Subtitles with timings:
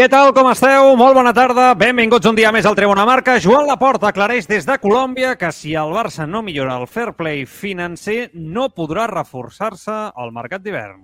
[0.00, 0.94] Què tal, com esteu?
[0.96, 1.74] Molt bona tarda.
[1.76, 3.34] Benvinguts un dia més al Tribuna Marca.
[3.44, 7.42] Joan Laporta aclareix des de Colòmbia que si el Barça no millora el fair play
[7.44, 11.02] financer, no podrà reforçar-se al mercat d'hivern.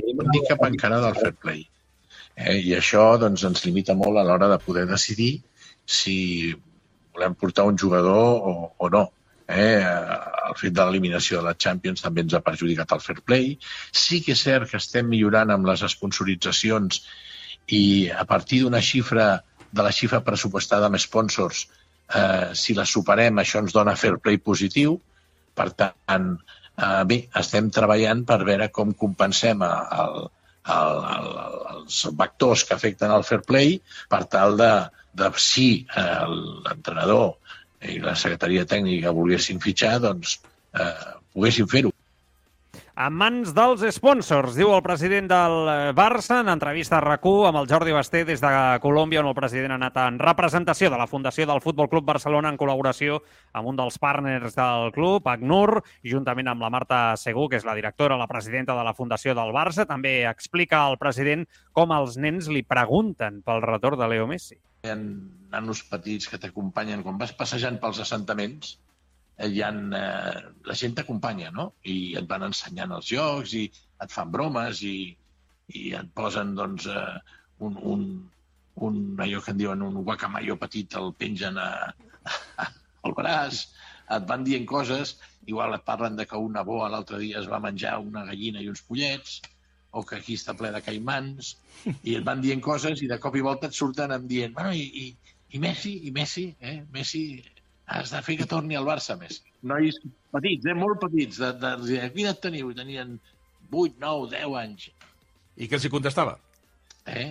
[0.00, 1.58] Dic cap encara del fair play.
[2.32, 2.54] Eh?
[2.56, 5.34] I això doncs, ens limita molt a l'hora de poder decidir
[5.84, 6.14] si
[7.12, 9.02] volem portar un jugador o, o no.
[9.44, 9.82] Eh?
[9.82, 13.52] El fet de l'eliminació de la Champions també ens ha perjudicat el fair play.
[13.92, 17.02] Sí que és cert que estem millorant amb les sponsoritzacions
[17.68, 19.42] i a partir d'una xifra,
[19.72, 21.66] de la xifra pressupostada amb sponsors,
[22.14, 24.98] eh, si la superem, això ens dona fair play positiu.
[25.54, 26.36] Per tant,
[26.76, 30.18] eh, bé, estem treballant per veure com compensem el,
[30.76, 31.30] el, el,
[31.76, 34.72] els vectors que afecten el fair play per tal de,
[35.14, 36.26] de si eh,
[36.66, 37.34] l'entrenador
[37.82, 40.38] i la secretaria tècnica volguessin fitxar, doncs
[40.78, 41.91] eh, poguessin fer-ho
[42.92, 45.54] en mans dels sponsors, diu el president del
[45.96, 48.50] Barça en entrevista a rac amb el Jordi Basté des de
[48.82, 52.50] Colòmbia, on el president ha anat en representació de la Fundació del Futbol Club Barcelona
[52.50, 53.22] en col·laboració
[53.52, 57.76] amb un dels partners del club, ACNUR, juntament amb la Marta Segur, que és la
[57.78, 59.86] directora, la presidenta de la Fundació del Barça.
[59.88, 64.58] També explica al president com els nens li pregunten pel retorn de Leo Messi.
[64.84, 68.76] Hi ha nanos petits que t'acompanyen quan vas passejant pels assentaments
[69.46, 71.72] hi ha, eh, la gent t'acompanya, no?
[71.88, 73.64] I et van ensenyant els jocs i
[74.04, 74.96] et fan bromes i,
[75.80, 78.04] i et posen, doncs, eh, un, un,
[78.88, 81.70] un, allò que en diuen un guacamayo petit, el pengen a,
[82.62, 82.68] a,
[83.02, 83.64] al braç,
[84.12, 85.16] et van dient coses,
[85.46, 88.68] igual et parlen de que una boa l'altre dia es va menjar una gallina i
[88.70, 89.40] uns pollets,
[89.92, 93.36] o que aquí està ple de caimans, i et van dient coses i de cop
[93.36, 96.78] i volta et surten em dient, bueno, i, i, i Messi, i Messi, eh?
[96.94, 97.24] Messi
[97.92, 99.42] has de fer que torni al Barça més.
[99.68, 99.98] Nois
[100.34, 100.76] petits, eh?
[100.78, 102.72] molt petits, de, de, de, de quina teniu?
[102.76, 103.18] Tenien
[103.70, 104.88] 8, 9, 10 anys.
[105.56, 106.38] I què els hi contestava?
[107.06, 107.28] Eh?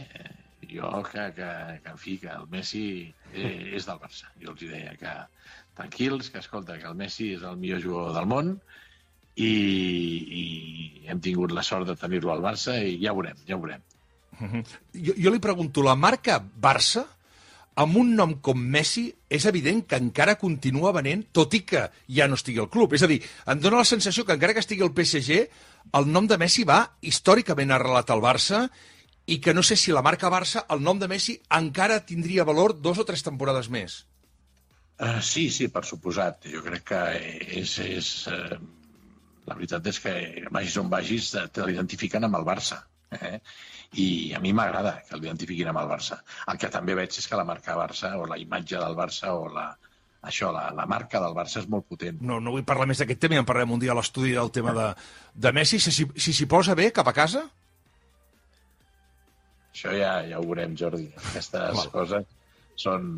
[0.71, 1.49] Jo, que, que,
[1.83, 2.85] que en fi, que el Messi
[3.33, 4.29] eh, és del Barça.
[4.43, 5.15] Jo els deia que
[5.77, 8.53] tranquils, que escolta, que el Messi és el millor jugador del món
[9.35, 9.51] i,
[10.41, 10.43] i
[11.09, 13.83] hem tingut la sort de tenir-lo al Barça i ja veurem, ja veurem.
[14.41, 17.05] Jo, jo li pregunto, la marca Barça
[17.79, 22.27] amb un nom com Messi, és evident que encara continua venent, tot i que ja
[22.27, 22.93] no estigui al club.
[22.97, 25.39] És a dir, em dóna la sensació que encara que estigui al PSG,
[25.97, 28.65] el nom de Messi va històricament arrelat al Barça
[29.31, 32.75] i que no sé si la marca Barça, el nom de Messi, encara tindria valor
[32.75, 34.01] dos o tres temporades més.
[35.01, 36.45] Uh, sí, sí, per suposat.
[36.51, 37.01] Jo crec que
[37.63, 37.79] és...
[37.79, 38.59] és uh,
[39.47, 40.11] la veritat és que
[40.53, 42.77] vagis on vagis te l'identifiquen amb el Barça.
[43.11, 43.39] Eh?
[43.99, 46.21] i a mi m'agrada que l'identifiquin amb el Barça.
[46.51, 49.49] El que també veig és que la marca Barça o la imatge del Barça o
[49.51, 49.65] la,
[50.23, 52.21] això, la, la marca del Barça és molt potent.
[52.23, 54.53] No, no vull parlar més d'aquest tema, ja en parlarem un dia a l'estudi del
[54.55, 54.87] tema de,
[55.33, 55.81] de Messi.
[55.83, 57.43] Si s'hi si, si posa bé cap a casa?
[59.71, 61.09] Això ja, ja ho veurem, Jordi.
[61.17, 61.91] Aquestes Val.
[61.91, 62.25] coses
[62.79, 63.11] són,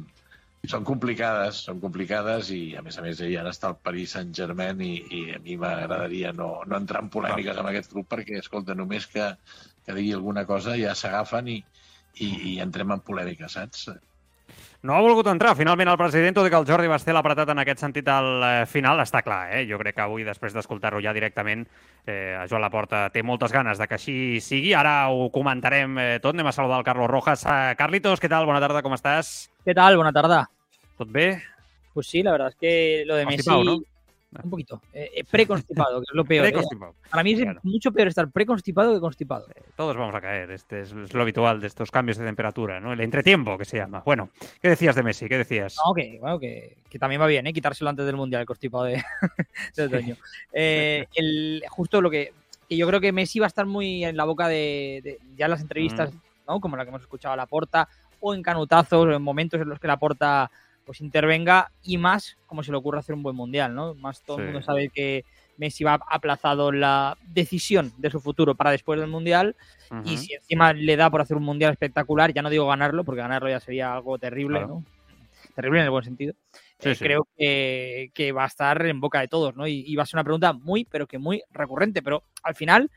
[0.70, 4.94] són complicades, són complicades i, a més a més, ja està el Paris Saint-Germain i,
[5.18, 9.10] i a mi m'agradaria no, no entrar en polèmiques amb aquest club perquè, escolta, només
[9.12, 9.34] que
[9.86, 11.60] que digui alguna cosa ja s'agafen i,
[12.22, 13.90] i, i entrem en polèmica, saps?
[14.84, 17.54] No ha volgut entrar, finalment, el president, tot i que el Jordi Basté l'ha apretat
[17.54, 19.62] en aquest sentit al eh, final, està clar, eh?
[19.70, 21.64] Jo crec que avui, després d'escoltar-ho ja directament,
[22.04, 24.74] eh, Joan Laporta té moltes ganes de que així sigui.
[24.76, 26.36] Ara ho comentarem eh, tot.
[26.36, 27.46] Anem a saludar el Carlos Rojas.
[27.48, 28.44] Eh, Carlitos, què tal?
[28.50, 29.32] Bona tarda, com estàs?
[29.64, 29.96] Què tal?
[30.02, 30.44] Bona tarda.
[31.00, 31.30] Tot bé?
[31.94, 33.50] Pues sí, la verdad es que lo de Messi...
[33.64, 33.80] ¿no?
[34.44, 34.82] Un poquito.
[34.94, 36.46] Eh, eh, preconstipado, que es lo peor.
[36.48, 36.54] ¿eh?
[37.10, 39.48] Para mí es mucho peor estar preconstipado que constipado.
[39.50, 40.52] Eh, todos vamos a caer.
[40.52, 42.94] Este es, es, lo habitual de estos cambios de temperatura, ¿no?
[42.94, 44.02] El entretiempo que se llama.
[44.06, 44.30] Bueno,
[44.62, 45.28] ¿qué decías de Messi?
[45.28, 45.76] ¿Qué decías?
[45.86, 47.54] No, que, bueno, que, que también va bien, ¿eh?
[47.54, 49.04] Quitárselo antes del Mundial, el constipado de,
[49.76, 50.16] de otoño.
[50.52, 52.34] Eh, el, justo lo que,
[52.70, 55.46] que, yo creo que Messi va a estar muy en la boca de, de ya
[55.46, 56.18] en las entrevistas, mm.
[56.48, 56.60] ¿no?
[56.60, 57.88] Como la que hemos escuchado a la Porta,
[58.20, 60.50] o en canutazos, o en momentos en los que la Porta
[60.86, 63.96] pues intervenga y más como se le ocurre hacer un buen mundial, ¿no?
[63.96, 65.26] Más todo el mundo sabe que
[65.58, 69.56] Messi va aplazado la decisión de su futuro para después del mundial
[69.92, 70.02] uh -huh.
[70.06, 73.22] y si encima le da por hacer un mundial espectacular, ya no digo ganarlo, porque
[73.22, 74.76] ganarlo ya sería algo terrible, claro.
[74.76, 74.86] ¿no?
[75.56, 76.34] Terrible en el buen sentido.
[76.80, 77.04] Sí, eh, sí.
[77.04, 79.68] Creo que, que, va a estar en boca de todos, ¿no?
[79.68, 82.90] Y, y, va a ser una pregunta muy, pero que muy recurrente, pero al final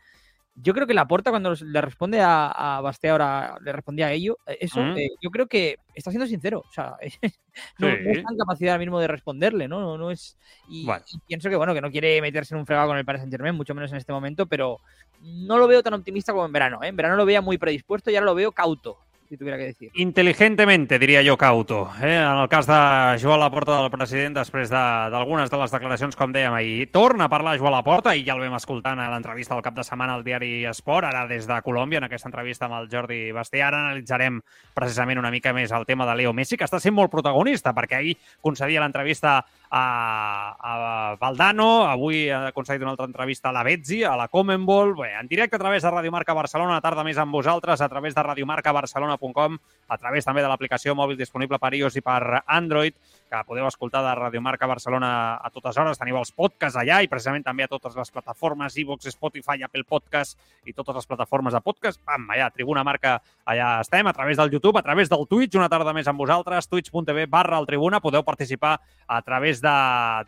[0.59, 4.13] yo creo que la porta cuando le responde a, a Basté ahora, le respondía a
[4.13, 4.97] ello, eh, eso, Mm.
[4.99, 6.61] eh, yo creo que está siendo sincero.
[6.67, 6.97] O sea,
[7.79, 8.03] no, no Sí.
[8.19, 9.81] está en capacidad ahora mismo de responderle, ¿no?
[9.81, 10.39] No, no es.
[10.69, 11.05] Y, Bueno.
[11.13, 13.33] y pienso que bueno, que no quiere meterse en un fregado con el Paris Saint
[13.33, 14.81] Germain, mucho menos en este momento, pero
[15.21, 16.83] no lo veo tan optimista como en verano.
[16.83, 16.89] ¿eh?
[16.89, 19.91] En verano lo veía muy predispuesto y ahora lo veo cauto, si tuviera que decir.
[19.95, 21.91] Intel·ligentemente, diria jo, Cauto.
[22.03, 22.17] Eh?
[22.17, 24.77] En el cas de Joan Laporta del president, després de-
[25.11, 28.35] d'algunes de, de les declaracions, com dèiem ahir, torna a parlar Joan Laporta, i ja
[28.35, 31.61] el vam escoltant a l'entrevista del cap de setmana al diari Esport, ara des de
[31.63, 33.63] Colòmbia, en aquesta entrevista amb el Jordi Basté.
[33.63, 34.41] Ara analitzarem
[34.75, 37.97] precisament una mica més el tema de Leo Messi, que està sent molt protagonista, perquè
[38.01, 44.03] ahir concedia l'entrevista a, a Valdano, avui ha concedit una altra entrevista a la Betzi,
[44.05, 47.19] a la Comenbol, bé, en directe a través de Radio Marca Barcelona, una tarda més
[47.19, 49.59] amb vosaltres, a través de radiomarcabarcelona.com,
[49.89, 52.95] a través també de l'aplicació mòbil disponible per iOS i per Android,
[53.27, 55.11] que podeu escoltar de Radio Marca Barcelona
[55.43, 55.99] a totes hores.
[55.99, 60.39] Teniu els podcasts allà i precisament també a totes les plataformes, iVoox, Spotify, Apple Podcast
[60.65, 62.01] i totes les plataformes de podcast.
[62.07, 65.69] Pam, allà, Tribuna Marca, allà estem, a través del YouTube, a través del Twitch, una
[65.73, 68.01] tarda més amb vosaltres, twitch.tv barra el Tribuna.
[68.01, 68.77] Podeu participar
[69.07, 69.77] a través de,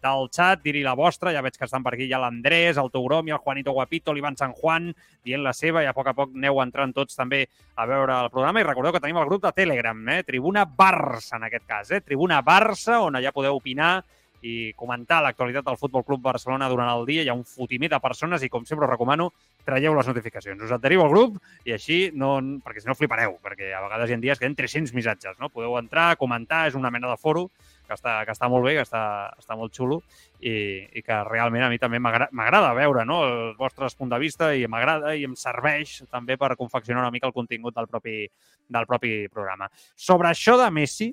[0.02, 1.32] del xat, dir-hi la vostra.
[1.34, 4.54] Ja veig que estan per aquí ja l'Andrés, el Touromi, el Juanito Guapito, l'Ivan San
[4.58, 4.90] Juan,
[5.24, 7.44] dient la seva, i a poc a poc aneu entrant tots també
[7.78, 8.62] a veure el programa.
[8.62, 10.22] I recordeu que tenim el grup de Telegram, eh?
[10.26, 12.00] Tribuna Barça, en aquest cas, eh?
[12.00, 13.98] Tribuna Barça, on allà podeu opinar
[14.46, 17.24] i comentar l'actualitat del Futbol Club Barcelona durant el dia.
[17.24, 19.32] Hi ha un fotimer de persones i, com sempre us recomano,
[19.66, 20.62] traieu les notificacions.
[20.62, 24.14] Us adheriu al grup i així, no, perquè si no flipareu, perquè a vegades hi
[24.14, 25.50] ha dies que hi ha 300 missatges, no?
[25.50, 27.48] Podeu entrar, comentar, és una mena de foro
[27.88, 29.02] que està, que està molt bé, que està,
[29.40, 30.02] està molt xulo
[30.38, 30.52] i,
[30.92, 33.22] i que realment a mi també m'agra- m'agrada veure no?
[33.24, 37.26] els vostres punts de vista i m'agrada i em serveix també per confeccionar una mica
[37.26, 38.26] el contingut del propi,
[38.68, 39.70] del propi programa.
[39.96, 41.08] Sobre això de Messi,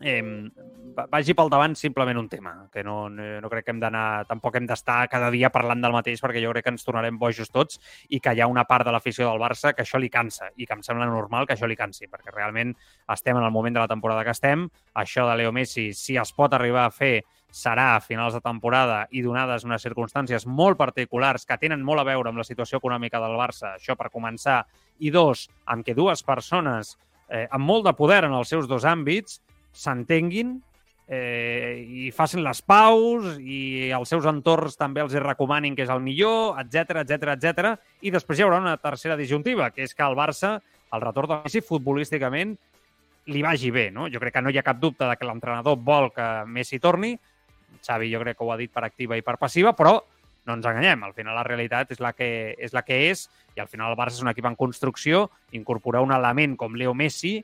[0.00, 0.22] eh,
[0.96, 4.26] va- vagi pel davant simplement un tema, que no, no, no crec que hem d'anar,
[4.28, 7.50] tampoc hem d'estar cada dia parlant del mateix perquè jo crec que ens tornarem bojos
[7.50, 10.50] tots i que hi ha una part de l'afició del Barça que això li cansa
[10.56, 12.74] i que em sembla normal que això li cansi, perquè realment
[13.14, 16.32] estem en el moment de la temporada que estem, això de Leo Messi, si es
[16.32, 21.46] pot arribar a fer, serà a finals de temporada i donades unes circumstàncies molt particulars
[21.48, 24.66] que tenen molt a veure amb la situació econòmica del Barça, això per començar,
[25.00, 26.98] i dos, amb que dues persones
[27.28, 29.40] eh, amb molt de poder en els seus dos àmbits
[29.78, 30.56] s'entenguin
[31.08, 35.92] eh, i facin les paus i els seus entorns també els hi recomanin que és
[35.92, 37.70] el millor, etc etc etc.
[38.04, 40.58] I després hi haurà una tercera disjuntiva, que és que el Barça,
[40.92, 42.56] el retorn de Messi, futbolísticament,
[43.28, 43.88] li vagi bé.
[43.94, 44.08] No?
[44.12, 47.16] Jo crec que no hi ha cap dubte de que l'entrenador vol que Messi torni.
[47.84, 49.98] Xavi jo crec que ho ha dit per activa i per passiva, però
[50.48, 53.60] no ens enganyem, al final la realitat és la que és, la que és i
[53.60, 57.42] al final el Barça és un equip en construcció, incorporar un element com Leo Messi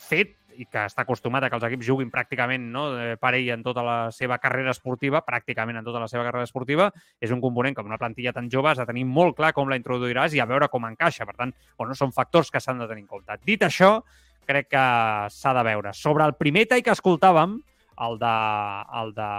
[0.00, 3.52] fet i que està acostumat a que els equips juguin pràcticament no, eh, per ell
[3.54, 7.42] en tota la seva carrera esportiva, pràcticament en tota la seva carrera esportiva, és un
[7.44, 10.34] component que amb una plantilla tan jove has de tenir molt clar com la introduiràs
[10.34, 11.26] i a veure com encaixa.
[11.28, 13.38] Per tant, bueno, són factors que s'han de tenir en compte.
[13.46, 14.00] Dit això,
[14.48, 14.84] crec que
[15.30, 15.94] s'ha de veure.
[15.94, 17.58] Sobre el primer tall que escoltàvem,
[17.98, 18.34] el, de,
[19.00, 19.30] el, de,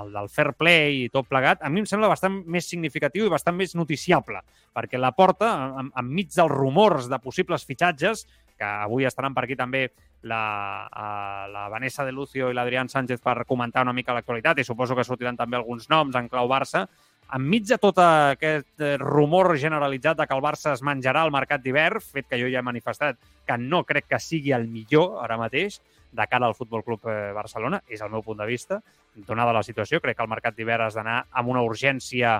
[0.00, 3.32] el del fair play i tot plegat, a mi em sembla bastant més significatiu i
[3.32, 4.42] bastant més noticiable,
[4.76, 8.26] perquè la porta, en, enmig dels rumors de possibles fitxatges,
[8.58, 9.88] que avui estaran per aquí també
[10.24, 14.64] la, uh, la Vanessa de Lucio i l'Adrián Sánchez per comentar una mica l'actualitat i
[14.64, 16.86] suposo que sortiran també alguns noms en clau Barça,
[17.34, 21.62] enmig de tot aquest eh, rumor generalitzat de que el Barça es menjarà al mercat
[21.64, 25.38] d'hivern, fet que jo ja he manifestat que no crec que sigui el millor ara
[25.40, 25.80] mateix
[26.14, 28.80] de cara al Futbol Club eh, Barcelona, és el meu punt de vista,
[29.26, 32.38] donada la situació, crec que el mercat d'hivern has d'anar amb una urgència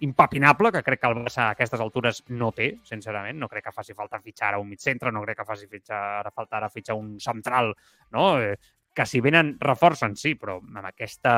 [0.00, 3.38] impapinable, que crec que el Barça a aquestes altures no té, sincerament.
[3.38, 6.02] No crec que faci falta fitxar ara un mig centre, no crec que faci fitxar,
[6.20, 7.74] ara falta ara fitxar un central,
[8.14, 8.34] no?
[8.40, 8.56] Eh,
[8.98, 11.32] que si venen reforcen, sí, però amb aquesta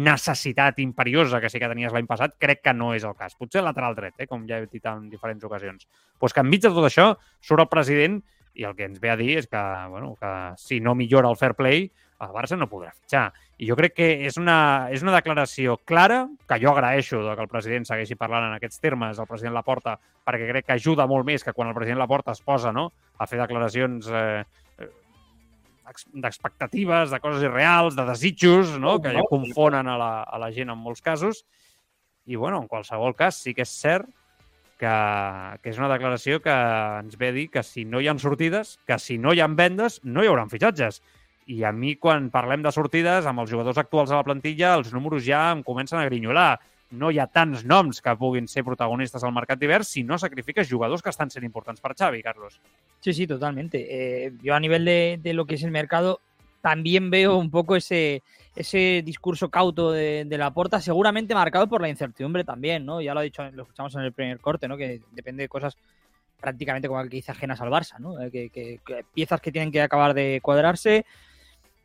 [0.00, 3.34] necessitat imperiosa que sí que tenies l'any passat, crec que no és el cas.
[3.36, 5.88] Potser lateral dret, eh, com ja he dit en diferents ocasions.
[6.18, 8.22] Pues que enmig de tot això surt el president
[8.54, 9.60] i el que ens ve a dir és que,
[9.92, 11.90] bueno, que si no millora el fair play,
[12.22, 13.26] el Barça no podrà fitxar.
[13.62, 17.50] I jo crec que és una, és una declaració clara, que jo agraeixo que el
[17.50, 21.44] president segueixi parlant en aquests termes, el president Laporta, perquè crec que ajuda molt més
[21.44, 24.42] que quan el president Laporta es posa no, a fer declaracions eh,
[26.14, 28.98] d'expectatives, de coses irreals, de desitjos, no?
[29.02, 31.44] que allò confonen a la, a la gent en molts casos.
[32.26, 34.06] I, bueno, en qualsevol cas, sí que és cert
[34.82, 34.92] que,
[35.62, 38.78] que és una declaració que ens ve a dir que si no hi ha sortides,
[38.86, 41.02] que si no hi ha vendes, no hi haurà fitxatges.
[41.46, 44.92] I a mi, quan parlem de sortides, amb els jugadors actuals a la plantilla, els
[44.92, 46.60] números ja em comencen a grinyolar.
[46.92, 50.68] No hi ha tants noms que puguin ser protagonistes al mercat d'hivern si no sacrifiques
[50.68, 52.60] jugadors que estan sent importants per Xavi, Carlos.
[53.00, 53.80] Sí, sí, totalmente.
[54.26, 56.20] Eh, yo a nivel de, de, lo que es el mercado,
[56.60, 58.22] también veo un poco ese,
[58.54, 63.00] ese discurso cauto de, de la porta, seguramente marcado por la incertidumbre también, ¿no?
[63.00, 64.76] Ya lo ha dicho, lo escuchamos en el primer corte, ¿no?
[64.76, 65.76] Que depende de cosas
[66.40, 68.20] prácticamente como que dice ajenas al Barça, ¿no?
[68.20, 71.06] Eh, Que, que- que piezas que tienen que acabar de cuadrarse.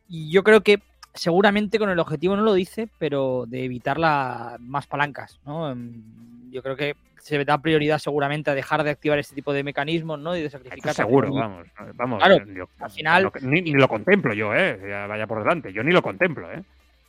[0.08, 0.80] Y yo creo que
[1.14, 5.70] seguramente con el objetivo no lo dice, pero de evitar la, más palancas, ¿no?
[5.70, 6.02] Em,
[6.50, 10.18] Yo creo que se da prioridad seguramente a dejar de activar este tipo de mecanismos,
[10.18, 10.34] ¿no?
[10.34, 10.90] Y de sacrificar.
[10.92, 11.66] Esto seguro, vamos.
[11.94, 14.80] Vamos, Claro, yo- al final- no- ni, ni lo contemplo yo, ¿eh?
[14.88, 15.72] Ya vaya por delante.
[15.72, 16.62] Yo ni lo contemplo, ¿eh?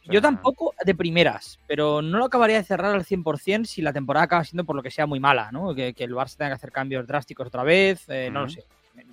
[0.07, 3.93] O Yo tampoco de primeras, pero no lo acabaría de cerrar al 100% si la
[3.93, 5.73] temporada acaba siendo por lo que sea muy mala, ¿no?
[5.73, 8.63] Que, que el Barça tenga que hacer cambios drásticos otra vez, eh, no lo sé.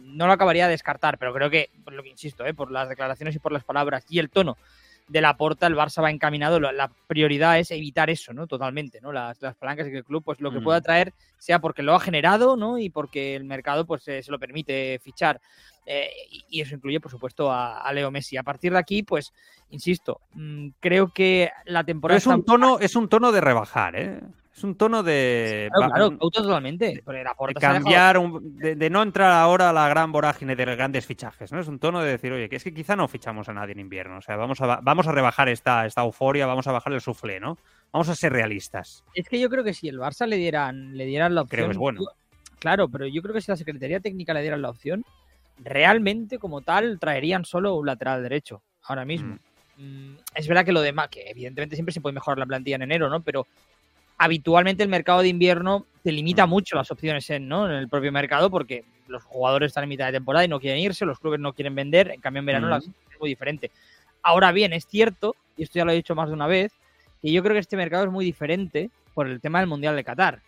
[0.07, 2.55] No lo acabaría de descartar, pero creo que, por lo que insisto, ¿eh?
[2.55, 4.57] por las declaraciones y por las palabras y el tono
[5.09, 6.59] de la porta, el Barça va encaminado.
[6.59, 8.47] La, prioridad es evitar eso, ¿no?
[8.47, 9.13] Totalmente, ¿no?
[9.13, 10.65] Las, las palancas y que el club, pues lo que Mm.
[10.65, 12.79] pueda traer sea porque lo ha generado, ¿no?
[12.79, 15.41] Y porque el mercado, pues eh, se lo permite fichar.
[15.85, 16.11] Eh,
[16.51, 18.37] y, eso incluye, por supuesto, a, a Leo Messi.
[18.37, 19.33] A partir de aquí, pues,
[19.71, 23.95] insisto, mm, creo que la Pero temporada es un tono, es un tono de rebajar,
[23.95, 24.21] ¿eh?
[24.57, 25.69] Es un tono de.
[25.75, 27.03] Claro, claro, un- totalmente.
[27.05, 31.53] De cambiar, un- de, de no entrar ahora a la gran vorágine de grandes fichajes,
[31.53, 31.61] ¿no?
[31.61, 33.81] Es un tono de decir, oye, que es que quizá no fichamos a nadie en
[33.81, 37.03] invierno, o sea, vamos a, vamos a rebajar esta, esta euforia, vamos a bajar el
[37.03, 37.59] suflé, ¿no?
[37.93, 39.05] Vamos a ser realistas.
[39.15, 41.57] Es que yo creo que si el Barça le dieran, le dieran la opción.
[41.59, 42.01] Creo que es bueno.
[42.59, 45.05] Claro, pero yo creo que si la Secretaría Técnica le dieran la opción,
[45.63, 49.39] realmente como tal traerían solo un lateral derecho ahora mismo.
[49.77, 52.83] Mm, Es verdad que lo demás, que evidentemente siempre se puede mejorar la plantilla en
[52.83, 53.21] enero, ¿no?
[53.21, 53.47] Pero
[54.19, 56.51] habitualmente el mercado de invierno te limita Mm.
[56.51, 57.67] mucho las opciones en, ¿no?
[57.67, 60.81] en el propio mercado porque los jugadores están en mitad de temporada y no quieren
[60.81, 62.71] irse, los clubes no quieren vender, en cambio en verano Mm.
[62.71, 63.71] la situación es muy diferente.
[64.23, 66.73] Ahora bien, es cierto, y esto ya lo he dicho más de una vez,
[67.23, 70.05] que yo creo que este mercado es muy diferente por el tema del Mundial de
[70.05, 70.41] Qatar.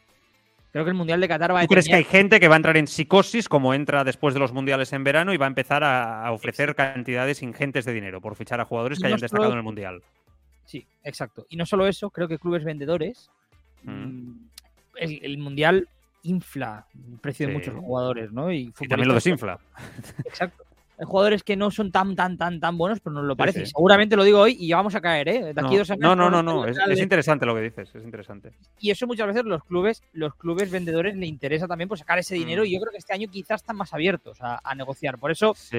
[0.73, 2.55] Creo que el Mundial de Qatar va a ¿Tú crees que hay gente que va
[2.55, 5.49] a entrar en psicosis como entra después de los mundiales en verano y va a
[5.49, 9.25] empezar a, ofrecer cantidades ingentes de dinero por fichar a jugadores que No hayan solo-
[9.25, 10.03] destacado en el mundial?
[10.67, 11.47] Sí, exacto.
[11.49, 13.31] Y no solo eso, creo que clubes vendedores,
[13.83, 13.91] Mm.
[13.91, 14.51] mm,
[14.97, 15.89] el, el Mundial
[16.23, 18.53] infla el precio de muchos jugadores, ¿no?
[18.53, 19.59] Y, Y también lo desinfla.
[20.25, 20.65] Exacto.
[20.99, 23.67] Hay jugadores que no son tan, tan, tan, tan buenos, pero nos lo parece.
[23.67, 23.73] sí.
[23.75, 25.43] Seguramente lo digo hoy y ya vamos a caer, ¿eh?
[25.55, 28.03] De aquí No, dos semanas no, no, no, no, Es, interesante lo que dices, es
[28.03, 28.53] interesante.
[28.81, 32.35] Y eso muchas veces los clubes, los clubes vendedores le interesa también por sacar ese
[32.35, 32.67] dinero Mm.
[32.67, 35.19] y yo creo que este año quizás están más abiertos a, a negociar.
[35.19, 35.79] Por eso Sí,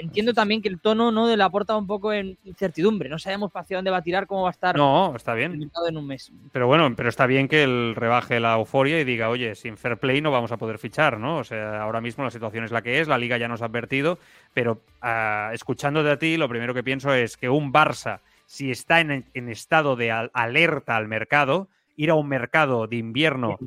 [0.00, 3.08] entiendo también que el tono no de la aporta un poco en incertidumbre.
[3.08, 5.70] No sabemos hacia dónde va a tirar, cómo va a estar No, está el bien.
[5.88, 6.32] en un mes.
[6.52, 9.98] Pero bueno, pero está bien que él rebaje la euforia y diga, oye, sin fair
[9.98, 11.38] play no vamos a poder fichar, ¿no?
[11.38, 13.66] O sea, ahora mismo la situación es la que es, la liga ya nos ha
[13.66, 14.18] advertido,
[14.52, 19.00] pero ah, escuchándote a ti, lo primero que pienso es que un Barça, si está
[19.00, 23.58] en, estado de al- alerta al mercado, ir a un mercado de invierno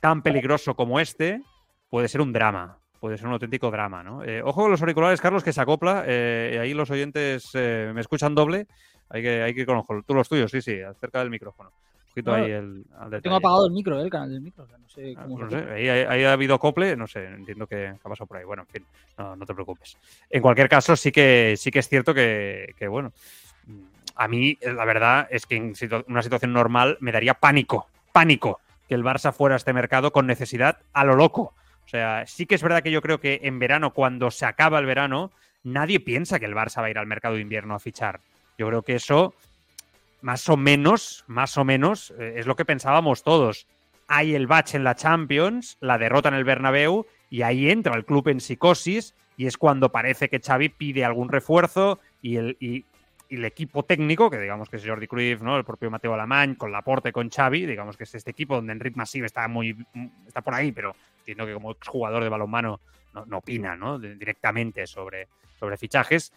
[0.00, 1.42] tan peligroso como este
[1.90, 2.78] puede ser un drama.
[3.00, 4.24] Puede ser un auténtico drama, ¿no?
[4.24, 6.04] Eh, ojo con los auriculares, Carlos, que se acopla.
[6.06, 8.66] eh, ahí los oyentes eh, me escuchan doble.
[9.10, 10.02] Hay que, hay que ir con ojo.
[10.02, 11.70] Tú los tuyos, sí, sí, acerca del micrófono.
[12.16, 12.84] Poquito ahí el.
[13.22, 14.04] Tengo apagado el micro, ¿eh?
[14.04, 14.64] el canal del micro.
[14.64, 17.24] o sea, no sé Ah, cómo no se sé, ahí, ha habido acople, no sé,
[17.26, 18.44] entiendo que, ha pasado por ahí.
[18.44, 18.86] Bueno, en fin,
[19.18, 19.98] no, te preocupes.
[20.30, 23.12] En cualquier caso, sí que, sí que es cierto que, que, bueno,
[24.14, 28.60] a mí la verdad es que en situ- una situación normal me daría pánico, pánico
[28.88, 31.52] que el Barça fuera a este mercado con necesidad a lo loco.
[31.84, 34.78] O sea, sí que es verdad que yo creo que en verano, cuando se acaba
[34.78, 35.32] el verano,
[35.64, 38.20] nadie piensa que el Barça va a ir al mercado de invierno a fichar.
[38.58, 39.34] Yo creo que eso,
[40.26, 43.68] más o menos, más o menos, eh, es lo que pensábamos todos.
[44.08, 48.04] Hay el bache en la Champions, la derrota en el Bernabéu, y ahí entra el
[48.04, 52.84] club en psicosis, y es cuando parece que Xavi pide algún refuerzo y el, y,
[53.30, 55.56] el equipo técnico, que digamos que es Jordi Cruyff, ¿no?
[55.56, 58.96] el propio Mateo Alemán, con Laporte, con Xavi, digamos que es este equipo donde Enric
[58.96, 59.76] Massive está muy
[60.26, 62.80] está por ahí, pero entiendo que como exjugador de balonmano
[63.14, 64.00] no, no opina ¿no?
[64.00, 65.28] De- directamente sobre,
[65.60, 66.32] sobre fichajes.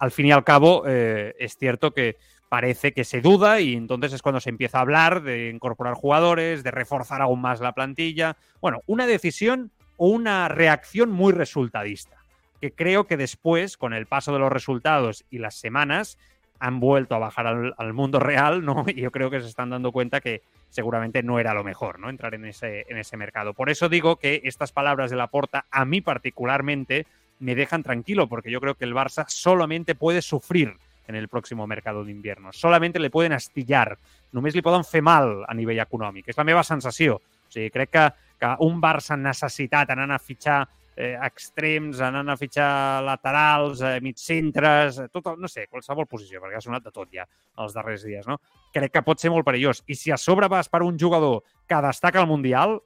[0.00, 2.16] Al fin y al cabo, eh, es cierto que
[2.48, 6.62] parece que se duda y entonces es cuando se empieza a hablar de incorporar jugadores,
[6.62, 8.36] de reforzar aún más la plantilla.
[8.60, 12.16] Bueno, una decisión o una reacción muy resultadista,
[12.60, 16.18] que creo que después, con el paso de los resultados y las semanas,
[16.60, 18.84] han vuelto a bajar al, mundo real, ¿no?
[18.88, 22.10] Y yo creo que se están dando cuenta que seguramente no era lo mejor, ¿no?
[22.10, 23.54] Entrar en ese, en ese mercado.
[23.54, 27.06] Por eso digo que estas palabras de Laporta, a mí particularmente,
[27.38, 30.76] me dejan tranquilo, porque yo creo que el Barça solamente puede sufrir
[31.08, 32.52] en el próximo mercado d'invierno.
[32.52, 33.96] Solamente le poden astillar.
[34.32, 36.28] Només li poden fer mal a nivell econòmic.
[36.28, 37.16] És la meva sensació.
[37.16, 38.02] O sigui, crec que,
[38.38, 40.60] que un Barça necessitat anant a fitxar
[40.98, 46.42] eh, extrems, anant a fitxar laterals, eh, migcentres, eh, tot, el- no sé, qualsevol posició,
[46.42, 47.24] perquè ha sonat de tot ja
[47.62, 48.36] els darrers dies, no?
[48.74, 49.80] Crec que pot ser molt perillós.
[49.86, 52.80] I si a sobre vas per un jugador que destaca al Mundial,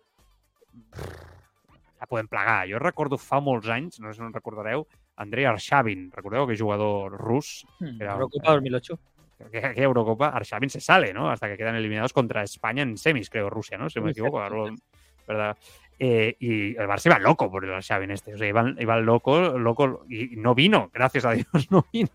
[2.01, 2.67] la podem plegar.
[2.71, 6.11] Jo recordo fa molts anys, no sé si no en recordareu, Andrei Arshavin.
[6.13, 7.67] Recordeu que jugador rus.
[7.81, 8.99] Hmm, Era- Eurocopa 2008.
[9.51, 11.29] Que, que Eurocopa, Arshavin se sale, ¿no?
[11.31, 13.91] Hasta que quedan eliminados contra España en semis, creo, Rusia, ¿no?
[13.91, 14.39] Si no me equivoco.
[15.27, 15.57] ¿verdad?
[15.99, 18.35] Eh, y el Barça iba loco por el Arshavin este.
[18.35, 20.05] O sea, iban, iban loco, loco.
[20.09, 22.11] Y no vino, gracias a Dios, no vino.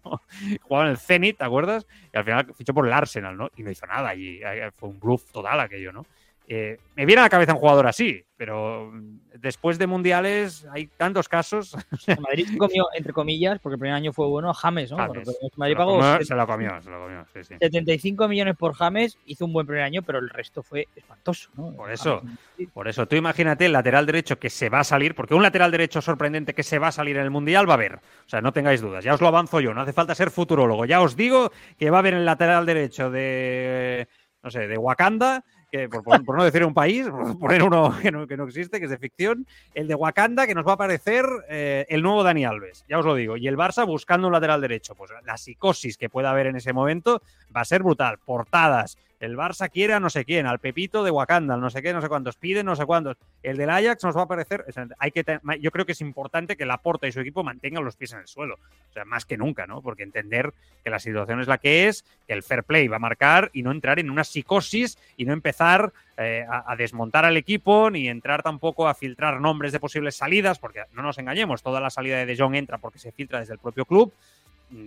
[0.62, 1.86] Jugaba en el Zenit, ¿te acuerdas?
[2.14, 3.50] Y al final fichó por el Arsenal, ¿no?
[3.56, 4.14] Y no hizo nada.
[4.16, 6.06] Y eh, fue un bluff total aquello, ¿no?
[6.50, 8.90] Eh, me viene a la cabeza un jugador así, pero
[9.34, 11.76] después de mundiales hay tantos casos.
[12.22, 14.98] Madrid se comió, entre comillas, porque el primer año fue bueno, James, ¿no?
[14.98, 15.28] James.
[15.28, 17.56] Se lo pagó comió, se lo comió, se lo comió, sí, sí.
[17.60, 21.74] 75 millones por James, hizo un buen primer año, pero el resto fue espantoso, ¿no?
[21.76, 22.22] Por eso.
[22.22, 25.44] James, Por eso, tú imagínate el lateral derecho que se va a salir, porque un
[25.44, 27.96] lateral derecho sorprendente que se va a salir en el Mundial va a haber.
[27.96, 30.86] O sea, no tengáis dudas, ya os lo avanzo yo, no hace falta ser futurólogo.
[30.86, 34.08] Ya os digo que va a haber el lateral derecho de,
[34.42, 38.28] no sé, de Wakanda, que por, no decir un país, por poner uno que no,
[38.28, 41.26] que no existe, que es de ficción, el de Wakanda, que nos va a parecer
[41.50, 43.38] eh, el nuevo Dani Alves, ya os lo digo.
[43.38, 44.96] Y el Barça buscando un lateral derecho.
[44.96, 47.22] Pues la psicosis que pueda haber en ese momento
[47.56, 48.18] va a ser brutal.
[48.20, 48.98] Portadas.
[49.20, 51.92] El Barça quiere a no sé quién, al Pepito de Wakanda, al no sé qué,
[51.92, 53.18] no sé cuántos, piden no sé cuántos.
[53.42, 54.64] El del Ajax nos va a parecer.
[54.68, 55.26] o sea, hay que
[55.60, 58.28] yo creo que es importante que Laporta y su equipo mantengan los pies en el
[58.28, 58.56] suelo.
[58.90, 59.82] O sea, más que nunca, ¿no?
[59.82, 60.54] Porque entender
[60.84, 63.64] que la situación es la que es, que el fair play va a marcar y
[63.64, 68.08] no entrar en una psicosis y no empezar eh, a, a desmontar al equipo ni
[68.08, 72.18] entrar tampoco a filtrar nombres de posibles salidas, porque no nos engañemos, toda la salida
[72.18, 74.14] de De Jong entra porque se filtra desde el propio club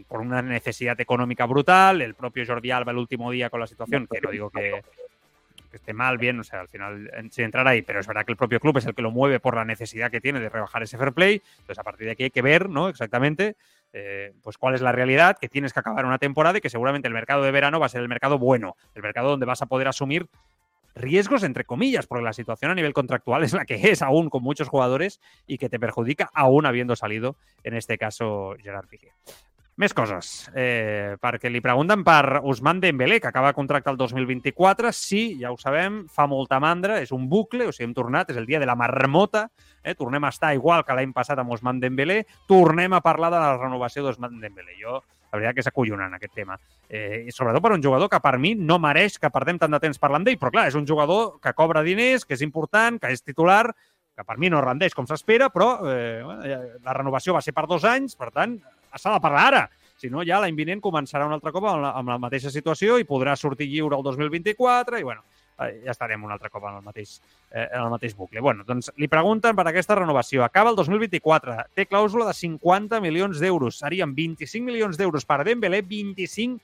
[0.08, 4.06] por una necesidad económica brutal, el propio Jordi Alba el último día con la situación,
[4.06, 4.82] que no digo que,
[5.72, 8.36] esté mal, bien, o sea, al final sin entrar ahí, pero es verdad que el
[8.36, 10.98] propio club es el que lo mueve por la necesidad que tiene de rebajar ese
[10.98, 12.88] fair play, entonces a partir de aquí hay que ver, ¿no?
[12.88, 13.56] Exactamente,
[13.92, 17.08] eh, pues cuál es la realidad, que tienes que acabar una temporada y que seguramente
[17.08, 19.66] el mercado de verano va a ser el mercado bueno, el mercado donde vas a
[19.66, 20.26] poder asumir
[20.94, 24.42] riesgos entre comillas, porque la situación a nivel contractual es la que es aún con
[24.42, 29.12] muchos jugadores y que te perjudica aún habiendo salido, en este caso, Gerard Piqué.
[29.80, 34.90] Més coses, eh, perquè li pregunten per Ousmane Dembélé, que acaba contracte el 2024.
[34.92, 38.36] Sí, ja ho sabem, fa molta mandra, és un bucle, o sigui, hem tornat, és
[38.36, 39.46] el dia de la marmota,
[39.82, 39.94] eh?
[39.96, 43.54] tornem a estar igual que l'any passat amb Ousmane Dembélé, tornem a parlar de la
[43.56, 44.76] renovació d'Ousmane Dembélé.
[44.82, 44.98] Jo,
[45.30, 46.58] la veritat que és acollonant aquest tema.
[46.84, 49.80] Eh, i sobretot per un jugador que per mi no mereix que perdem tant de
[49.80, 53.14] temps parlant d'ell, però clar, és un jugador que cobra diners, que és important, que
[53.16, 53.70] és titular,
[54.12, 56.20] que per mi no rendeix com s'espera, però eh,
[56.84, 58.58] la renovació va ser per dos anys, per tant,
[58.98, 59.66] s'ha de parlar ara.
[60.00, 62.96] Si no, ja l'any vinent començarà un altre cop amb la, amb la mateixa situació
[62.98, 65.26] i podrà sortir lliure el 2024 i, bueno,
[65.60, 67.18] eh, ja estarem un altre cop en el mateix,
[67.50, 68.40] eh, en el mateix bucle.
[68.40, 70.44] Bueno, doncs li pregunten per aquesta renovació.
[70.44, 73.82] Acaba el 2024, té clàusula de 50 milions d'euros.
[73.84, 76.60] Serien 25 milions d'euros per Dembélé, 25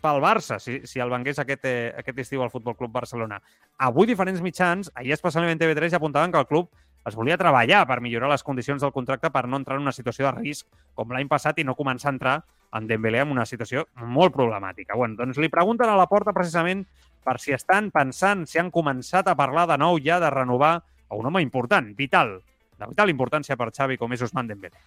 [0.00, 3.40] pel Barça, si, si el vengués aquest, eh, aquest estiu al Futbol Club Barcelona.
[3.78, 6.70] Avui diferents mitjans, ahir especialment TV3, ja apuntaven que el club
[7.08, 10.26] es volia treballar per millorar les condicions del contracte per no entrar en una situació
[10.26, 12.34] de risc com l'any passat i no començar a entrar
[12.76, 14.96] en Dembélé en una situació molt problemàtica.
[14.96, 16.84] Bueno, doncs li pregunten a la porta precisament
[17.24, 21.18] per si estan pensant, si han començat a parlar de nou ja de renovar a
[21.18, 22.38] un home important, vital,
[22.78, 24.78] de vital importància per Xavi com és Ousmane Dembélé.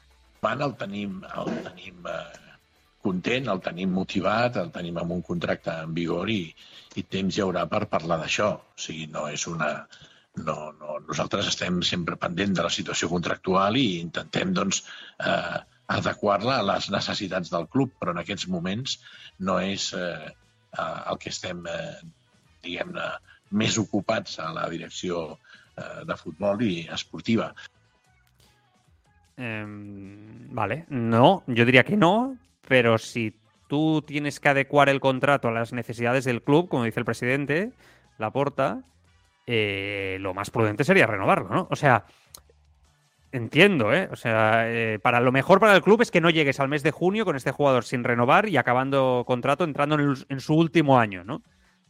[0.44, 2.22] Man el tenim, el tenim eh,
[3.04, 6.42] content, el tenim motivat, el tenim amb un contracte en vigor i,
[6.96, 8.50] i temps hi haurà per parlar d'això.
[8.56, 9.76] O sigui, no és una...
[10.36, 14.82] No, no, nosaltres estem sempre pendent de la situació contractual i intentem doncs,
[15.22, 15.60] eh,
[15.94, 18.98] adequar-la a les necessitats del club, però en aquests moments
[19.40, 22.00] no és eh, eh, el que estem, eh,
[22.66, 23.12] diguem-ne,
[23.54, 25.22] més ocupats a la direcció
[25.78, 27.52] eh, de futbol i esportiva.
[29.38, 29.66] Eh,
[30.62, 33.36] vale, no, yo diría que no, pero si
[33.68, 37.72] tú tienes que adecuar el contrato a las necesidades del club, como dice el presidente,
[38.18, 38.84] Laporta,
[39.48, 41.68] eh, lo más prudente sería renovarlo, ¿no?
[41.70, 42.06] O sea,
[43.32, 44.08] entiendo, ¿eh?
[44.12, 46.84] O sea, eh, para lo mejor para el club es que no llegues al mes
[46.84, 50.54] de junio con este jugador sin renovar y acabando contrato entrando en, el- en su
[50.56, 51.42] último año, ¿no?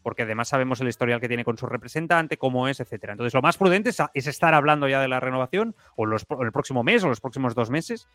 [0.02, 3.14] Porque además sabemos el historial que tiene con su representante, cómo es, etcétera.
[3.14, 6.52] Entonces, lo más prudente es, es estar hablando ya de la renovación o los, el
[6.52, 8.08] próximo mes o los próximos dos meses.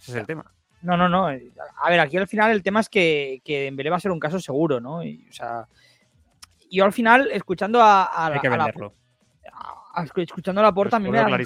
[0.00, 0.44] Ese es el tema.
[0.82, 1.26] No, no, no.
[1.26, 4.20] A ver, aquí al final el tema es que, que Dembélé va a ser un
[4.20, 5.02] caso seguro, ¿no?
[5.02, 5.66] Y, o sea,
[6.70, 8.94] yo al final, escuchando a, a Hay la- que a la- venderlo.
[9.52, 11.38] a- escuchando a la porta, a mí me da la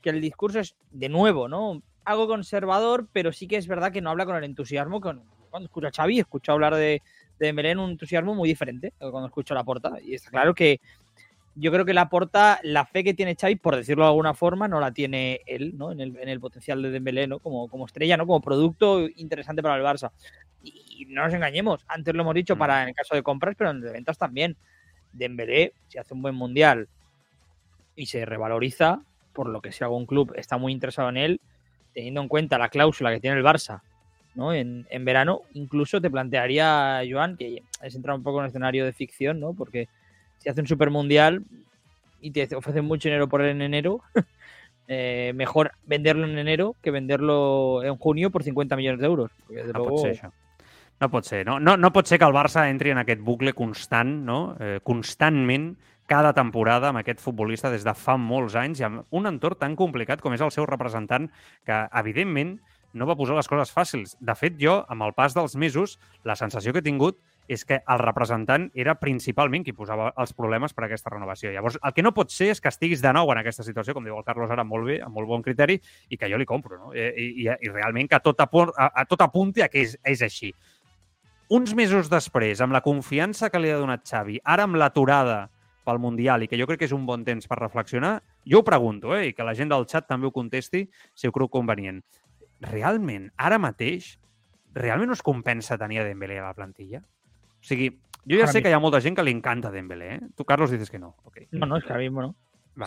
[0.00, 1.82] que el discurso es, de nuevo, ¿no?
[2.04, 5.00] Algo conservador, pero sí que es verdad que no habla con el entusiasmo.
[5.00, 7.02] Con, cuando escucho a Xavi, escucho hablar de,
[7.38, 9.92] de en un entusiasmo muy diferente cuando escucho a la porta.
[10.02, 10.80] Y está claro que
[11.54, 14.68] yo creo que la porta, la fe que tiene Xavi, por decirlo de alguna forma,
[14.68, 15.90] no la tiene él, ¿no?
[15.90, 17.40] En el, en el potencial de Dembélé, ¿no?
[17.40, 18.26] Como, como estrella, ¿no?
[18.26, 20.12] Como producto interesante para el Barça.
[20.62, 22.58] Y, y no nos engañemos, antes lo hemos dicho Mm.
[22.58, 24.56] para en el caso de compras, pero en el de ventas también.
[25.12, 26.88] Dembélé, si hace un buen mundial
[27.96, 29.00] y se revaloriza,
[29.32, 31.40] por lo que si algún club está muy interesado en él,
[31.94, 33.80] teniendo en cuenta la cláusula que tiene el Barça
[34.34, 34.52] ¿no?
[34.52, 38.84] en, en verano, incluso te plantearía, Joan, que es entrar un poco en un escenario
[38.84, 39.54] de ficción, ¿no?
[39.54, 39.88] Porque
[40.38, 41.42] si hace un super mundial
[42.20, 44.02] y te ofrecen mucho dinero por él en enero,
[44.88, 49.30] eh, mejor venderlo en enero que venderlo en junio por 50 millones d'euros.
[49.48, 50.32] Perquè, desde No luego, pot ser això.
[51.00, 51.44] No pot ser.
[51.46, 54.56] No, no, no pot ser que el Barça entri en aquest bucle constant, no?
[54.58, 55.76] eh, constantment,
[56.08, 59.76] cada temporada amb aquest futbolista des de fa molts anys i amb un entorn tan
[59.76, 61.28] complicat com és el seu representant,
[61.68, 62.56] que evidentment
[62.96, 64.16] no va posar les coses fàcils.
[64.18, 67.78] De fet, jo, amb el pas dels mesos, la sensació que he tingut és que
[67.80, 71.52] el representant era principalment qui posava els problemes per a aquesta renovació.
[71.52, 74.04] Llavors, el que no pot ser és que estiguis de nou en aquesta situació, com
[74.04, 76.76] diu el Carlos ara molt bé, amb molt bon criteri, i que jo li compro,
[76.76, 76.92] no?
[76.92, 80.24] I, i, i realment que tot, apor, a, a tot apunti a que és, és
[80.24, 80.52] així.
[81.50, 85.46] Uns mesos després, amb la confiança que li ha donat Xavi, ara amb l'aturada
[85.88, 88.64] pel Mundial i que jo crec que és un bon temps per reflexionar, jo ho
[88.66, 90.82] pregunto, eh, i que la gent del xat també ho contesti
[91.14, 92.02] si ho creu convenient.
[92.60, 94.18] Realment, ara mateix,
[94.74, 97.00] realment us compensa tenir a Dembélé a la plantilla?
[97.00, 97.88] O sigui,
[98.28, 100.20] jo ja Ara sé mi- que hi ha molta gent que li encanta Dembélé, eh?
[100.36, 101.14] Tu, Carlos, dices que no.
[101.24, 101.48] Okay.
[101.52, 102.36] No, no, es que ahora mismo no.
[102.78, 102.86] Va.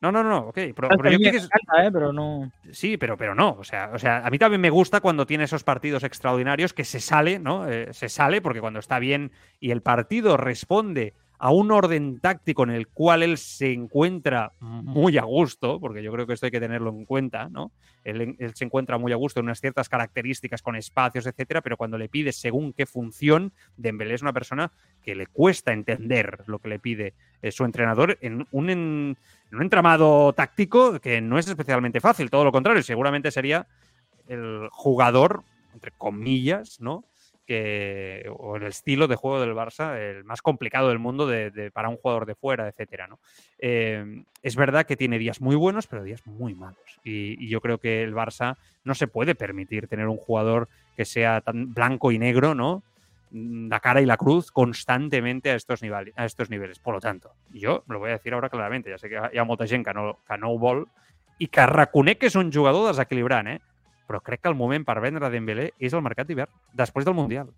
[0.00, 0.54] No, no, no, ok.
[0.54, 1.90] Pero, yo creo que es- encanta, ¿eh?
[1.92, 2.52] pero no.
[2.70, 3.56] Sí, pero, pero no.
[3.58, 6.84] O sea, o sea, a mí también me gusta cuando tiene esos partidos extraordinarios que
[6.84, 7.68] se sale, ¿no?
[7.68, 12.64] Eh, se sale porque cuando está bien y el partido responde a un orden táctico
[12.64, 16.50] en el cual él se encuentra muy a gusto, porque yo creo que esto hay
[16.52, 17.70] que tenerlo en cuenta, ¿no?
[18.02, 21.76] Él, él se encuentra muy a gusto en unas ciertas características con espacios, etcétera, pero
[21.76, 26.58] cuando le pides según qué función, Dembélé es una persona que le cuesta entender lo
[26.58, 29.16] que le pide eh, su entrenador en un, en,
[29.50, 33.66] en un entramado táctico que no es especialmente fácil, todo lo contrario, seguramente sería
[34.26, 37.04] el jugador, entre comillas, ¿no?
[37.46, 41.88] Que, o el estilo de juego del Barça, el más complicado del mundo de, para
[41.88, 43.18] un jugador de fuera, etcétera, ¿no?
[43.58, 47.00] Eh, es verdad que tiene días muy buenos, pero días muy malos.
[47.04, 51.40] Y yo creo que el Barça no se puede permitir tener un jugador que sea
[51.40, 52.82] tan blanco y negro, ¿no?
[53.30, 56.78] La cara y la cruz constantemente a estos, niveles, a estos niveles.
[56.78, 59.44] Por lo tanto, yo lo voy a decir ahora claramente, ya sé que hi ha
[59.44, 60.86] molta gent que no, que no ho vol
[61.38, 63.60] i que reconec que és un jugador desequilibrant, eh?
[64.08, 67.50] però crec que el moment per vendre Dembélé és el mercat d'hivern, després del Mundial.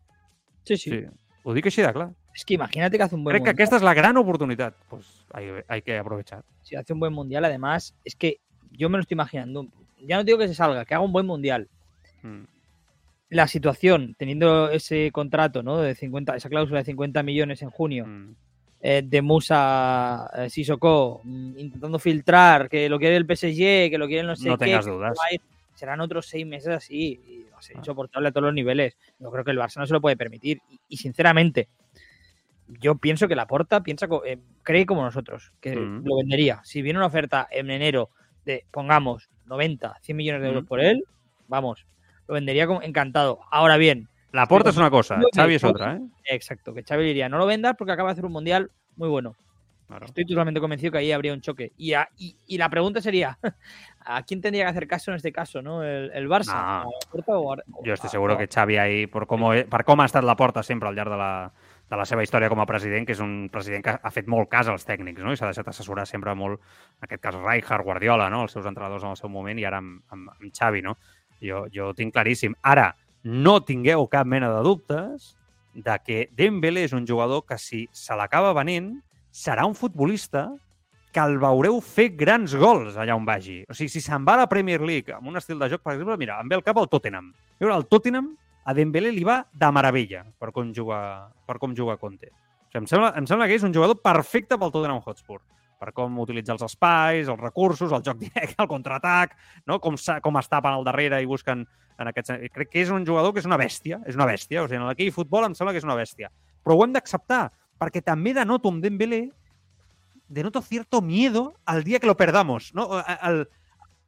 [0.65, 1.05] Sí, sí, Sí.
[1.43, 2.11] Ho dic així de clar.
[2.37, 3.55] Es que imagínate que hace un buen que mundial.
[3.55, 4.75] aquesta és la gran oportunitat.
[4.91, 6.45] Pues hay, hay que aprovechar.
[6.63, 8.41] Si hace un buen mundial, además, es que
[8.73, 9.67] yo me lo estoy imaginando.
[10.01, 11.69] Ya no digo que se salga, que haga un buen mundial.
[12.23, 12.43] Mm.
[13.31, 15.79] La situación, teniendo ese contrato, ¿no?
[15.79, 18.35] De 50, esa cláusula de 50 millones en junio, Mm.
[18.83, 24.07] eh, de Musa eh, Sissoko, mm, intentando filtrar que lo quiere el PSG, que lo
[24.09, 25.17] quiere no sé No qué, tengas dudas.
[25.33, 25.41] ir.
[25.75, 27.79] serán otros seis meses así y va a ser Ah.
[27.79, 28.99] insoportable a todos los niveles.
[29.19, 31.69] Yo creo que el Barça no se lo puede permitir y, y, sinceramente
[32.81, 36.05] yo pienso que la Porta piensa co- eh, cree como nosotros que Mm.
[36.07, 36.61] lo vendería.
[36.65, 38.11] Si viene una oferta en enero
[38.45, 40.67] de pongamos 90, 100 millones de euros Mm.
[40.67, 41.03] por él,
[41.49, 41.87] vamos,
[42.31, 43.41] lo vendería como encantado.
[43.51, 46.01] Ahora bien, La porta és una cosa, Xavi és otra, eh?
[46.31, 49.35] exacto, que Xavi diría, no lo vendas porque acaba de hacer un mundial muy bueno.
[49.89, 50.07] Claro.
[50.07, 51.73] Estoy totalmente convencido que ahí habría un choque.
[51.77, 53.37] Y, a- y, y la pregunta sería,
[54.05, 55.63] ¿a quién tendría que hacer caso en este caso?
[55.63, 55.83] ¿no?
[55.83, 56.55] ¿El, el Barça?
[56.55, 56.61] No.
[56.61, 60.07] ¿A la Porta o Jo estic a- que Xavi ahí, per com, per com ha
[60.07, 61.51] estat la porta sempre al llarg de la,
[61.91, 64.49] de la seva història com a president, que és un president que ha fet molt
[64.49, 65.33] cas als tècnics, no?
[65.33, 66.61] i s'ha deixat assessorar sempre molt,
[67.01, 68.45] en aquest cas, Rijkaard, Guardiola, no?
[68.47, 70.95] els seus entrenadors en el seu moment, i ara amb, amb, amb Xavi, no?
[71.45, 72.55] Jo, jo ho tinc claríssim.
[72.63, 72.91] Ara,
[73.25, 75.35] no tingueu cap mena de dubtes
[75.75, 78.97] de que Dembélé és un jugador que si se l'acaba venent,
[79.31, 80.49] serà un futbolista
[81.11, 83.61] que el veureu fer grans gols allà on vagi.
[83.69, 85.97] O sigui, si se'n va a la Premier League amb un estil de joc, per
[85.97, 87.33] exemple, mira, em ve al cap el Tottenham.
[87.59, 88.33] Veure, el Tottenham
[88.65, 91.01] a Dembélé li va de meravella per com juga,
[91.47, 92.31] per com juga Conte.
[92.31, 95.41] O sigui, em, sembla, em sembla que és un jugador perfecte pel Tottenham Hotspur
[95.81, 99.33] per com utilitzar els espais, els recursos, el joc directe, el contraatac,
[99.67, 99.81] no?
[99.81, 101.65] com, com es tapen al darrere i busquen
[102.01, 102.53] en aquest sentit.
[102.53, 104.63] Crec que és un jugador que és una bèstia, és una bèstia.
[104.63, 106.29] O sigui, en aquell futbol em sembla que és una bèstia.
[106.63, 107.47] Però ho hem d'acceptar,
[107.81, 109.31] perquè també denoto amb Dembélé
[110.29, 112.89] denoto cierto miedo al día que lo perdamos, ¿no?
[112.93, 113.49] Al-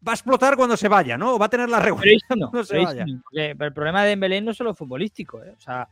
[0.06, 1.34] va a explotar cuando se vaya, ¿no?
[1.34, 2.36] O va a tener la Pero regularidad.
[2.36, 3.04] no, No se vaya.
[3.06, 5.54] no, el problema de Dembélé no es solo futbolístico, ¿eh?
[5.56, 5.88] O sea,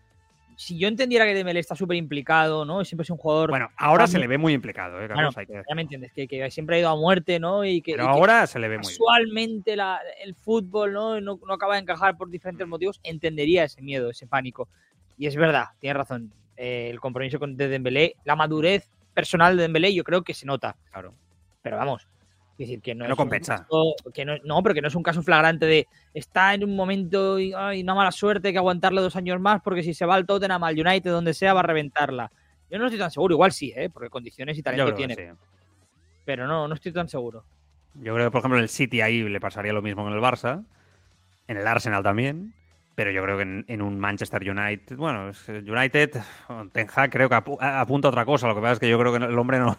[0.61, 2.85] si yo entendiera que Dembélé está súper implicado, ¿no?
[2.85, 3.49] Siempre es un jugador...
[3.49, 5.35] Bueno, ahora se le ve muy implicado, ¿eh, Carlos?
[5.38, 7.64] Hay que ya me entiendes, que, que siempre ha ido a muerte, ¿no?
[7.64, 8.85] Y que, Pero y que ahora se le ve muy
[9.75, 11.18] la- el fútbol ¿no?
[11.18, 14.68] No, no acaba de encajar por diferentes motivos, entendería ese miedo, ese pánico.
[15.16, 16.31] Y es verdad, tienes razón.
[16.59, 20.44] eh, el compromiso con de Dembélé, la madurez personal de Dembélé, yo creo que se
[20.44, 20.77] nota.
[20.92, 21.14] Claro.
[21.62, 22.07] Pero vamos,
[22.64, 23.59] es decir, que no, no es compensa.
[23.59, 26.77] caso- que no, no, pero que no es un caso flagrante de está en un
[26.77, 30.05] momento y ay, una mala suerte hay que aguantarle dos años más porque si se
[30.07, 32.31] va al Tottenham, al United, donde sea, va a reventarla.
[32.70, 33.90] Yo no estoy tan seguro, igual sí, ¿eh?
[33.90, 35.23] porque condiciones y talento tiene, sí.
[36.25, 37.44] pero no, no estoy tan seguro.
[37.94, 40.16] Yo creo que, por ejemplo, en el City ahí le pasaría lo mismo que en
[40.16, 40.64] el Barça.
[41.49, 42.55] En el Arsenal también.
[42.94, 46.11] Pero yo creo que en, en un Manchester United, bueno, United,
[46.72, 48.46] Ten Hag creo que apu- a- apunta a otra cosa.
[48.48, 49.79] Lo que pasa es que yo creo que el hombre no,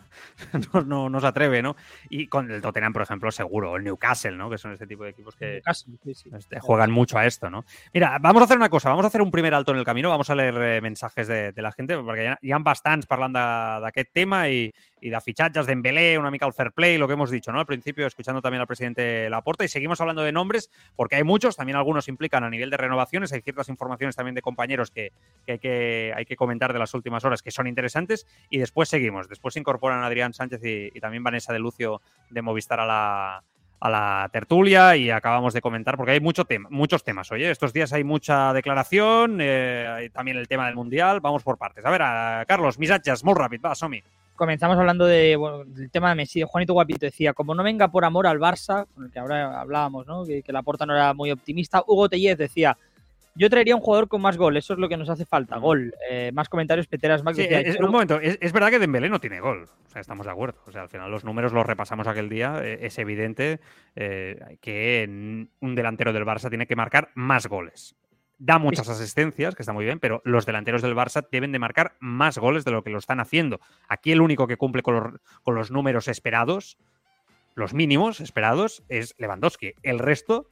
[0.73, 1.75] no, no- no se atreve, ¿no?
[2.09, 3.75] Y con el Tottenham, por ejemplo, seguro.
[3.75, 4.49] El Newcastle, ¿no?
[4.49, 6.29] Que son este tipo de equipos que, Casi, sí, sí.
[6.35, 7.63] este, juegan mucho a esto, ¿no?
[7.93, 10.09] Mira, vamos a hacer una cosa, vamos a hacer un primer alto en el camino,
[10.09, 13.05] vamos a leer eh, mensajes de, de la gente, perquè hi ha, hi ha bastants
[13.05, 14.71] parlant de- d'aquest tema i,
[15.01, 17.59] y de fichajes de Embelé, una mica al fair play, lo que hemos dicho, ¿no?
[17.59, 21.57] Al principio, escuchando también al presidente Laporta, y seguimos hablando de nombres, porque hay muchos,
[21.57, 25.11] también algunos implican a nivel de renovaciones, hay ciertas informaciones también de compañeros que,
[25.45, 28.89] que hay, que hay que comentar de las últimas horas que son interesantes, y después
[28.89, 29.27] seguimos.
[29.27, 33.43] Después se incorporan Adrián Sánchez y, y también Vanessa de Lucio de Movistar a la,
[33.81, 37.31] a la tertulia y acabamos de comentar, porque hay mucho tema, muchos temas.
[37.31, 41.57] Oye, estos días hay mucha declaración, eh, hay también el tema del Mundial, vamos por
[41.57, 41.83] partes.
[41.83, 44.03] A ver, a Carlos, missatges, molt ràpid, va, som -hi.
[44.35, 46.41] Comenzamos hablando de, bueno, del tema de Messi.
[46.41, 50.07] Juanito Guapito decía, como no venga por amor al Barça, con el que ahora hablábamos,
[50.07, 50.25] ¿no?
[50.25, 51.83] que, que la porta no era muy optimista.
[51.85, 52.75] Hugo Tellez decía,
[53.35, 55.93] yo traería un jugador con más gol, eso es lo que nos hace falta, gol.
[56.09, 58.79] Eh, más comentarios, Peteras Max Sí, decía, es- "Yo- un momento, es, es verdad que
[58.79, 60.59] Dembélé no tiene gol, o sea, estamos de acuerdo.
[60.65, 63.59] O sea, al final los números los repasamos aquel día, eh, es evidente
[63.95, 65.05] eh, que
[65.61, 67.95] un delantero del Barça tiene que marcar más goles.
[68.43, 71.95] Da muchas asistencias, que está muy bien, pero los delanteros del Barça deben de marcar
[71.99, 73.59] más goles de lo que lo están haciendo.
[73.87, 76.79] Aquí el único que cumple con los, con los números esperados,
[77.53, 79.73] los mínimos esperados, es Lewandowski.
[79.83, 80.47] El resto,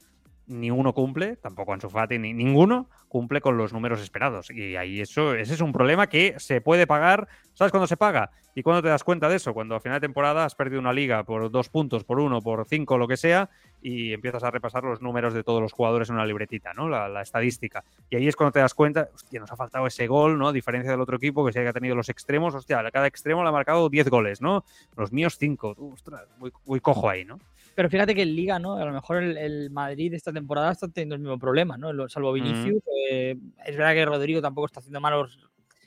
[0.50, 4.50] ni uno cumple, tampoco Ansu Fati, ni ninguno cumple con los números esperados.
[4.50, 7.28] Y ahí eso, ese es un problema que se puede pagar.
[7.54, 8.30] ¿Sabes cuándo se paga?
[8.54, 9.54] ¿Y cuándo te das cuenta de eso?
[9.54, 12.66] Cuando a final de temporada has perdido una liga por dos puntos, por uno, por
[12.66, 13.48] cinco, lo que sea,
[13.80, 16.88] y empiezas a repasar los números de todos los jugadores en una libretita, ¿no?
[16.88, 17.84] La, estadística.
[18.10, 20.48] Y ahí es cuando te das cuenta, hostia, nos ha faltado ese gol, ¿no?
[20.48, 23.42] A diferencia del otro equipo que sí que ha tenido los extremos, hostia, cada extremo
[23.44, 24.64] le ha marcado 10 goles, ¿no?
[24.96, 25.76] Los míos 5.
[25.92, 26.22] Ostras,
[26.64, 27.38] muy cojo ahí, ¿no?
[27.80, 28.74] Pero fíjate que en Liga, ¿no?
[28.74, 32.06] A lo mejor el, el Madrid esta temporada está teniendo el mismo problema, ¿no?
[32.10, 32.82] Salvo Vinicius.
[33.10, 35.38] eh, es verdad que Rodrigo tampoco está haciendo malos,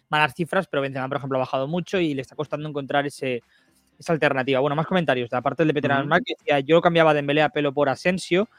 [0.09, 3.43] malas cifras, pero Benzema, por ejemplo, ha bajado mucho y le está costando encontrar ese,
[3.99, 4.59] esa alternativa.
[4.59, 5.29] Bueno, más comentarios.
[5.29, 6.05] De aparte de Peter Ujú.
[6.07, 8.49] Mark, que decía, yo cambiaba de Dembélé a pelo por Asensio.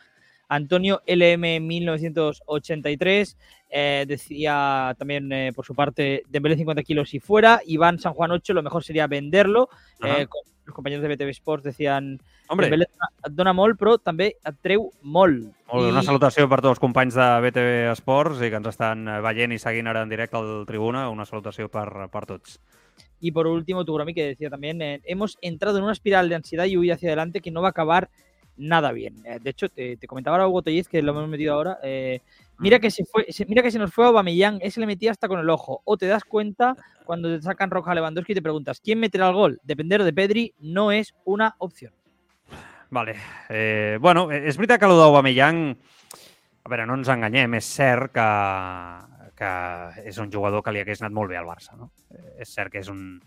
[0.47, 3.37] Antonio LM 1983
[3.68, 7.61] eh, decía también eh, por su parte Dembélé 50 kilos y fuera.
[7.66, 9.68] Iván San Juan 8, lo mejor sería venderlo.
[10.05, 12.87] Eh, con- los compañeros de BTV Sports decían Hombre, Dembélé
[13.24, 15.46] et dona molt, però també et treu molt.
[15.70, 19.07] Molt bé, una salutació per tots els companys de BTV Esports i que ens estan
[19.24, 21.09] veient i seguint ara en directe al Tribuna.
[21.12, 22.59] Una salutació per, per tots.
[23.20, 26.66] Y por último, Tugromi que decía también, eh, hemos entrado en una espiral de ansiedad
[26.66, 28.11] y huida hacia adelante que no va a acabar
[28.57, 29.16] nada bien.
[29.24, 32.20] Eh, de hecho, te, te comentaba ahora Hugo Tellez, que lo hemos metido ahora, eh,
[32.59, 35.40] mira que se fue, mira que se nos fue Aubameyang, ese le metía hasta con
[35.40, 35.83] el ojo.
[35.85, 39.29] O te das cuenta cuando te sacan roja a Lewandowski y te preguntas, ¿quién meterá
[39.29, 39.61] el gol?
[39.62, 41.93] Depender de Pedri no es una opción.
[42.90, 43.17] Vale.
[43.49, 45.61] Eh, bueno, és veritat que el d'Aubameyang...
[46.64, 48.25] A veure, no ens enganyem, és cert que,
[49.37, 49.49] que
[50.09, 51.75] és un jugador que li hagués anat molt bé al Barça.
[51.77, 51.90] No?
[52.40, 53.19] És cert que és un,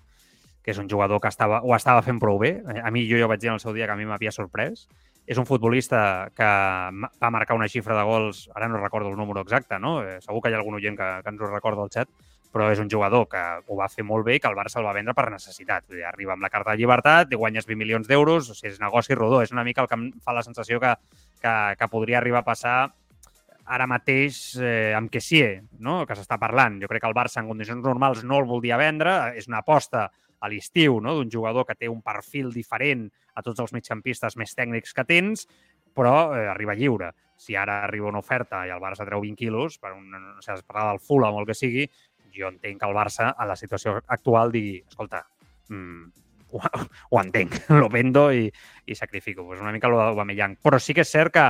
[0.63, 2.57] que és un jugador que estava, ho estava fent prou bé.
[2.65, 4.87] A mi, jo ja vaig dir en el seu dia que a mi m'havia sorprès.
[5.27, 9.43] És un futbolista que va marcar una xifra de gols, ara no recordo el número
[9.43, 9.99] exacte, no?
[10.03, 12.07] Eh, segur que hi ha algun oient que, que ens ho recorda al xat,
[12.53, 14.87] però és un jugador que ho va fer molt bé i que el Barça el
[14.87, 15.83] va vendre per necessitat.
[15.87, 18.79] Vull dir, arriba amb la carta de llibertat, guanyes 20 milions d'euros, o sigui, és
[18.79, 19.41] negoci rodó.
[19.43, 20.95] És una mica el que em fa la sensació que,
[21.43, 22.77] que, que podria arribar a passar
[23.67, 25.99] ara mateix eh, amb Kessier, no?
[26.07, 26.79] que s'està parlant.
[26.81, 30.07] Jo crec que el Barça en condicions normals no el voldria vendre, és una aposta
[30.39, 31.15] a l'estiu no?
[31.17, 35.47] d'un jugador que té un perfil diferent a tots els migcampistes més tècnics que tens,
[35.97, 37.13] però eh, arriba lliure.
[37.37, 40.53] Si ara arriba una oferta i el Barça treu 20 quilos, per un, no sé,
[40.53, 41.85] es parla del Fulham o el que sigui,
[42.37, 45.23] jo entenc que el Barça, a la situació actual, digui, escolta,
[45.69, 46.61] mm, ho,
[47.09, 48.47] ho entenc, lo vendo i,
[48.85, 49.45] i sacrifico.
[49.45, 50.57] Pues una mica lo d'Aubameyang.
[50.63, 51.47] Però sí que és cert que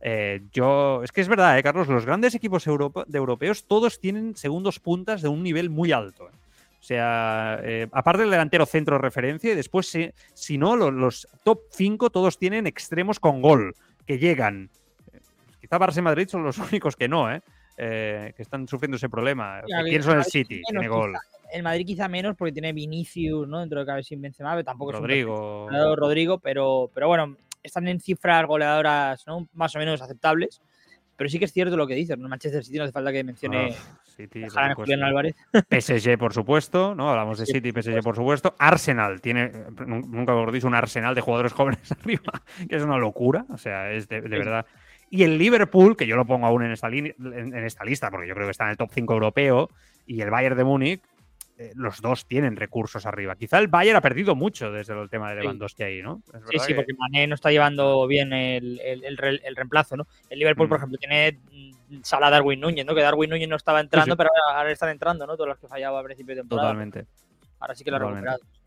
[0.00, 1.02] eh, yo...
[1.04, 5.22] Es que es verdad, eh, Carlos, los grandes equipos de europeos todos tienen segundos puntas
[5.22, 6.28] de un nivel muy alto.
[6.28, 6.49] eh.
[6.80, 10.90] O sea, eh, aparte del delantero centro de referencia, y después, si, si no, lo-
[10.90, 13.74] los, top 5 todos tienen extremos con gol,
[14.06, 14.70] que llegan.
[15.12, 15.20] Eh,
[15.60, 17.42] Quizá Barça y Madrid son los únicos que no, ¿eh?
[17.76, 19.60] Eh, que están sufriendo ese problema.
[19.66, 21.14] Que Pienso en el City, tiene gol.
[21.52, 23.60] El Madrid quizá menos porque tiene Vinicius, ¿no?
[23.60, 25.68] Dentro de cabe sin Benzema, pero tampoco es un Rodrigo.
[25.96, 29.48] Rodrigo, pero, pero bueno, están en cifras goleadoras ¿no?
[29.54, 30.60] más o menos aceptables.
[31.16, 32.28] Pero sí que es cierto lo que dices, ¿no?
[32.28, 33.74] Manchester City no hace falta que mencione
[34.10, 34.74] City, por.
[34.74, 35.34] Julián Álvarez.
[35.70, 37.10] PSG, por supuesto, ¿no?
[37.10, 38.54] Hablamos de Sí, City, por PSG, por supuesto.
[38.58, 42.32] Arsenal tiene, nun- nunca mejor dicho, un arsenal de jugadores jóvenes arriba,
[42.68, 44.36] que es una locura, o sea, es de, de Sí.
[44.36, 44.66] verdad.
[45.12, 48.28] Y el Liverpool, que yo lo pongo aún en esta, en, en esta lista, porque
[48.28, 49.68] yo creo que está en el top 5 europeo,
[50.06, 51.02] y el Bayern de Múnich,
[51.58, 53.34] eh, los dos tienen recursos arriba.
[53.36, 55.42] Quizá el Bayern ha perdido mucho desde el tema de Sí.
[55.42, 56.22] Lewandowski ahí, ¿no?
[56.50, 59.96] Sí, sí, que- porque Mané no está llevando bien el, el- el re- el reemplazo,
[59.96, 60.06] ¿no?
[60.30, 60.80] El Liverpool, por Mm.
[60.80, 61.38] ejemplo, tiene
[62.02, 62.94] sala a Darwin Núñez, ¿no?
[62.94, 64.16] Que Darwin Núñez no estaba entrando, sí.
[64.16, 65.36] pero ahora, están entrando, ¿no?
[65.36, 66.68] Todos los que fallaba a principio de temporada.
[66.68, 67.06] Totalmente.
[67.58, 68.30] Ahora sí que lo ha Totalmente.
[68.30, 68.60] recuperado.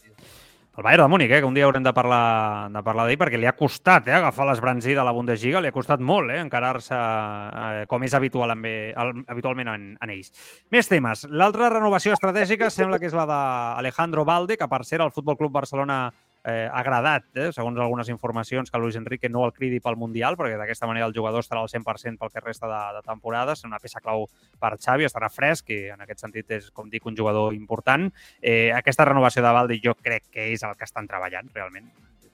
[0.76, 3.38] El Bayern de Múnich, eh, que un dia haurem de parlar, de parlar d'ell, perquè
[3.38, 6.98] li ha costat eh, agafar l'esbranzí de la Bundesliga, li ha costat molt eh, encarar-se
[6.98, 10.34] eh, com és habitual amb, el, habitualment en, en ells.
[10.74, 11.28] Més temes.
[11.30, 15.54] L'altra renovació estratègica sembla que és la d'Alejandro Valde, que per cert el Futbol Club
[15.54, 16.08] Barcelona
[16.44, 20.58] eh, agradat, eh, segons algunes informacions, que Luis Enrique no el cridi pel Mundial, perquè
[20.60, 23.80] d'aquesta manera el jugador estarà al 100% pel que resta de, de temporada, serà una
[23.80, 24.28] peça clau
[24.60, 28.10] per Xavi, estarà fresc, i en aquest sentit és, com dic, un jugador important.
[28.42, 31.88] Eh, aquesta renovació de Valde jo crec que és el que estan treballant, realment.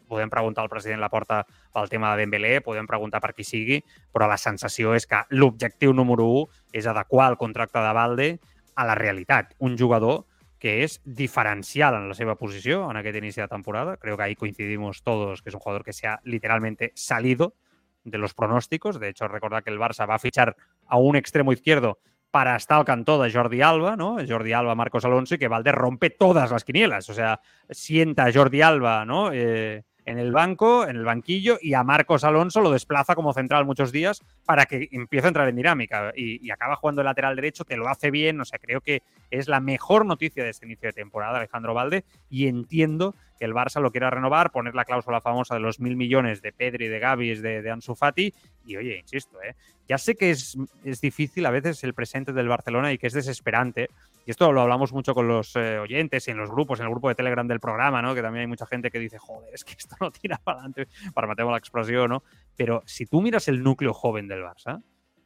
[0.09, 1.43] Podem preguntar al president Laporta
[1.73, 3.77] pel tema de Dembélé, podem preguntar per qui sigui,
[4.11, 8.29] però la sensació és que l'objectiu número 1 és adequar el contracte de Valde
[8.73, 9.53] a la realitat.
[9.59, 10.23] Un jugador
[10.59, 13.97] que es diferencial en la seva posició en aquest inici de temporada.
[13.97, 17.55] Creo que ahí coincidimos todos que es un jugador que se ha literalmente salido
[18.03, 18.99] de los pronósticos.
[18.99, 21.99] De hecho, recordar que el Barça va a fichar a un extremo izquierdo
[22.31, 24.17] para estar al cantó de Jordi Alba, ¿no?
[24.27, 27.09] Jordi Alba, Marcos Alonso, y que Valde rompe todas las quinielas.
[27.09, 29.31] O sea, sienta Jordi Alba, ¿no?
[29.33, 33.65] Eh, en el banco, en el banquillo, y a Marcos Alonso lo desplaza como central
[33.65, 36.11] muchos días para que empiece a entrar en dinámica.
[36.15, 39.47] Y, acaba jugando el lateral derecho, te lo hace bien, o sea, creo que es
[39.47, 43.81] la mejor noticia de este inicio de temporada, Alejandro Valde, y entiendo que el Barça
[43.81, 47.35] lo quiera renovar, poner la cláusula famosa de los mil millones de Pedri, de Gavi,
[47.35, 48.33] de, de Ansu Fati,
[48.65, 49.55] y oye, insisto, ¿eh?
[49.87, 53.13] ya sé que es, es difícil a veces el presente del Barcelona y que es
[53.13, 53.89] desesperante,
[54.25, 56.91] y esto lo hablamos mucho con los eh, oyentes y en los grupos, en el
[56.91, 58.13] grupo de Telegram del programa, ¿no?
[58.13, 60.87] que también hay mucha gente que dice, joder, es que esto no tira para adelante,
[61.13, 62.23] para matemos la expresión, ¿no?
[62.57, 64.83] Pero si tú miras el núcleo joven del Barça,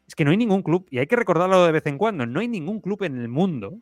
[0.08, 2.40] es que no hay ningún club, y hay que recordarlo de vez en cuando, no
[2.40, 3.80] hay ningún club en el mundo,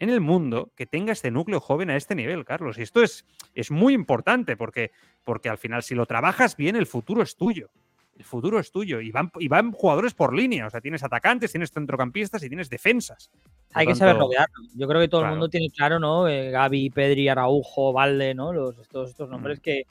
[0.00, 2.78] en el mundo, que tenga este núcleo joven a este nivel, Carlos.
[2.78, 4.90] Y esto es, es muy importante porque,
[5.24, 7.70] porque al final, si lo trabajas bien, el futuro es tuyo.
[8.16, 9.00] El futuro es tuyo.
[9.00, 10.66] Y van, y van jugadores por línea.
[10.66, 13.30] O sea, tienes atacantes, tienes centrocampistas y tienes defensas.
[13.74, 14.56] Hay que saber rodearlo.
[14.74, 15.34] Yo creo que todo claro.
[15.34, 16.26] el mundo tiene claro, ¿no?
[16.28, 18.52] Eh, Gaby, Pedri, Araujo, Valde, ¿no?
[18.52, 19.62] Los, estos, estos nombres Mm.
[19.62, 19.82] que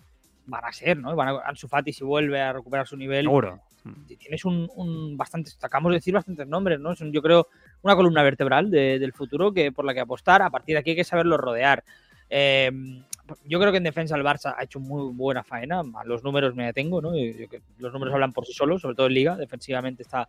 [0.47, 1.15] van a ser, ¿no?
[1.15, 3.25] Van a, Ansu Fati si vuelve a recuperar su nivel.
[3.25, 3.61] Seguro.
[4.19, 6.93] Tienes un, un bastante, acabamos de decir bastantes nombres, ¿no?
[6.93, 7.47] Yo creo
[7.81, 10.41] una columna vertebral de- del futuro que por la que apostar.
[10.41, 11.83] A partir de aquí hay que saberlo rodear.
[12.29, 12.71] Eh,
[13.45, 15.81] yo creo que en defensa el Barça ha hecho muy buena faena.
[16.05, 17.15] Los números me atengo, ¿no?
[17.15, 19.35] Yo- yo que los números hablan por sí solos, sobre todo en Liga.
[19.35, 20.27] Defensivamente está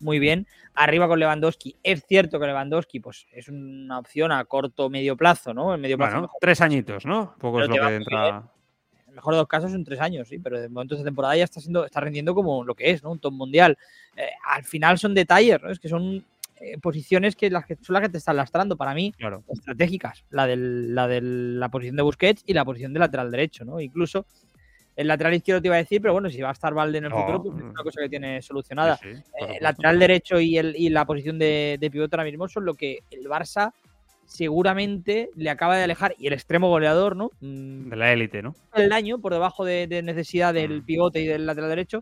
[0.00, 0.46] muy bien.
[0.74, 1.76] Arriba con Lewandowski.
[1.82, 5.74] Es cierto que Lewandowski pues, es una opción a corto medio plazo, ¿no?
[5.74, 7.34] En medio plazo Bueno, tres añitos, ¿no?
[7.38, 8.28] Poco Pero es lo que entra.
[8.94, 11.36] En el mejor de los casos son tres años, sí, pero de momento esta temporada
[11.36, 13.10] ya está siendo, está rindiendo como lo que es, ¿no?
[13.10, 13.76] Un top mundial.
[14.16, 15.70] Eh, al final son detalles, ¿no?
[15.70, 16.24] Es que son
[16.60, 19.42] eh, posiciones que, las que son las que te están lastrando para mí, Claro.
[19.48, 20.24] estratégicas.
[20.30, 23.80] La de la, del- la posición de Busquets y la posición de lateral derecho, ¿no?
[23.80, 24.26] Incluso
[24.96, 27.04] el lateral izquierdo te iba a decir, pero bueno, si va a estar Valde en
[27.04, 28.96] el No, futuro, pues es una cosa que tiene solucionada.
[28.98, 32.24] Sí, sí, por Eh, lateral derecho y, el, y la posición de, de pivote ahora
[32.30, 33.72] mismo son lo que el Barça
[34.26, 36.14] seguramente le acaba de alejar.
[36.18, 37.30] Y el extremo goleador, ¿no?
[37.40, 38.54] Mm, De la élite, ¿no?
[38.74, 40.84] el año por debajo de, de necesidad del Mm.
[40.84, 42.00] pivote y del lateral derecho.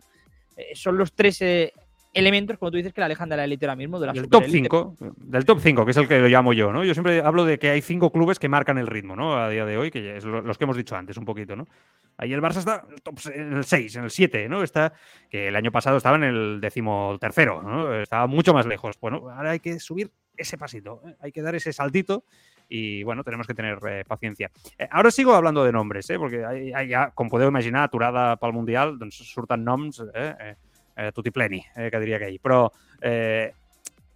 [0.57, 1.71] eh, son los tres eh,
[2.13, 3.99] elementos, como tú dices, que la alejan de la élite ahora mismo.
[3.99, 4.69] De la Del top superélite.
[4.69, 6.83] 5, del top 5, que es el que lo llamo yo, ¿no?
[6.83, 9.37] Yo siempre hablo de que hay cinco clubes que marcan el ritmo, ¿no?
[9.37, 11.55] A día de hoy, que ya es lo- los que hemos dicho antes un poquito,
[11.55, 11.67] ¿no?
[12.17, 14.63] Ahí el Barça está en el, top se- en el 6, en el 7, ¿no?
[14.63, 14.91] Está,
[15.29, 17.93] que el año pasado estaba en el decimotercero, ¿no?
[17.95, 18.97] Estaba mucho más lejos.
[18.99, 21.15] Bueno, ahora hay que subir ese pasito, ¿eh?
[21.21, 22.23] hay que dar ese saltito
[22.69, 24.51] y, bueno, tenemos que tener eh, paciencia.
[24.77, 26.19] Eh, ara sigo hablando de nombres, eh?
[26.19, 30.35] perquè hi, hi ha, com podeu imaginar, aturada pel Mundial, doncs surten noms eh?
[30.39, 30.55] eh,
[30.99, 32.39] eh, tutipleni, eh, que diria aquell.
[32.43, 32.67] Però
[33.01, 33.53] eh,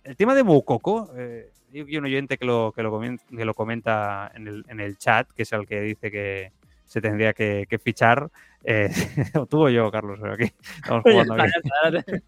[0.04, 3.46] el tema de Moukoko, eh, digo hay un oyente que lo, que lo, comen- que
[3.46, 6.52] lo comenta en el, en el chat, que es el que dice que
[6.86, 8.30] se tendría que, que fichar.
[8.64, 8.90] Eh,
[9.40, 11.34] o tú o yo, Carlos, aquí estamos jugando.
[11.36, 11.52] aquí.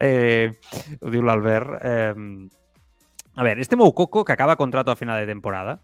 [0.00, 0.50] Eh,
[1.00, 1.78] ho diu l'Albert.
[1.82, 2.14] Eh,
[3.36, 5.80] a ver, este Moukoko que acaba contrato a final de temporada,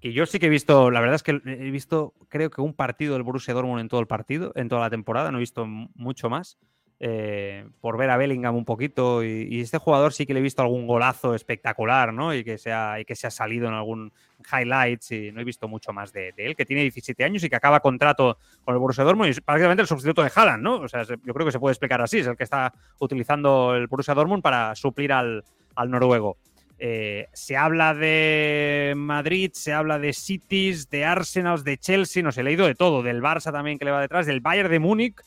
[0.00, 2.74] que yo sí que he visto, la verdad es que he visto, creo que un
[2.74, 5.64] partido del Borussia Dortmund en todo el partido, en toda la temporada, no he visto
[5.66, 6.58] mucho más.
[7.06, 10.62] Eh, por ver a Bellingham un poquito y, este jugador sí que le he visto
[10.62, 12.34] algún golazo espectacular, ¿no?
[12.34, 14.10] Y que se ha, y que se ha salido en algún
[14.50, 17.56] highlights y no he visto mucho más de, él, que tiene 17 años y que
[17.56, 20.76] acaba contrato con el Borussia Dortmund y es prácticamente el sustituto de Haaland, ¿no?
[20.76, 23.74] O sea, se- yo creo que se puede explicar así, es el que está utilizando
[23.74, 25.44] el Borussia Dortmund para suplir al,
[25.86, 26.38] noruego.
[26.78, 32.40] Eh, se habla de Madrid, se habla de Cities, de Arsenal, de Chelsea, no sé,
[32.40, 35.20] he leído de todo, del Barça también que le va detrás, del Bayern de Múnich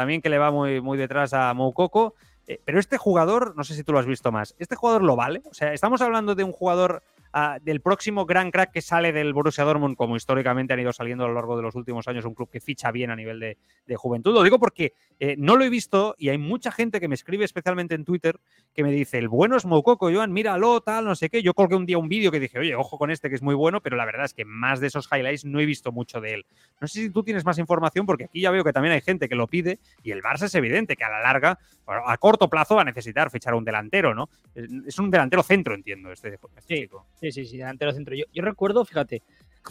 [0.00, 2.14] también que le va muy, muy detrás a Moukoko.
[2.46, 5.14] Eh, pero este jugador, no sé si tú lo has visto más, ¿este jugador lo
[5.14, 5.42] vale?
[5.50, 9.32] O sea, estamos hablando de un jugador ah, del próximo gran crack que sale del
[9.32, 12.34] Borussia Dortmund, como históricamente han ido saliendo a lo largo de los últimos años, un
[12.34, 14.32] club que ficha bien a nivel de, de juventud.
[14.32, 17.44] Lo digo porque eh, no lo he visto y hay mucha gente que me escribe,
[17.44, 18.40] especialmente en Twitter,
[18.74, 21.42] que me dice, el bueno es Moukoko, Joan, míralo, tal, no sé qué.
[21.42, 23.54] Yo colgué un día un vídeo que dije, oye, ojo con este que es muy
[23.54, 26.34] bueno, pero la verdad es que más de esos highlights no he visto mucho de
[26.34, 26.46] él.
[26.80, 29.28] No sé si tú tienes más información, porque aquí ya veo que también hay gente
[29.28, 32.48] que lo pide y el Barça es evidente que a la larga, bueno, a corto
[32.48, 34.28] plazo va a necesitar fichar un delantero, ¿no?
[34.54, 37.06] Es un delantero centro, entiendo, este, este sí, chico.
[37.20, 38.14] Sí, sí, sí, delantero centro.
[38.14, 39.22] Yo, yo recuerdo, fíjate,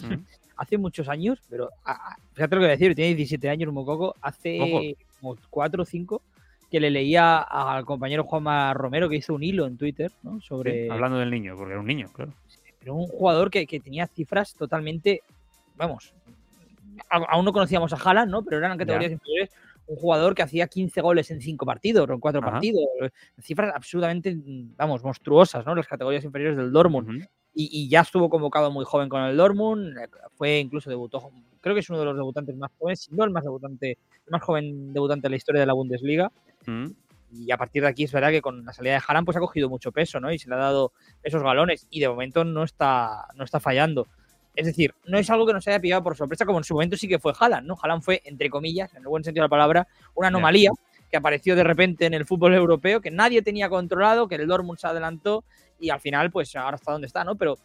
[0.04, 0.14] Mm.
[0.58, 3.74] hace muchos años, pero a- a- fíjate lo que voy a decir, tiene 17 años
[3.74, 4.82] Mococo, hace Ojo.
[5.20, 6.22] como 4 o 5
[6.70, 10.40] que le leía al compañero Juanma Romero que hizo un hilo en Twitter ¿no?
[10.42, 12.32] sobre Sí, hablando del niño, porque era un niño, claro.
[12.80, 15.22] pero un jugador que, que tenía cifras totalmente,
[15.76, 16.14] vamos,
[17.10, 18.44] aún no conocíamos a Haaland, ¿no?
[18.44, 19.50] Pero eran categorías inferiores.
[19.88, 22.52] Un jugador que hacía 15 goles en 5 partidos o en 4 Ajá.
[22.52, 22.84] partidos.
[23.42, 24.38] Cifras absolutamente,
[24.78, 25.74] vamos, monstruosas, ¿no?
[25.74, 27.10] Las categorías inferiores del Dortmund.
[27.10, 27.28] Ujú.
[27.62, 29.98] Y, y ya estuvo convocado muy joven con el Dortmund.
[29.98, 30.08] eh,
[30.38, 31.30] Fue incluso debutó,
[31.60, 34.32] creo que es uno de los debutantes más jóvenes, si no el más debutante, el
[34.32, 36.32] más joven debutante de la historia de la Bundesliga.
[36.66, 36.86] Mm.
[37.34, 39.42] Y a partir de aquí es verdad que con la salida de Haaland pues ha
[39.42, 40.32] cogido mucho peso, ¿no?
[40.32, 44.08] Y se le ha dado esos galones y de momento no está, no está fallando.
[44.56, 46.96] Es decir, no es algo que nos haya pillado por sorpresa, como en su momento
[46.96, 47.76] sí que fue Haaland, ¿no?
[47.82, 50.72] Haaland fue, entre comillas, en el buen sentido de la palabra, una anomalía
[51.12, 54.80] que apareció de repente en el fútbol europeo, que nadie tenía controlado, que el Dortmund
[54.80, 55.44] se adelantó
[55.80, 57.36] y al final, pues ahora está donde está, ¿no?
[57.36, 57.58] Pero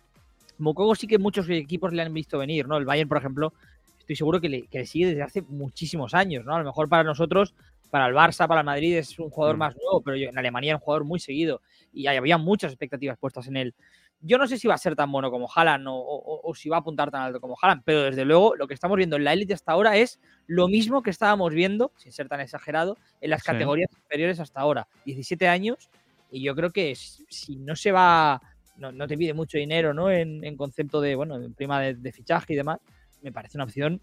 [0.58, 2.76] Mokogo sí que muchos equipos le han visto venir, ¿no?
[2.76, 3.52] El Bayern, por ejemplo,
[3.98, 6.54] estoy seguro que le, que le sigue desde hace muchísimos años, ¿no?
[6.54, 7.54] A lo mejor para nosotros,
[7.90, 9.58] para el Barça, para el Madrid es un jugador Mm.
[9.60, 11.60] más nuevo, pero yo- en Alemania era un jugador muy seguido
[11.92, 13.74] y había muchas expectativas puestas en él.
[14.20, 16.68] Yo no sé si va a ser tan bueno como Haaland o, o- o si
[16.68, 19.24] va a apuntar tan alto como Haaland, pero desde luego lo que estamos viendo en
[19.24, 23.30] la élite hasta ahora es lo mismo que estábamos viendo, sin ser tan exagerado, en
[23.30, 23.46] las Sí.
[23.46, 24.88] categorías inferiores hasta ahora.
[25.04, 25.90] 17 años
[26.34, 28.42] y yo creo que si no se va,
[28.76, 30.10] no, te pide mucho dinero, ¿no?
[30.10, 32.80] En, concepto de, bueno, en prima de, fichaje y demás,
[33.22, 34.00] me parece una opción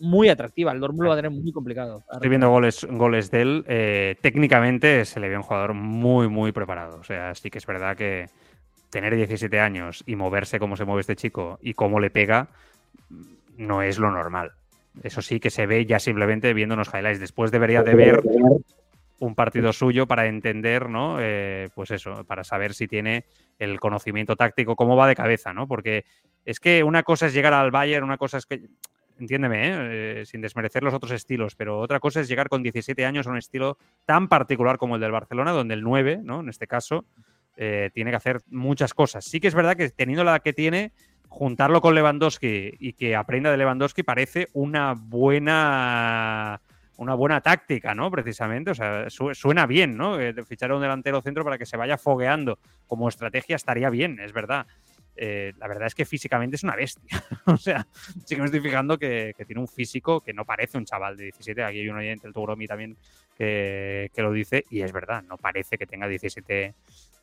[0.00, 0.72] muy atractiva.
[0.72, 2.02] El Dortmund lo va a tener muy complicado.
[2.12, 3.64] Estoy viendo goles, goles de él.
[3.68, 6.98] eh, técnicamente se le ve un jugador muy, muy preparado.
[6.98, 8.26] O sea, sí que es verdad que
[8.90, 12.48] tener 17 años y moverse como se mueve este chico y cómo le pega
[13.56, 14.50] no es lo normal.
[15.04, 17.20] Eso sí que se ve ya simplemente viendo unos highlights.
[17.20, 18.20] Después debería de ver
[19.20, 21.18] un partido suyo para entender, ¿no?
[21.20, 23.26] Eh, pues eso, para saber si tiene
[23.58, 25.68] el conocimiento táctico, cómo va de cabeza, ¿no?
[25.68, 26.04] Porque
[26.44, 28.62] es que una cosa es llegar al Bayern, una cosa es que,
[29.18, 30.20] entiéndeme, ¿eh?
[30.20, 33.30] Eh, sin desmerecer los otros estilos, pero otra cosa es llegar con 17 años a
[33.30, 36.40] un estilo tan particular como el del Barcelona, donde el 9, ¿no?
[36.40, 37.04] En este caso,
[37.56, 39.26] eh, tiene que hacer muchas cosas.
[39.26, 40.92] Sí que es verdad que teniendo la edad que tiene,
[41.28, 46.62] juntarlo con Lewandowski y que aprenda de Lewandowski parece una buena
[47.00, 48.10] una buena táctica, ¿no?
[48.10, 50.20] Precisamente, o sea, su- suena bien, ¿no?
[50.20, 54.20] Eh, fichar a un delantero centro para que se vaya fogueando como estrategia estaría bien,
[54.20, 54.66] es verdad.
[55.16, 57.08] Eh, la verdad es que físicamente es una bestia.
[57.46, 57.86] o sea,
[58.26, 61.24] sí que me estoy fijando que, tiene un físico que no parece un chaval de
[61.24, 61.64] 17.
[61.64, 62.98] Aquí hay un oyente, el Tugromi también,
[63.34, 66.74] que, que lo dice, y es verdad, no parece que tenga 17,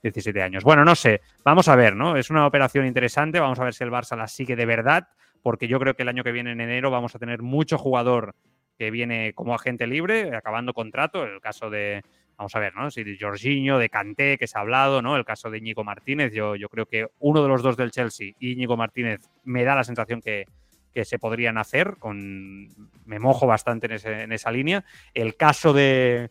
[0.01, 0.63] 17 años.
[0.63, 2.17] Bueno, no sé, vamos a ver, ¿no?
[2.17, 5.07] Es una operación interesante, vamos a ver si el Barça la sigue de verdad,
[5.43, 8.33] porque yo creo que el año que viene, en enero, vamos a tener mucho jugador
[8.77, 12.03] que viene como agente libre, acabando contrato, el caso de,
[12.37, 12.91] vamos a ver, ¿no?
[12.91, 15.15] Si de Jorginho, de Kanté, que se ha hablado, ¿no?
[15.17, 18.33] El caso de Íñigo Martínez, yo, yo creo que uno de los dos del Chelsea
[18.39, 20.45] y Íñigo Martínez me da la sensación que,
[20.93, 22.67] que se podrían hacer, con,
[23.05, 24.83] me mojo bastante en, ese- en esa línea.
[25.13, 26.29] El caso de,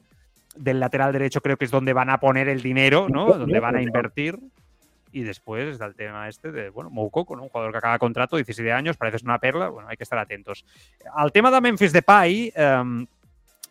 [0.56, 3.26] del lateral derecho creo que es donde van a poner el dinero, ¿no?
[3.38, 4.38] Donde van a invertir.
[5.16, 7.44] Y después está el tema este de, bueno, Moukoko, ¿no?
[7.44, 10.62] un jugador que acaba contrato, 17 años, parece una perla, bueno, hay que estar atentos.
[11.14, 13.06] Al tema de Memphis Depay, eh,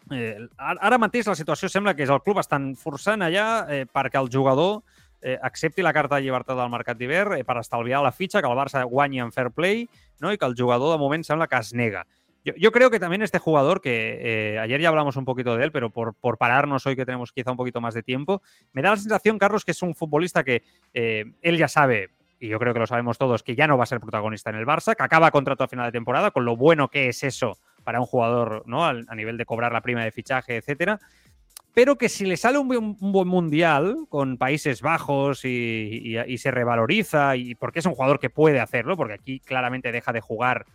[0.10, 4.18] eh, ara mateix la situació sembla que és el club estan forçant allà eh, perquè
[4.18, 4.80] el jugador
[5.22, 8.50] eh, accepti la carta de llibertat del mercat d'hivern eh, per estalviar la fitxa, que
[8.50, 9.86] el Barça guanyi en fair play
[10.18, 10.34] no?
[10.34, 12.08] i que el jugador de moment sembla que es nega.
[12.56, 15.72] Yo, creo que también este jugador, que eh, ayer ya hablamos un poquito de él,
[15.72, 18.42] pero por, por pararnos hoy que tenemos quizá un poquito más de tiempo,
[18.72, 20.62] me da la sensación, Carlos, que es un futbolista que
[20.94, 23.84] eh, él ya sabe, y yo creo que lo sabemos todos, que ya no va
[23.84, 26.56] a ser protagonista en el Barça, que acaba contrato a final de temporada, con lo
[26.56, 28.86] bueno que es eso para un jugador, ¿no?
[28.86, 31.00] A nivel de cobrar la prima de fichaje, etcétera.
[31.74, 36.38] Pero que si le sale un, buen- un buen mundial con Países Bajos y- y
[36.38, 40.22] se revaloriza, y porque es un jugador que puede hacerlo, porque aquí claramente deja de
[40.22, 40.66] jugar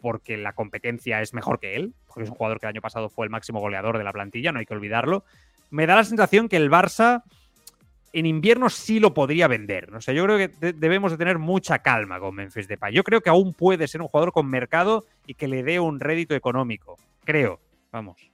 [0.00, 3.08] porque la competencia es mejor que él, porque es un jugador que el año pasado
[3.08, 5.24] fue el máximo goleador de la plantilla, no hay que olvidarlo.
[5.70, 7.22] Me da la sensación que el Barça
[8.12, 9.90] en invierno sí lo podría vender.
[9.92, 10.00] ¿no?
[10.00, 12.94] Sea, yo creo que de- debemos de tener mucha calma con Memphis Depay.
[12.94, 16.00] Yo creo que aún puede ser un jugador con mercado y que le dé un
[16.00, 16.96] rédito económico.
[17.24, 17.60] Creo,
[17.92, 18.30] vamos.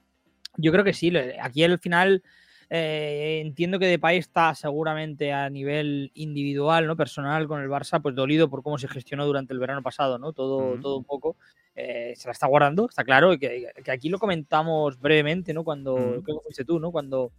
[0.57, 1.11] Yo creo que sí.
[1.41, 2.23] Aquí al final
[2.69, 6.95] Eh, entiendo que Depay está seguramente a nivel individual, ¿no?
[6.95, 10.33] Personal con el Barça, pues dolido por cómo se gestionó durante el verano pasado, ¿no?
[10.33, 11.35] Todo, todo un poco.
[11.75, 15.63] Eh, se la está guardando, está claro, que, que aquí lo comentamos brevemente, ¿no?
[15.63, 16.91] Cuando, creo que fuiste tú, ¿no?
[16.91, 17.31] Cuando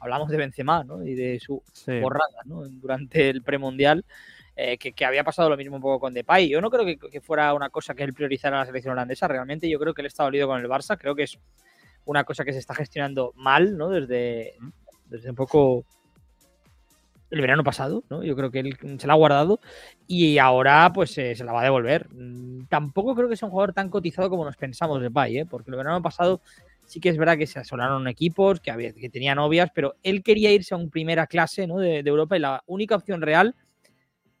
[0.00, 1.04] hablamos de Benzema, ¿no?
[1.04, 1.62] Y de su
[2.00, 2.68] borrada, ¿no?
[2.68, 4.04] Durante el premundial.
[4.56, 6.48] Eh, que, que, había pasado lo mismo un poco con Depay.
[6.48, 9.26] Yo no creo que, que, fuera una cosa que él priorizara a la selección holandesa.
[9.26, 10.96] Realmente yo creo que él está dolido con el Barça.
[10.96, 11.40] Creo que es
[12.04, 13.88] una cosa que se está gestionando mal, ¿no?
[13.88, 14.54] Desde,
[15.06, 15.84] desde un poco
[17.30, 18.22] el verano pasado, ¿no?
[18.22, 19.60] Yo creo que él se la ha guardado
[20.06, 22.08] y ahora pues eh, se la va a devolver.
[22.12, 25.46] Mm, tampoco creo que sea un jugador tan cotizado como nos pensamos de Pay, ¿eh?
[25.46, 26.40] porque el verano pasado
[26.86, 30.22] sí que es verdad que se asolaron equipos, que, había, que tenía novias, pero él
[30.22, 31.78] quería irse a un primera clase ¿no?
[31.78, 33.54] de, de Europa y la única opción real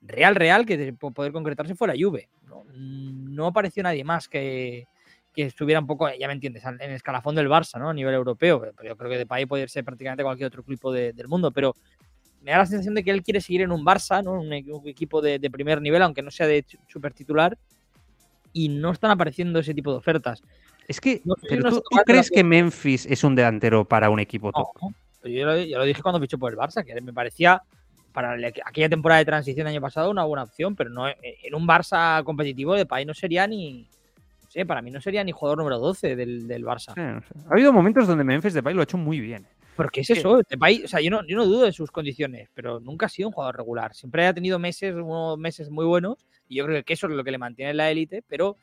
[0.06, 2.28] real, real, que de poder concretarse fue la Juve.
[2.46, 4.86] No, no apareció nadie más que,
[5.34, 7.90] que, estuviera un poco, ya me entiendes, en el escalafón del Barça, ¿no?
[7.90, 8.60] A nivel europeo.
[8.60, 11.50] Pero yo creo que de país puede ser prácticamente cualquier otro equipo de, del mundo,
[11.50, 11.74] pero
[12.42, 14.32] me da la sensación de que él quiere seguir en un Barça, ¿no?
[14.32, 17.56] Un, un equipo de, de, primer nivel, aunque no sea de super titular,
[18.52, 20.42] y no están apareciendo ese tipo de ofertas.
[20.86, 24.20] Es que, no pero no tú, ¿tú crees que Memphis es un delantero para un
[24.20, 24.68] equipo top?
[24.80, 27.62] No, yo, lo, yo, lo, dije cuando fichó por el Barça, que me parecía
[28.12, 31.66] para aquella temporada de transición del año pasado una buena opción, pero no en un
[31.66, 33.88] Barça competitivo de país no sería ni.
[34.54, 36.94] Sé, para mí no sería ni jugador número 12 del, del Barça.
[36.94, 37.48] Sí, no sé.
[37.50, 39.48] Ha habido momentos donde Memphis Depay lo ha hecho muy bien.
[39.76, 40.42] ¿Pero qué es eso?
[40.48, 43.30] Depay, o sea, yo no, yo no dudo de sus condiciones, pero nunca ha sido
[43.30, 43.96] un jugador regular.
[43.96, 47.24] Siempre ha tenido meses, unos meses muy buenos, y yo creo que eso es lo
[47.24, 48.56] que le mantiene en la élite, pero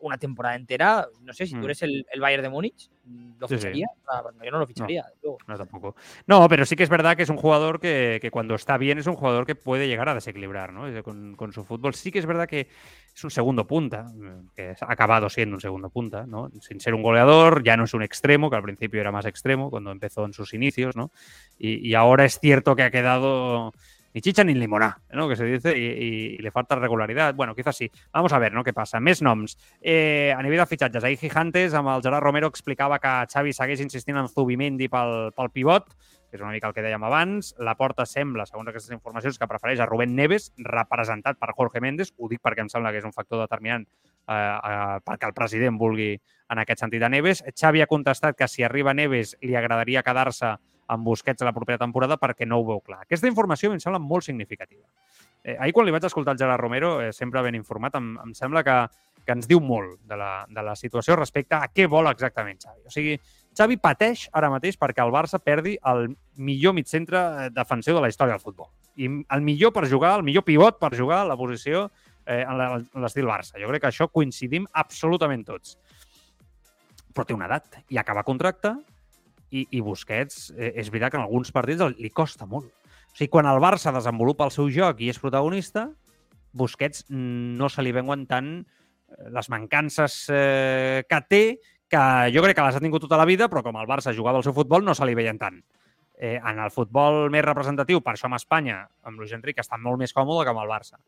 [0.00, 2.90] una temporada entera, no sé, si tú eres el, el Bayern de Múnich,
[3.38, 3.58] ¿lo Sí, sí.
[3.58, 3.86] ficharía?
[4.08, 5.04] Ah, bueno, yo no lo ficharía.
[5.22, 5.38] luego.
[5.46, 5.96] No, tampoco.
[6.26, 8.98] No, pero sí que es verdad que es un jugador que, que cuando está bien
[8.98, 11.02] es un jugador que puede llegar a desequilibrar ¿no?
[11.02, 11.94] con, con su fútbol.
[11.94, 12.68] Sí que es verdad que
[13.14, 14.06] es un segundo punta,
[14.54, 16.50] que ha acabado siendo un segundo punta, ¿no?
[16.60, 19.70] Sin ser un goleador, ya no es un extremo, que al principio era más extremo
[19.70, 21.12] cuando empezó en sus inicios, ¿no?
[21.56, 23.72] Y, y ahora es cierto que ha quedado
[24.14, 25.28] ni chicha ni limoná, ¿no?
[25.28, 26.08] que se dice, i, i,
[26.38, 27.34] i li falta regularitat.
[27.34, 27.90] Bueno, quizás sí.
[28.12, 28.62] Vamos a ver no?
[28.62, 29.00] què passa.
[29.02, 29.56] Més noms.
[29.82, 33.82] Eh, a nivell de fitxatges, ahir Gigantes, amb el Gerard Romero, explicava que Xavi segueix
[33.82, 35.90] insistint en Zubimendi pel, pel pivot,
[36.30, 37.50] que és una mica el que dèiem abans.
[37.58, 42.14] La porta sembla, segons aquestes informacions, que prefereix a Rubén Neves, representat per Jorge Méndez.
[42.14, 45.74] Ho dic perquè em sembla que és un factor determinant eh, eh, perquè el president
[45.80, 46.12] vulgui
[46.54, 47.42] en aquest sentit a Neves.
[47.50, 50.54] Xavi ha contestat que si arriba Neves li agradaria quedar-se
[50.88, 53.02] amb Busquets a la propera temporada perquè no ho veu clar.
[53.04, 54.84] Aquesta informació em sembla molt significativa.
[55.44, 58.34] Eh, ahir quan li vaig escoltar el Gerard Romero, eh, sempre ben informat, em, em
[58.34, 58.76] sembla que,
[59.24, 62.86] que ens diu molt de la, de la situació respecte a què vol exactament Xavi.
[62.88, 63.18] O sigui,
[63.56, 68.36] Xavi pateix ara mateix perquè el Barça perdi el millor mitcentre defensiu de la història
[68.36, 68.70] del futbol.
[68.96, 71.88] I el millor per jugar, el millor pivot per jugar a la posició
[72.26, 72.58] eh, en
[73.02, 73.58] l'estil Barça.
[73.60, 75.78] Jo crec que això coincidim absolutament tots.
[77.14, 78.74] Però té una edat i acaba contracte
[79.54, 82.66] i, i Busquets, eh, és veritat que en alguns partits li costa molt.
[82.66, 85.88] O sigui, quan el Barça desenvolupa el seu joc i és protagonista,
[86.54, 88.56] Busquets no se li veuen tant
[89.34, 91.44] les mancances eh, que té,
[91.90, 92.02] que
[92.34, 94.46] jo crec que les ha tingut tota la vida, però com el Barça jugava el
[94.46, 95.60] seu futbol no se li veien tant.
[96.14, 100.00] Eh, en el futbol més representatiu, per això amb Espanya, amb Luis Enrique, està molt
[100.00, 100.98] més còmode que amb el Barça.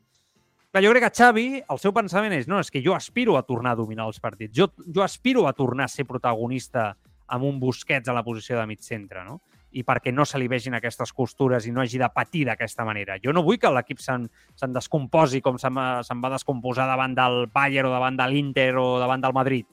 [0.70, 3.44] Però jo crec que Xavi, el seu pensament és no, és que jo aspiro a
[3.46, 4.52] tornar a dominar els partits.
[4.54, 6.90] Jo, jo aspiro a tornar a ser protagonista
[7.28, 9.40] amb un Busquets a la posició de mig centre, no?
[9.76, 13.18] i perquè no se li vegin aquestes costures i no hagi de patir d'aquesta manera.
[13.20, 14.24] Jo no vull que l'equip se'n
[14.56, 18.86] se descomposi com se'n se va descomposar davant del Bayern o davant de l'Inter o
[19.02, 19.66] davant del Madrid.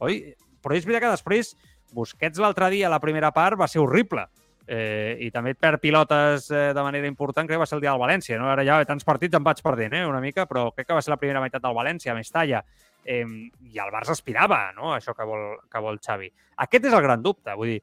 [0.00, 0.22] Oi?
[0.62, 1.56] Però és veritat que després
[1.92, 4.28] Busquets l'altre dia, a la primera part, va ser horrible.
[4.70, 7.82] Eh, I també et perd pilotes eh, de manera important, crec que va ser el
[7.82, 8.38] dia del València.
[8.38, 8.46] No?
[8.52, 11.10] Ara ja tants partits em vaig perdent, eh, una mica, però crec que va ser
[11.10, 12.62] la primera meitat del València, a Mestalla.
[13.10, 13.24] Eh,
[13.72, 16.30] I el Barça aspirava, no?, això que vol, que vol Xavi.
[16.62, 17.54] Aquest és el gran dubte.
[17.58, 17.80] Vull dir,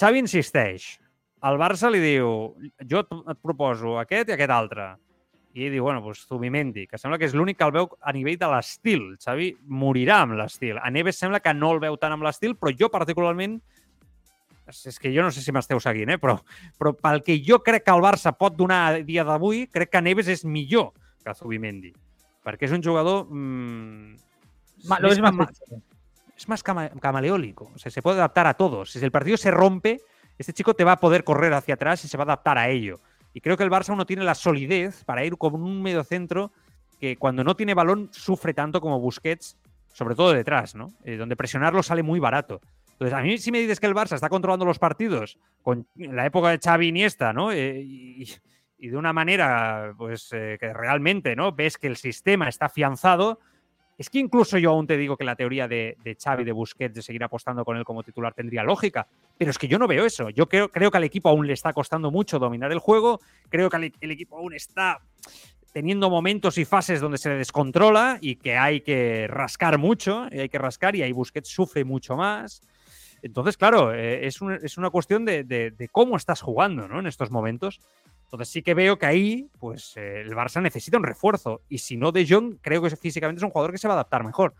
[0.00, 0.88] Xavi insisteix,
[1.44, 2.28] el Barça li diu,
[2.90, 4.94] jo et proposo aquest i aquest altre.
[5.54, 8.14] I ell diu, bueno, doncs Zubimendi, que sembla que és l'únic que el veu a
[8.16, 9.04] nivell de l'estil.
[9.22, 10.80] Xavi morirà amb l'estil.
[10.82, 13.60] A Neves sembla que no el veu tant amb l'estil, però jo particularment,
[14.72, 16.18] és que jo no sé si m'esteu seguint, eh?
[16.18, 16.38] però,
[16.80, 20.02] però pel que jo crec que el Barça pot donar a dia d'avui, crec que
[20.02, 20.90] Neves és millor
[21.22, 21.92] que Zubimendi.
[22.44, 23.28] Perquè és un jugador...
[23.30, 24.16] Mmm,
[25.00, 25.34] lo es más,
[26.36, 27.70] es más cama, camaleólico.
[27.74, 28.90] O sea, se puede adaptar a todos.
[28.90, 30.00] Si el partido se rompe,
[30.38, 32.68] este chico te va a poder correr hacia atrás y se va a adaptar a
[32.68, 33.00] ello.
[33.32, 36.52] Y creo que el Barça no tiene la solidez para ir con un medio centro
[37.00, 39.56] que cuando no tiene balón sufre tanto como Busquets,
[39.92, 40.92] sobre todo detrás, ¿no?
[41.04, 42.60] Eh, donde presionarlo sale muy barato.
[42.92, 46.26] Entonces, a mí si me dices que el Barça está controlando los partidos con la
[46.26, 47.50] época de Xavi Iniesta, ¿no?
[47.50, 48.24] Eh, y,
[48.78, 51.52] y, de una manera, pues, eh, que realmente, ¿no?
[51.52, 53.40] Ves que el sistema está afianzado,
[53.96, 56.94] Es que incluso yo aún te digo que la teoría de, de Xavi, de Busquets,
[56.94, 59.06] de seguir apostando con él como titular tendría lógica,
[59.38, 60.30] pero es que yo no veo eso.
[60.30, 63.70] Yo creo, creo que al equipo aún le está costando mucho dominar el juego, creo
[63.70, 65.00] que el equipo aún está
[65.74, 70.48] teniendo momentos y fases donde se descontrola y que hay que rascar mucho, y hay
[70.48, 72.62] que rascar y ahí Busquets sufre mucho más.
[73.22, 77.00] Entonces, claro, eh, es, es, una cuestión de, de, cómo estás jugando ¿no?
[77.00, 77.80] en estos momentos.
[78.34, 81.62] Entonces sí que veo que ahí, pues eh, el Barça necesita un refuerzo.
[81.68, 83.98] Y si no De Jong, creo que físicamente es un jugador que se va a
[83.98, 84.54] adaptar mejor.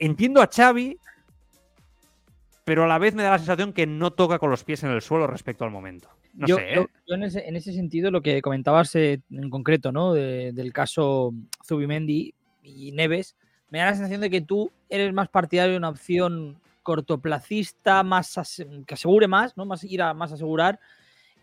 [0.00, 0.98] Entiendo a Xavi,
[2.64, 4.90] pero a la vez me da la sensación que no toca con los pies en
[4.90, 6.08] el suelo respecto al momento.
[6.32, 6.86] No yo, sé, ¿eh?
[7.06, 10.12] yo en, ese, en, ese, sentido, lo que comentabas eh, en concreto, ¿no?
[10.12, 11.32] del caso
[11.64, 12.34] Zubimendi
[12.64, 13.36] y Neves,
[13.70, 18.60] me da la sensación de que tú eres más partidario de una opción cortoplacista, más
[18.84, 19.66] que asegure más, ¿no?
[19.66, 20.80] Más ir a más asegurar.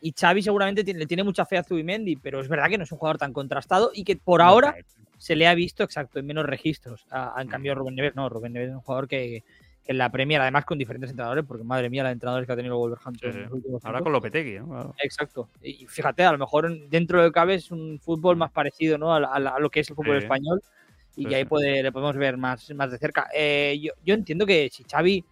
[0.01, 2.83] Y Xavi seguramente tiene, le tiene mucha fe a Zubimendi, pero es verdad que no
[2.83, 4.75] es un jugador tan contrastado y que por ahora
[5.17, 7.05] se le ha visto exacto en menos registros.
[7.37, 9.43] en cambio, Rubén Neves no, Rubén Neves es un jugador que,
[9.85, 12.55] que en la Premier, además con diferentes entrenadores, porque madre mía, la entrenadores que ha
[12.55, 13.31] tenido Wolverhampton.
[13.31, 13.77] Sí, sí.
[13.83, 14.95] Ahora con Lopetegui, ¿no?
[15.03, 15.47] Exacto.
[15.61, 19.13] Y fíjate, a lo mejor dentro de cabe es un fútbol más parecido ¿no?
[19.13, 20.61] a, a, a lo que es el fútbol español
[21.15, 23.29] y que ahí puede, le podemos ver más, más de cerca.
[23.33, 25.23] Eh, yo, yo, entiendo que si Xavi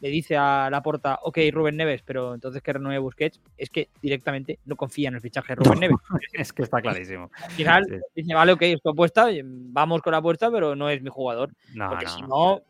[0.00, 3.88] le dice a la porta, ok, Rubén Neves, pero entonces que renueve Busquets, es que
[4.02, 5.96] directamente no confía en el fichaje de Rubén Neves.
[6.32, 7.30] es que está clarísimo.
[7.42, 7.96] Al final sí.
[8.14, 11.50] dice, vale, ok, esto apuesta, vamos con la apuesta, pero no es mi jugador.
[11.74, 12.10] No, porque no.
[12.10, 12.62] si no.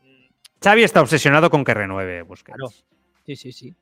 [0.63, 2.55] Xavi está obsesionado con que renueve Busquets.
[2.55, 2.71] Claro.
[3.25, 3.75] Sí, sí, sí.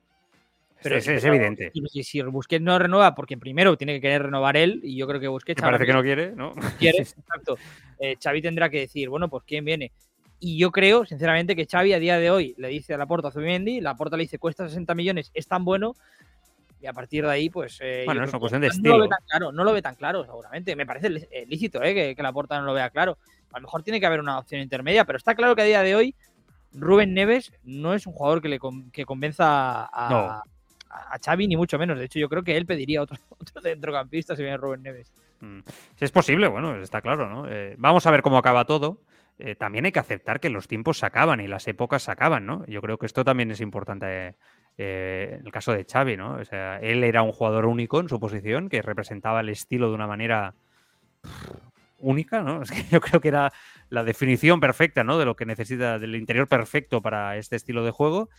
[0.81, 1.71] Pero es, es evidente.
[1.91, 5.19] Si, si, Busquets no renueva, porque primero tiene que querer renovar él, y yo creo
[5.19, 5.61] que Busquets.
[5.61, 6.53] Me parece que no quiere, ¿no?
[6.77, 7.57] Quiere, exacto.
[7.99, 9.91] Eh, Xavi tendrá que decir, bueno, pues quién viene.
[10.45, 13.31] Y yo creo, sinceramente, que Xavi a día de hoy le dice a Laporta a
[13.31, 15.95] Zubimendi, Laporta le dice cuesta 60 millones, es tan bueno,
[16.79, 17.79] y a partir de ahí, pues.
[17.81, 18.97] Eh, bueno, es una cuestión de no estilo.
[18.99, 20.75] Lo ve tan claro, no lo ve tan claro, seguramente.
[20.75, 21.09] Me parece
[21.47, 23.17] lícito eh, que, que Laporta no lo vea claro.
[23.53, 25.81] A lo mejor tiene que haber una opción intermedia, pero está claro que a día
[25.81, 26.13] de hoy
[26.73, 28.59] Rubén Neves no es un jugador que le
[28.93, 30.17] que convenza a, No.
[30.29, 30.43] a,
[30.91, 31.97] a Xavi, ni mucho menos.
[31.97, 35.11] De hecho, yo creo que él pediría otro, otro centrocampista si viene Rubén Neves.
[35.39, 35.61] Mm.
[35.95, 37.49] Si es posible, bueno, está claro, ¿no?
[37.49, 38.99] Eh, vamos a ver cómo acaba todo.
[39.37, 42.45] Eh, también hay que aceptar que los tiempos se acaban y las épocas se acaban,
[42.45, 42.65] ¿no?
[42.67, 44.35] Yo creo que esto también es importante
[44.77, 46.35] eh, en el caso de Xavi, ¿no?
[46.35, 49.95] O sea, él era un jugador único en su posición, que representaba el estilo de
[49.95, 50.53] una manera
[51.99, 52.61] única, ¿no?
[52.63, 53.51] Es que yo creo que era
[53.89, 55.17] la definición perfecta, ¿no?
[55.17, 58.29] De lo que necesita, del interior perfecto para este estilo de juego.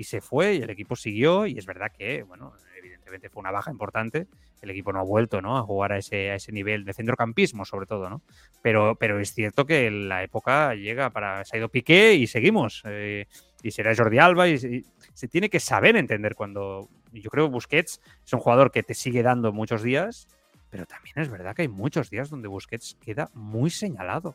[0.00, 3.50] Y se fue y el equipo siguió y es verdad que, bueno, evidentemente fue una
[3.50, 4.28] baja importante.
[4.62, 5.58] El equipo no ha vuelto, ¿no?
[5.58, 8.22] A jugar a ese, a ese nivel de centrocampismo, sobre todo, ¿no?
[8.62, 11.44] Pero, pero es cierto que la época llega para...
[11.44, 12.82] Se ha ido Piqué y seguimos.
[12.86, 13.26] Eh,
[13.62, 16.88] y será Jordi Alba y, y, se tiene que saber entender cuando...
[17.12, 20.28] Yo creo que Busquets es un jugador que te sigue dando muchos días,
[20.70, 24.34] pero también es verdad que hay muchos días donde Busquets queda muy señalado.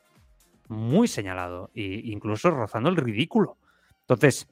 [0.68, 1.72] Muy señalado.
[1.74, 3.58] E incluso rozando el ridículo.
[4.02, 4.48] Entonces,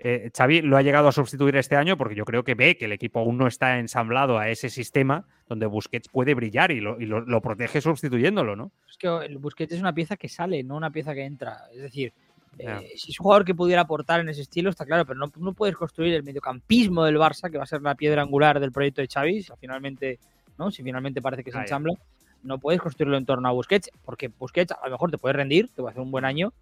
[0.00, 2.84] eh, Xavi lo ha llegado a sustituir este año porque yo creo que ve que
[2.84, 7.00] el equipo aún no está ensamblado a ese sistema donde Busquets puede brillar y lo,
[7.00, 8.70] y lo, lo protege sustituyéndolo, ¿no?
[8.88, 11.62] Es que el Busquets es una pieza que sale, no una pieza que entra.
[11.72, 12.12] Es decir,
[12.58, 15.32] eh, si es un jugador que pudiera aportar en ese estilo, está claro, pero no,
[15.36, 18.72] no puedes construir el mediocampismo del Barça, que va a ser la piedra angular del
[18.72, 20.18] proyecto de Xavi, si finalmente,
[20.58, 20.70] ¿no?
[20.70, 21.94] Si finalmente parece que se ensambla,
[22.42, 25.68] no puedes construirlo en torno a Busquets, porque Busquets a lo mejor te puede rendir,
[25.74, 26.52] te va a hacer un buen año,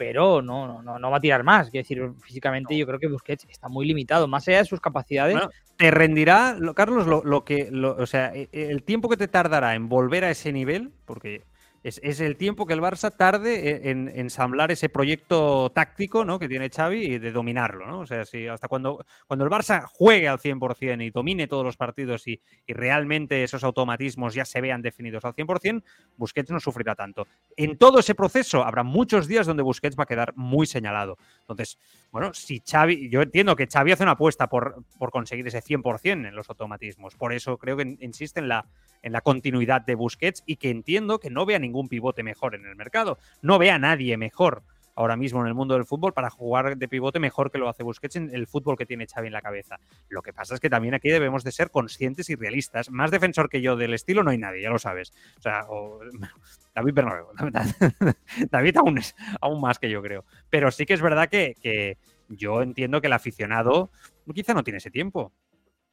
[0.00, 1.68] pero no, no, no, no va a tirar más.
[1.68, 5.34] Quiero decir, físicamente yo creo que Busquets está muy limitado, más allá de sus capacidades.
[5.34, 9.18] Bueno, te rendirá, lo- Carlos, lo, lo que, lo- o sea, e- el tiempo que
[9.18, 11.42] te tardará en volver a ese nivel, porque
[11.82, 16.24] es, es el tiempo que el Barça tarde e, en, en ensamblar ese proyecto táctico
[16.24, 16.38] ¿no?
[16.38, 18.00] que tiene Xavi y de dominarlo, ¿no?
[18.00, 21.76] O sea, si hasta cuando, cuando el Barça juegue al 100% y domine todos los
[21.76, 25.82] partidos y, y realmente esos automatismos ya se vean definidos al 100%,
[26.16, 27.26] Busquets no sufrirá tanto.
[27.56, 31.18] En todo ese proceso habrá muchos días donde Busquets va a quedar muy señalado.
[31.40, 31.78] Entonces,
[32.10, 36.28] bueno, si Xavi, yo entiendo que Xavi hace una apuesta por, por conseguir ese 100%
[36.28, 37.16] en los automatismos.
[37.16, 38.66] Por eso creo que insiste en la,
[39.02, 41.58] en la continuidad de Busquets y que entiendo que no vea
[41.88, 43.18] pivote mejor en el mercado.
[43.42, 44.62] No vea a nadie mejor
[44.96, 47.82] ahora mismo en el mundo del fútbol para jugar de pivote mejor que lo hace
[47.82, 49.78] Busquets en el fútbol que tiene Xavi en la cabeza.
[50.10, 52.90] Lo que pasa es que también aquí debemos de ser conscientes y realistas.
[52.90, 55.12] Más defensor que yo del estilo no hay nadie, ya lo sabes.
[55.38, 56.00] O sea, o-
[56.74, 57.26] David Bernabéu.
[58.50, 60.24] David aún, es, aún más que yo creo.
[60.50, 61.96] Pero sí que es verdad que, que
[62.28, 63.90] yo entiendo que el aficionado
[64.34, 65.32] quizá no tiene ese tiempo.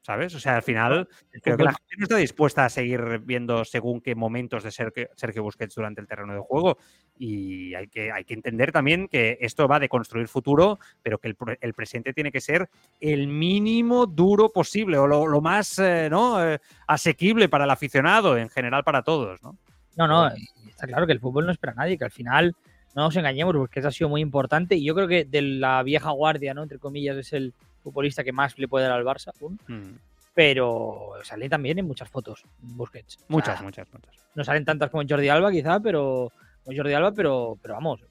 [0.02, 0.34] ¿Sabes?
[0.36, 1.10] O sea, al final
[1.42, 5.44] creo que la gente no está dispuesta a seguir viendo según qué momentos de Sergio,
[5.44, 6.78] Busquets durante el terreno de juego.
[7.18, 11.28] Y hay que, hay que entender también que esto va de construir futuro, pero que
[11.28, 12.70] el, el presente tiene que ser
[13.02, 16.42] el mínimo duro posible o lo, lo más eh, ¿no?
[16.42, 19.44] Eh, asequible para el aficionado, en general para todos.
[19.44, 19.58] ¿no?
[19.98, 20.28] No, no,
[20.70, 22.56] está claro que el fútbol no espera a nadie, que al final
[22.96, 25.84] no nos engañemos, porque eso ha sido muy importante y yo creo que de la
[25.84, 26.64] vieja guardia, ¿no?
[26.64, 27.54] Entre comillas, es el
[27.92, 29.32] futbolista que más le puede dar al Barça.
[29.42, 29.60] aún.
[29.68, 29.98] Mm.
[30.34, 33.16] Pero sale también en muchas fotos, Busquets.
[33.16, 34.14] O sea, Muchas, muchas, muchas.
[34.36, 36.32] No salen tantas como Jordi Alba, quizá, pero.
[36.64, 38.02] Como Jordi Alba, pero, pero vamos.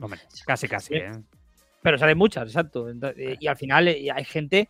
[0.00, 0.94] Hombre, casi, casi.
[0.94, 1.10] ¿eh?
[1.82, 2.88] Pero salen muchas, exacto.
[2.88, 4.68] Eh, Y al final eh, hay gente.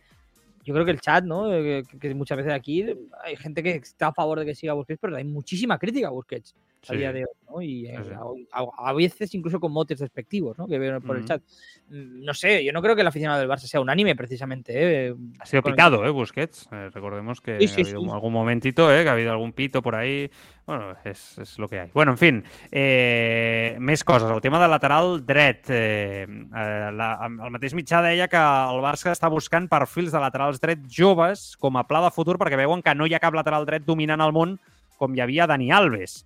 [0.63, 1.53] Yo creo que el chat, ¿no?
[1.53, 2.83] Eh, Que, que muchas veces aquí
[3.23, 6.11] hay gente que está a favor de que siga Busquets, pero hay muchísima crítica a
[6.11, 6.55] Busquets
[6.89, 6.97] a Sí.
[6.97, 7.61] día de hoy, ¿no?
[7.61, 8.47] Y eh, Sí, sí.
[8.51, 10.67] a, a- a veces incluso con motes despectivos, ¿no?
[10.67, 11.27] Que veo por el Ujú.
[11.27, 11.41] chat.
[11.89, 14.73] Mm, No sé, yo no creo que el aficionado del Barça sea unánime, precisamente.
[14.75, 15.15] ¿eh?
[15.39, 16.09] Ha sido Con el- picado, ¿eh?
[16.09, 16.67] Busquets.
[16.71, 19.03] Eh, recordemos que ha habido algún momentito, ¿eh?
[19.03, 20.29] Que ha habido algún pito por ahí.
[20.65, 21.87] Bueno, és, és el que hi ha.
[21.93, 24.29] Bueno, en fin, eh, més coses.
[24.31, 25.65] El tema del lateral dret.
[25.69, 30.61] Eh, eh, la, el mateix mitjà deia que el Barça està buscant perfils de laterals
[30.63, 33.65] dret joves com a pla de futur perquè veuen que no hi ha cap lateral
[33.67, 34.55] dret dominant al món
[34.97, 36.23] com hi havia Dani Alves.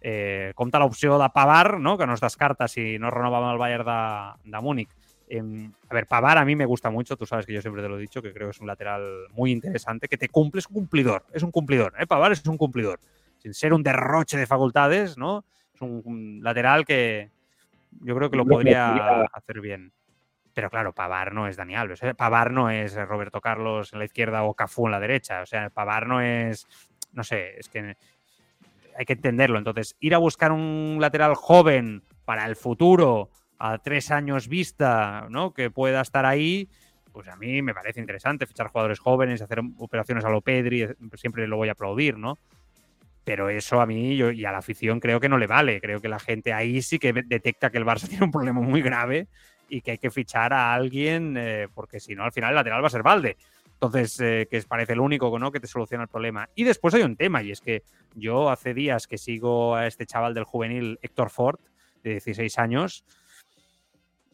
[0.00, 1.96] Eh, compta l'opció de Pavar, ¿no?
[1.98, 4.90] que no es descarta si no renova amb el Bayern de, de Múnich.
[5.28, 5.42] Eh,
[5.88, 7.98] a ver, Pavar a mí me gusta mucho, tú sabes que yo siempre te lo
[7.98, 10.74] he dicho, que creo que es un lateral muy interesante, que te cumple, es un
[10.74, 12.06] cumplidor, es un cumplidor, ¿eh?
[12.06, 13.00] Pavar es un cumplidor,
[13.38, 15.44] sin ser un derroche de facultades, ¿no?
[15.74, 17.30] Es un, un lateral que
[18.02, 19.92] yo creo que lo podría hacer bien.
[20.54, 22.14] Pero claro, Pavar no es Dani Alves, ¿eh?
[22.14, 25.68] Pavar no es Roberto Carlos en la izquierda o Cafú en la derecha, o sea,
[25.70, 26.66] Pavar no es,
[27.12, 27.96] no sé, es que
[28.96, 29.58] hay que entenderlo.
[29.58, 35.52] Entonces, ir a buscar un lateral joven para el futuro, a tres años vista, ¿no?
[35.52, 36.68] Que pueda estar ahí,
[37.12, 41.46] pues a mí me parece interesante fichar jugadores jóvenes, hacer operaciones a lo Pedri, siempre
[41.46, 42.38] lo voy a aplaudir, ¿no?
[43.24, 45.80] Pero eso a mí y a la afición creo que no le vale.
[45.80, 48.82] Creo que la gente ahí sí que detecta que el Barça tiene un problema muy
[48.82, 49.28] grave
[49.68, 52.82] y que hay que fichar a alguien eh, porque si no, al final el lateral
[52.82, 53.36] va a ser Valde.
[53.76, 55.52] Entonces, eh, que parece el único ¿no?
[55.52, 56.48] que te soluciona el problema.
[56.54, 57.82] Y después hay un tema, y es que
[58.14, 61.60] yo hace días que sigo a este chaval del juvenil, Héctor Ford,
[62.02, 63.04] de 16 años,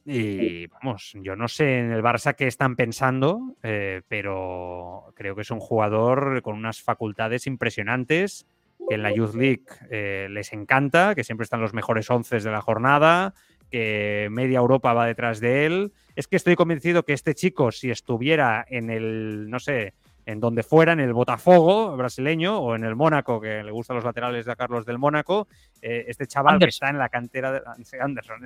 [0.05, 5.43] y vamos, yo no sé en el Barça qué están pensando, eh, pero creo que
[5.43, 8.47] es un jugador con unas facultades impresionantes,
[8.88, 12.51] que en la Youth League eh, les encanta, que siempre están los mejores once de
[12.51, 13.34] la jornada,
[13.73, 15.93] que media Europa va detrás de él.
[16.14, 19.95] Es que estoy convencido que este chico, si estuviera en el, no sé,
[20.27, 24.05] en donde fuera, en el Botafogo brasileño o en el Mónaco, que le gustan los
[24.05, 25.49] laterales de a Carlos del Mónaco,
[25.81, 27.61] eh, este chaval que está en la cantera de
[28.01, 28.45] Anderson,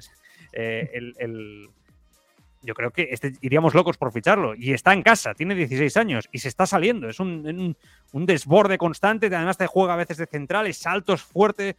[0.55, 1.69] eh, el, el-
[2.63, 4.55] yo creo que este, iríamos locos por ficharlo.
[4.57, 7.09] Y está en casa, tiene 16 años y se está saliendo.
[7.09, 7.77] Es un, un-
[8.13, 11.77] un desborde constante, además te juega a veces de central, es saltos fuerte.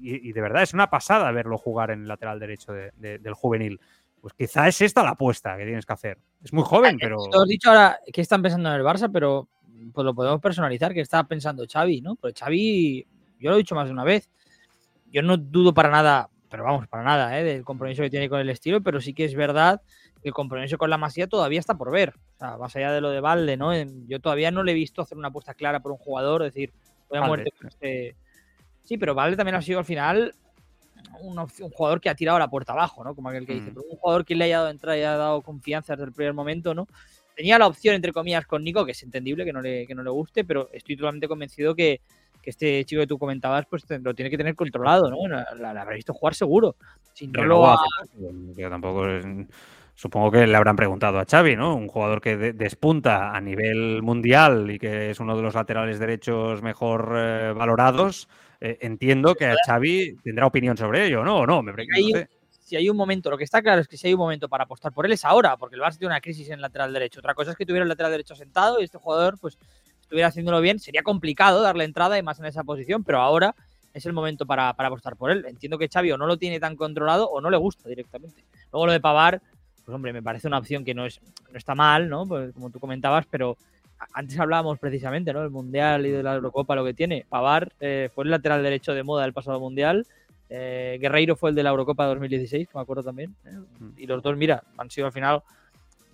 [0.00, 3.18] Y, y de verdad es una pasada verlo jugar en el lateral derecho de- de-
[3.18, 3.80] del juvenil.
[4.20, 6.18] Pues quizá es esta la apuesta que tienes que hacer.
[6.44, 7.16] Es muy joven, pero.
[7.30, 9.48] Tú has dicho ahora que están pensando en el Barça, pero
[9.94, 12.16] pues lo podemos personalizar, que está pensando Xavi, ¿no?
[12.16, 13.06] Pues Xavi,
[13.38, 14.30] yo lo he dicho más de una vez,
[15.10, 17.44] yo no dudo para nada, pero vamos, para nada, ¿eh?
[17.44, 19.80] del compromiso que tiene con el estilo, pero sí que es verdad
[20.22, 22.14] que el compromiso con la Masía todavía está por ver.
[22.36, 23.72] O sea, más allá de lo de Valde, ¿no?
[24.06, 26.72] Yo todavía no le he visto hacer una apuesta clara por un jugador, decir,
[27.08, 28.16] voy a muerte con este.
[28.90, 30.34] Sí, pero Valde también ha sido al final
[31.20, 33.14] un, jugador que ha tirado la puerta abajo, ¿no?
[33.14, 33.74] Como aquel que dice, Mm.
[33.74, 36.34] pero un jugador que le haya dado entrada y haya dado confianza desde el primer
[36.34, 36.88] momento, ¿no?
[37.36, 40.02] Tenía la opción, entre comillas, con Nico, que es entendible que no le, que no
[40.02, 42.00] le guste, pero estoy totalmente convencido que,
[42.42, 45.28] que este chico que tú comentabas, pues lo tiene que tener controlado, ¿no?
[45.28, 46.74] La, la- la habrá visto jugar seguro.
[47.14, 47.78] Si no lo ha-
[48.56, 49.24] que tampoco es-
[49.94, 51.76] Supongo que le habrán preguntado a Xavi, ¿no?
[51.76, 55.98] Un jugador que de- despunta a nivel mundial y que es uno de los laterales
[55.98, 58.26] derechos mejor eh, valorados.
[58.60, 61.38] Eh, entiendo que a Xavi tendrá opinión sobre ello, ¿no?
[61.40, 61.62] ¿O no?
[61.62, 62.28] Me no Hay- sé.
[62.60, 64.64] si hay un momento, lo que está claro es que si hay un momento para
[64.64, 67.20] apostar por él es ahora, porque el Barça tiene una crisis en el lateral derecho.
[67.20, 69.58] Otra cosa es que tuviera el lateral derecho sentado y este jugador pues
[70.02, 70.78] estuviera haciéndolo bien.
[70.78, 73.54] Sería complicado darle entrada y más en esa posición, pero ahora
[73.92, 75.44] es el momento para, para apostar por él.
[75.48, 78.44] Entiendo que Xavi o no lo tiene tan controlado o no le gusta directamente.
[78.72, 79.40] Luego lo de Pavar,
[79.84, 82.24] pues hombre, me parece una opción que no, es, no está mal, ¿no?
[82.26, 83.56] Pues, como tú comentabas, pero
[84.14, 85.40] antes hablábamos precisamente, ¿no?
[85.42, 87.24] Del Mundial y de la Eurocopa, lo que tiene.
[87.28, 90.06] Pavar eh, fue el lateral derecho de moda del pasado Mundial.
[90.48, 93.34] Eh, Guerreiro fue el de la Eurocopa 2016, que me acuerdo también.
[93.44, 93.50] ¿eh?
[93.98, 95.42] Y los dos, mira, han sido al final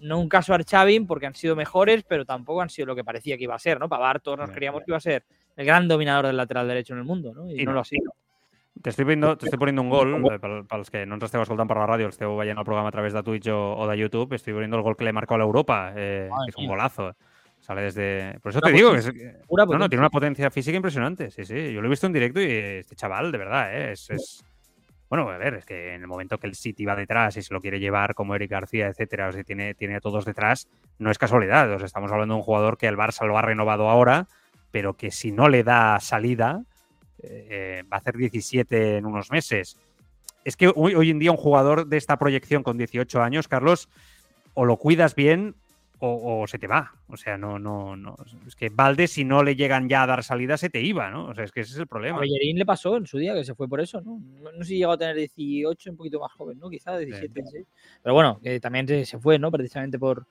[0.00, 3.38] no un caso Archavin porque han sido mejores, pero tampoco han sido lo que parecía
[3.38, 3.88] que iba a ser, ¿no?
[3.88, 5.24] Pavar todos nos creíamos que iba a ser
[5.56, 7.50] el gran dominador del lateral derecho en el mundo, ¿no?
[7.50, 7.76] Y, Y no, no.
[7.76, 8.12] lo ha sido.
[8.82, 11.78] T'estic poniendo, t'estic poniendo un gol, eh, pel- pels que no ens esteu escoltant per
[11.80, 14.52] la ràdio, esteu veient el programa a través de Twitch o, o de YouTube, estoy
[14.52, 17.14] poniendo el gol que le marcó a l'Europa, eh, que es un golazo.
[17.66, 18.38] Sale desde...
[18.40, 19.06] Por eso Una te digo que es,
[19.50, 21.32] No, no, tiene una potencia física impresionante.
[21.32, 21.72] Sí, sí.
[21.72, 23.92] Yo lo he visto en directo y este chaval, de verdad, ¿eh?
[23.92, 24.44] es, es-
[25.10, 27.52] Bueno, a ver, es que en el momento que el City va detrás y se
[27.52, 30.68] lo quiere llevar como Eric García, etcétera, o sea, tiene, tiene a todos detrás,
[31.00, 31.68] no es casualidad.
[31.72, 34.28] O sea, estamos hablando de un jugador que el Barça lo ha renovado ahora,
[34.70, 36.62] pero que si no le da salida,
[37.24, 39.76] eh, va a hacer 17 en unos meses.
[40.44, 43.88] es que hoy, hoy en día un jugador de esta proyección con 18 años, Carlos,
[44.54, 45.56] o lo cuidas bien
[45.98, 46.92] o, o, se te va.
[47.08, 48.16] O sea, no, no, no.
[48.46, 51.26] Es que Valde, si no le llegan ya a dar salida, se te iba, ¿no?
[51.26, 52.18] O sea, es que ese es el problema.
[52.18, 54.20] A Bellerín le pasó en su día, que se fue por eso, ¿no?
[54.42, 56.68] No, no sé si llegó a tener 18, un poquito más joven, ¿no?
[56.68, 57.58] Quizá 17, sí.
[57.58, 57.66] sí.
[58.02, 59.50] Pero bueno, que también se fue, ¿no?
[59.50, 60.26] Precisamente por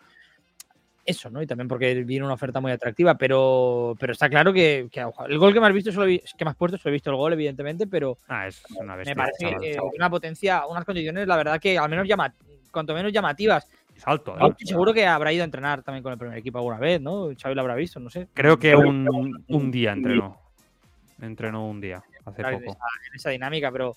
[1.06, 1.42] eso, ¿no?
[1.42, 5.38] Y también porque viene una oferta muy atractiva, pero, pero está claro que, que el
[5.38, 7.88] gol que has visto, solo que me has puesto, solo he visto el gol, evidentemente,
[7.88, 9.92] pero ah, es una bestia, me parece chaval, chaval.
[9.96, 12.34] una potencia, unas condiciones, la verdad que al menos llama,
[12.72, 13.68] cuanto menos llamativas.
[13.96, 14.54] Es alto, ¿eh?
[14.66, 17.30] Seguro que habrá ido a entrenar también con el primer equipo alguna vez, ¿no?
[17.36, 18.28] Xavi lo habrá visto, no sé.
[18.34, 20.42] Creo que un, un día entrenó.
[21.22, 22.72] Entrenó un día, hace claro, poco.
[22.72, 23.96] En esa, en esa, dinámica, pero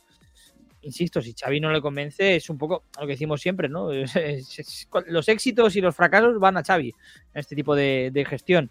[0.82, 3.90] insisto, si Xavi no le convence, es un poco lo que decimos siempre, ¿no?
[3.92, 6.88] Es, es, es, los éxitos y los fracasos van a Xavi
[7.34, 8.70] en este tipo de, de gestión.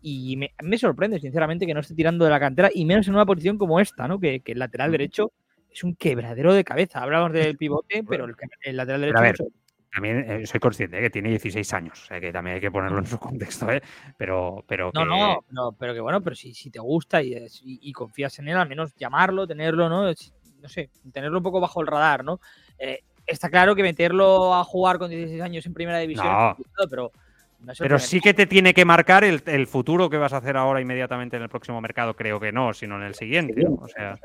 [0.00, 3.14] Y me, me, sorprende, sinceramente, que no esté tirando de la cantera y menos en
[3.14, 4.18] una posición como esta, ¿no?
[4.18, 5.32] Que, que el lateral derecho
[5.70, 7.02] es un quebradero de cabeza.
[7.02, 9.20] Hablamos del pivote, pero el, el lateral derecho.
[9.20, 9.61] Pero a ver,
[9.92, 12.70] también eh, soy consciente de que tiene 16 años, o sea, que también hay que
[12.70, 13.82] ponerlo en su contexto, ¿eh?
[14.16, 15.06] Pero, pero no, que...
[15.06, 18.48] no, no, pero que bueno, pero si, si te gusta y, y, y, confías en
[18.48, 20.06] él, al menos llamarlo, tenerlo, ¿no?
[20.06, 22.40] No sé, tenerlo un poco bajo el radar, ¿no?
[22.78, 26.50] Eh, está claro que meterlo a jugar con 16 años en primera división no.
[26.50, 27.12] es complicado, pero.
[27.60, 30.56] No pero sí que te tiene que marcar el, el, futuro que vas a hacer
[30.56, 33.62] ahora inmediatamente en el próximo mercado, creo que no, sino en el siguiente.
[33.62, 33.74] ¿no?
[33.74, 34.18] O sea,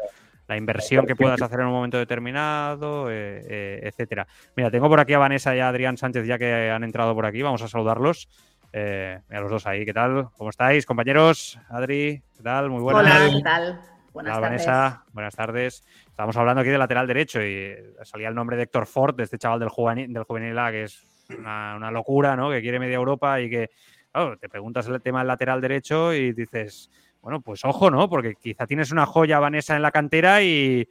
[0.48, 4.28] la inversión que puedas hacer en un momento determinado, eh, eh, etcétera.
[4.56, 7.26] Mira, tengo por aquí a Vanessa y a Adrián Sánchez ya que han entrado por
[7.26, 8.30] aquí, vamos a saludarlos.
[8.74, 10.30] Eh, a los dos ahí, ¿qué tal?
[10.38, 11.60] ¿Cómo estáis, compañeros?
[11.70, 12.70] Adri, ¿qué tal?
[12.70, 13.04] Muy buenas.
[13.04, 13.82] Hola, ¿qué tal?
[14.14, 14.66] Buenas Hola, tardes.
[14.66, 15.84] Vanessa, buenas tardes.
[16.08, 19.38] Estamos hablando aquí de lateral derecho y salía el nombre de Héctor Ford, de este
[19.38, 21.06] chaval del juvenil, del juvenil A, que es
[21.38, 22.50] una, una, locura, ¿no?
[22.50, 23.70] Que quiere media Europa y que,
[24.12, 26.90] claro, te preguntas el tema del lateral derecho y dices,
[27.28, 28.10] bueno, pues ojo, ¿no?
[28.10, 30.88] Porque quizá tienes una joya, Vanessa, en la cantera y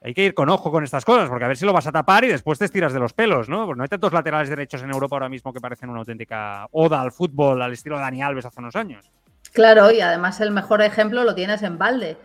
[0.00, 1.92] hay que ir con ojo con estas cosas, porque a ver si lo vas a
[1.92, 3.66] tapar y después te estiras de los pelos, ¿no?
[3.66, 7.02] Porque no hay tantos laterales derechos en Europa ahora mismo que parecen una auténtica oda
[7.02, 9.10] al fútbol, al estilo de Dani Alves hace unos años.
[9.52, 12.16] Claro, y además el mejor ejemplo lo tienes en Valde.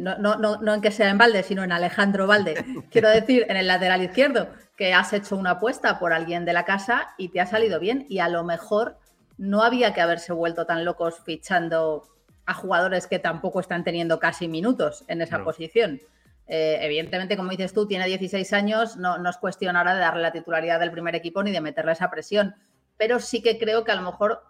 [0.00, 2.64] No, no, no, no en que sea en Valde, sino en Alejandro Valde.
[2.90, 6.64] Quiero decir, en el lateral izquierdo, que has hecho una apuesta por alguien de la
[6.64, 8.06] casa y te ha salido bien.
[8.08, 8.98] Y a lo mejor
[9.36, 12.17] no había que haberse vuelto tan locos fichando
[12.48, 15.44] a jugadores que tampoco están teniendo casi minutos en esa no.
[15.44, 16.00] posición.
[16.46, 20.22] Eh, evidentemente, como dices tú, tiene 16 años, no, no es cuestión ahora de darle
[20.22, 22.56] la titularidad del primer equipo ni de meterle esa presión,
[22.96, 24.42] pero sí que creo que a lo mejor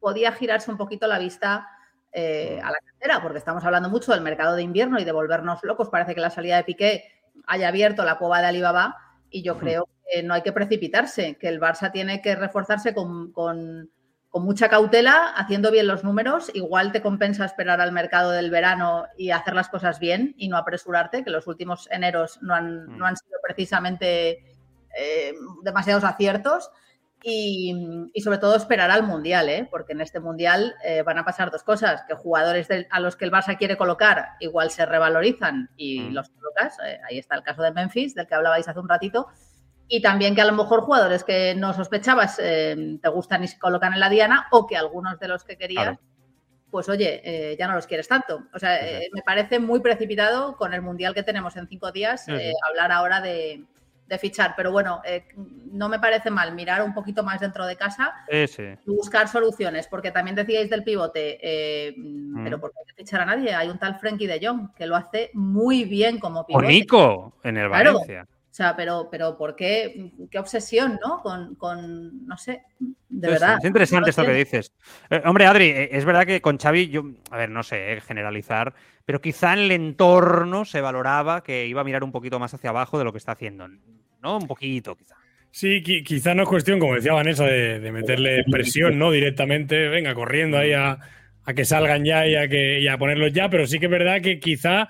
[0.00, 1.68] podía girarse un poquito la vista
[2.10, 5.62] eh, a la cantera, porque estamos hablando mucho del mercado de invierno y de volvernos
[5.62, 5.90] locos.
[5.90, 7.04] Parece que la salida de Piqué
[7.46, 8.96] haya abierto la cueva de Alibaba
[9.30, 13.30] y yo creo que no hay que precipitarse, que el Barça tiene que reforzarse con,
[13.30, 13.90] con,
[14.30, 16.50] con, mucha cautela, haciendo bien los números.
[16.54, 20.56] Igual te compensa esperar al mercado del verano y hacer las cosas bien y no
[20.56, 24.56] apresurarte, que los últimos eneros no han, no han sido precisamente
[24.96, 26.70] eh, demasiados aciertos.
[27.22, 29.66] Y, y, sobre todo esperar al Mundial, ¿eh?
[29.68, 33.16] porque en este Mundial eh, van a pasar dos cosas, que jugadores de, a los
[33.16, 36.12] que el Barça quiere colocar igual se revalorizan y mm.
[36.12, 39.26] los colocas, eh, ahí está el caso de Memphis, del que hablabais hace un ratito,
[39.88, 43.58] y también que a lo mejor jugadores que no sospechabas eh, te gustan y se
[43.58, 45.98] colocan en la diana, o que algunos de los que querías,
[46.70, 48.44] pues oye, eh, ya no los quieres tanto.
[48.52, 48.78] O sea,
[49.12, 53.20] me parece muy precipitado con el Mundial que tenemos en cinco días, eh, hablar ahora
[53.20, 53.64] de
[54.08, 55.24] de fichar, pero bueno, eh,
[55.70, 60.10] no me parece mal mirar un poquito más dentro de casa y buscar soluciones, porque
[60.10, 62.42] también decíais del pivote, eh, mm.
[62.42, 63.54] pero ¿por qué hay que fichar a nadie?
[63.54, 66.66] Hay un tal Frenkie de Jong que lo hace muy bien como pivote.
[66.66, 67.68] O Nico en el.
[67.68, 68.26] Valencia.
[68.58, 70.10] Sea, pero, pero ¿por qué?
[70.30, 71.20] ¿Qué obsesión, no?
[71.22, 72.62] Con, con no sé,
[73.08, 73.58] de es, verdad.
[73.58, 74.72] Es interesante no esto que dices.
[75.10, 78.00] Eh, hombre, Adri, eh, es verdad que con Xavi, yo, a ver, no sé, eh,
[78.00, 82.52] generalizar, pero quizá en el entorno se valoraba que iba a mirar un poquito más
[82.52, 83.68] hacia abajo de lo que está haciendo.
[84.22, 84.38] ¿no?
[84.38, 85.14] Un poquito, quizá.
[85.50, 89.10] Sí, quizá no es cuestión, como decía Vanessa, de, de meterle presión, ¿no?
[89.10, 90.98] Directamente, venga, corriendo ahí a,
[91.44, 93.90] a que salgan ya y a, que, y a ponerlos ya, pero sí que es
[93.90, 94.88] verdad que quizá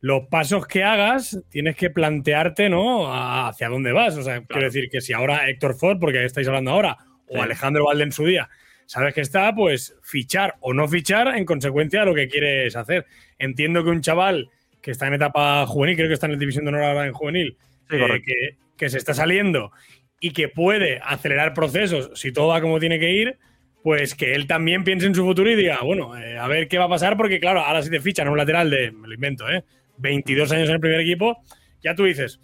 [0.00, 3.12] los pasos que hagas tienes que plantearte, ¿no?
[3.12, 4.16] Hacia dónde vas.
[4.16, 4.46] O sea, claro.
[4.48, 6.96] quiero decir que si ahora Héctor Ford, porque estáis hablando ahora,
[7.26, 7.40] o.
[7.40, 8.48] Alejandro Valde en su día,
[8.86, 13.06] sabes que está, pues fichar o no fichar en consecuencia de lo que quieres hacer.
[13.38, 16.64] Entiendo que un chaval que está en etapa juvenil, creo que está en la división
[16.64, 17.56] de honor ahora en juvenil,
[17.88, 19.72] Sí, eh, que, que, se está saliendo
[20.20, 23.38] y que puede acelerar procesos si todo va como tiene que ir,
[23.82, 26.78] pues que él también piense en su futuro y diga, bueno, eh, a ver qué
[26.78, 29.14] va a pasar, porque claro, ahora si te fichan a un lateral de, me lo
[29.14, 29.64] invento, ¿eh?
[30.00, 31.42] 22 años en el primer equipo,
[31.82, 32.40] ya tú dices,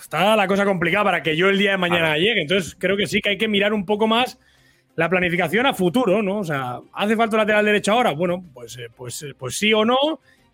[0.00, 2.40] está la cosa complicada para que yo el día de mañana llegue.
[2.40, 4.38] Entonces creo que sí que hay que mirar un poco más
[4.96, 6.38] la planificación a futuro, ¿no?
[6.38, 8.12] O sea, ¿hace falta lateral derecho ahora?
[8.12, 9.96] Bueno, pues, eh, pues, pues sí o no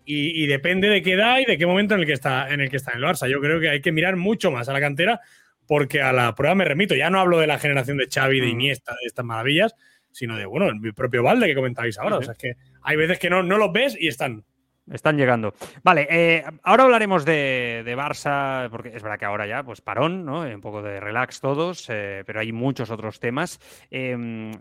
[0.05, 2.61] y, y, depende de qué edad y de qué momento en el que está en
[2.61, 3.27] el que está en el Barça.
[3.29, 5.19] Yo creo que hay que mirar mucho más a la cantera
[5.67, 6.95] porque a la prueba me remito.
[6.95, 9.75] Ya no hablo de la generación de Xavi, de Iniesta, de estas maravillas,
[10.11, 12.17] sino de, bueno, el propio Valde que comentáis ahora.
[12.17, 14.45] O sea, es que hay veces que no, no los ves y están.
[14.91, 15.53] Están llegando.
[15.83, 20.23] Vale, eh, ahora hablaremos de, de, Barça, porque es verdad que ahora ya, pues parón,
[20.25, 20.41] ¿no?
[20.41, 23.59] Un poco de relax todos, eh, pero hay muchos otros temas.
[23.91, 24.51] Eh,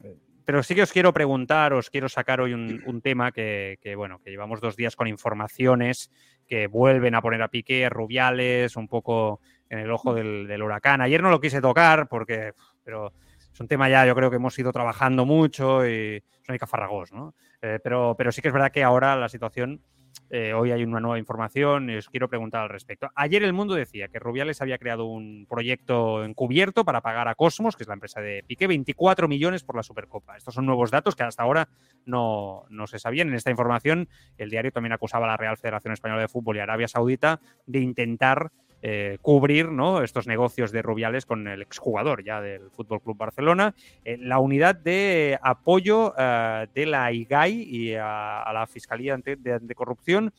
[0.44, 3.96] pero sí que os quiero preguntar, os quiero sacar hoy un, un tema que, que,
[3.96, 6.10] bueno, que llevamos dos días con informaciones
[6.46, 11.00] que vuelven a poner a Piqué, Rubiales, un poco en el ojo del, huracán.
[11.00, 12.52] Ayer no lo quise tocar porque,
[12.84, 13.12] pero
[13.52, 17.34] es un tema ya, yo creo que hemos ido trabajando mucho y son cafarragos, ¿no?
[17.60, 19.82] Eh, pero, pero sí que es verdad que ahora la situación
[20.30, 23.10] eh, hoy hay una nueva información y os quiero preguntar al respecto.
[23.14, 27.76] Ayer El Mundo decía que Rubiales había creado un proyecto encubierto para pagar a Cosmos,
[27.76, 30.36] que es la empresa de Piqué, 24 millones por la Supercopa.
[30.36, 31.68] Estos son nuevos datos que hasta ahora
[32.04, 33.28] no, no se sabían.
[33.28, 34.08] En esta información,
[34.38, 37.80] el diario también acusaba a la Real Federación Española de Fútbol y Arabia Saudita de
[37.80, 38.50] intentar
[38.82, 40.02] eh, cubrir ¿no?
[40.02, 43.74] estos negocios de Rubiales con el exjugador ya del Fútbol Club Barcelona.
[44.04, 50.32] Eh, la unidad de apoyo eh, de la IGAI y a, la Fiscalía Anticorrupción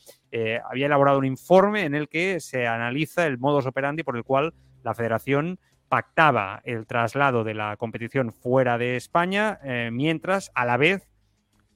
[0.69, 4.53] había elaborado un informe en el que se analiza el modus operandi por el cual
[4.83, 5.59] la Federación
[5.89, 9.59] pactaba el traslado de la competición fuera de España,
[9.91, 11.07] mientras a la vez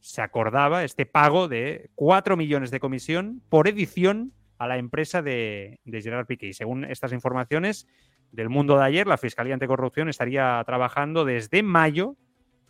[0.02, 5.80] se acordaba este pago de 4 millones de comisión por edición a la empresa de,
[5.86, 6.46] Gerard Piqué.
[6.46, 7.88] Y según estas informaciones
[8.32, 12.16] del mundo de ayer, la Fiscalía Anticorrupción estaría trabajando desde mayo,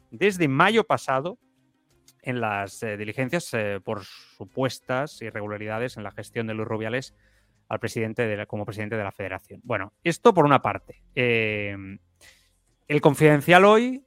[0.09, 1.37] desde mayo pasado,
[2.21, 7.13] en las eh, diligencias eh, por supuestas irregularidades en la gestión de Luis Rubiales
[7.67, 9.59] al presidente de la, como presidente de la federación.
[9.65, 11.03] Bueno, esto por una parte.
[11.13, 11.75] Eh,
[12.87, 14.05] el confidencial hoy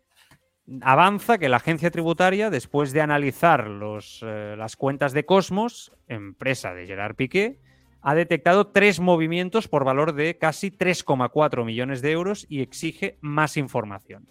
[0.81, 6.73] avanza que la agencia tributaria, después de analizar los, eh, las cuentas de Cosmos, empresa
[6.73, 7.59] de Gerard Piqué,
[8.05, 13.57] ha detectado tres movimientos por valor de casi 3,4 millones de euros y exige más
[13.57, 14.29] información.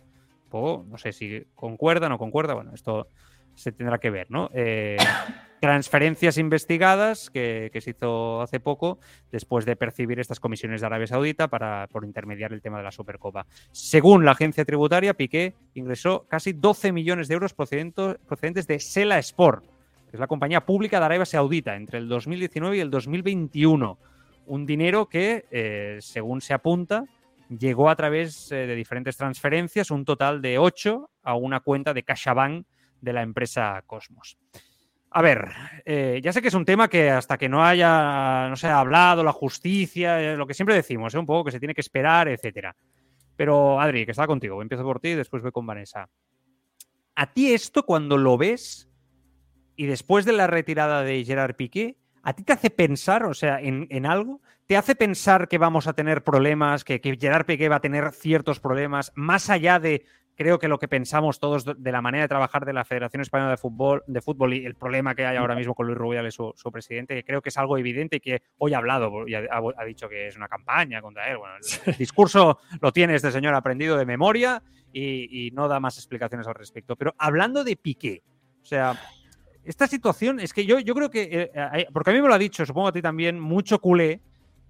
[0.52, 3.08] O, no sé si concuerda o no concuerda, bueno, esto
[3.56, 4.52] se tendrá que ver, ¿no?
[4.54, 4.98] Eh,
[5.60, 9.00] transferencias investigadas que, que, se hizo hace poco
[9.32, 12.92] después de percibir estas comisiones de Arabia Saudita para por intermediar el tema de la
[12.92, 13.48] Supercopa.
[13.72, 19.66] Según la agencia tributaria, Piqué ingresó casi 12 millones de euros procedentes de Sela Sport,
[20.14, 23.98] es la compañía pública de Arabia Saudita, entre el 2019 y el 2021.
[24.46, 27.06] Un dinero que, eh, según se apunta,
[27.50, 32.04] llegó a través eh, de diferentes transferencias, un total de 8 a una cuenta de
[32.04, 32.66] CaixaBank
[33.02, 34.38] de la empresa Cosmos.
[35.10, 35.50] A ver,
[35.84, 38.80] eh, ya sé que es un tema que hasta que no haya, no se haya
[38.80, 42.76] hablado, la justicia, lo que siempre decimos, un poco que se tiene que esperar, etcétera.
[43.36, 46.08] Pero Adri, que está contigo, empiezo por ti y después voy con Vanessa.
[47.16, 48.93] A ti esto cuando lo ves
[49.76, 53.60] y después de la retirada de Gerard Piqué, ¿a ti te hace pensar, o sea,
[53.60, 54.42] en, en algo?
[54.66, 58.12] ¿Te hace pensar que vamos a tener problemas, que, que Gerard Piqué va a tener
[58.12, 60.06] ciertos problemas, más allá de
[60.36, 63.52] creo que lo que pensamos todos de la manera de trabajar de la Federación Española
[63.52, 66.54] de Fútbol, de fútbol y el problema que hay ahora mismo con Luis Rubiales, su,
[66.56, 69.44] su presidente, que creo que es algo evidente y que hoy ha hablado y ha,
[69.52, 71.38] ha dicho que es una campaña contra él.
[71.38, 71.56] Bueno,
[71.86, 74.62] el discurso lo tiene este señor aprendido de memoria
[74.92, 76.96] y, y no da más explicaciones al respecto.
[76.96, 78.24] Pero hablando de Piqué,
[78.62, 79.00] o sea,
[79.66, 82.40] esta situación es que yo, yo creo que, eh, porque a mí me lo ha
[82.40, 84.22] dicho, supongo a ti también, mucho culé,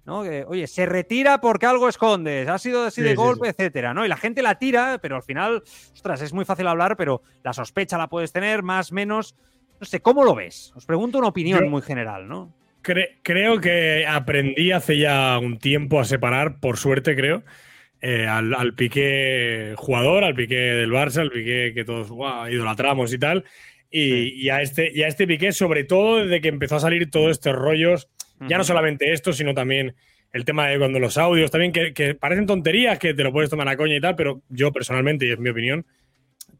[0.04, 0.22] ¿no?
[0.22, 3.50] Que, oye, se retira porque algo escondes, ha sido así de sí, golpe, sí.
[3.50, 4.04] etcétera, ¿no?
[4.04, 7.52] Y la gente la tira, pero al final, ostras, es muy fácil hablar, pero la
[7.52, 9.34] sospecha la puedes tener, más, menos.
[9.80, 10.72] No sé, ¿cómo lo ves?
[10.76, 12.54] Os pregunto una opinión Yo muy general, ¿no?
[12.82, 17.42] Cre creo que aprendí hace ya un tiempo a separar, por suerte, creo.
[18.02, 23.10] Eh, al, al, Piqué jugador, al Piqué del Barça, al Piqué que todos wow, idolatramos
[23.14, 23.44] y tal,
[23.96, 27.10] y, y, a este, y a este Piqué, sobre todo desde que empezó a salir
[27.10, 28.08] todos estos rollos
[28.48, 29.94] ya no solamente esto, sino también
[30.32, 33.48] el tema de cuando los audios, también que, que, parecen tonterías, que te lo puedes
[33.48, 35.86] tomar a coña y tal, pero yo personalmente, y es mi opinión,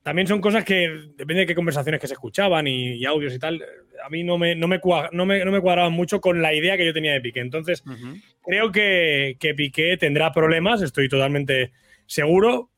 [0.03, 3.39] también son cosas que, depende de qué conversaciones que se escuchaban y, y audios y
[3.39, 3.63] tal,
[4.05, 4.81] a mí no me, no, me,
[5.13, 7.41] no, me, no me cuadraban mucho con la idea que yo tenía de Piqué.
[7.41, 8.23] Entonces, uh -huh.
[8.45, 11.73] creo que, que Piqué tendrá problemas, estoy totalmente
[12.07, 12.71] seguro.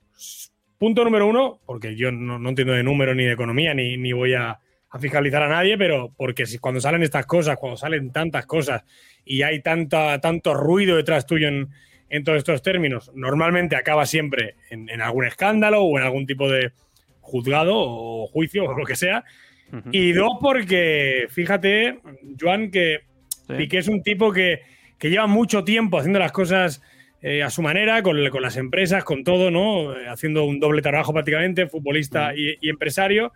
[0.78, 4.12] Punto número uno, porque yo no, no entiendo de número ni de economía, ni, ni
[4.12, 4.60] voy a,
[4.90, 8.84] a fiscalizar a nadie, pero porque si cuando salen estas cosas, cuando salen tantas cosas
[9.24, 11.68] y hay tanta, tanto ruido detrás tuyo en,
[12.08, 16.48] en todos estos términos, normalmente acaba siempre en, en, algún escándalo o en algún tipo
[16.48, 16.72] de
[17.20, 19.24] juzgado o juicio o lo que sea.
[19.72, 19.90] Uh -huh.
[19.92, 21.98] Y dos, porque fíjate,
[22.40, 23.00] Joan, que
[23.30, 23.54] sí.
[23.54, 24.60] Piqué es un tipo que,
[24.98, 26.82] que, lleva mucho tiempo haciendo las cosas
[27.22, 29.94] eh, a su manera, con, con, las empresas, con todo, ¿no?
[30.08, 32.58] Haciendo un doble trabajo prácticamente, futbolista uh -huh.
[32.60, 33.32] y, y empresario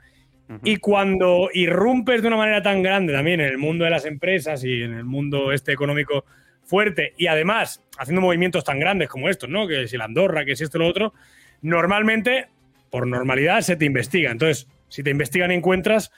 [0.65, 4.65] Y cuando irrumpes de una manera tan grande también en el mundo de las empresas
[4.65, 6.25] y en el mundo este económico
[6.65, 9.67] fuerte, y además haciendo movimientos tan grandes como estos, ¿no?
[9.69, 11.15] Que si la Andorra, que si esto lo otro,
[11.63, 12.49] normalmente,
[12.91, 14.31] por normalidad, se te investiga.
[14.31, 16.11] Entonces, si te investigan y encuentras,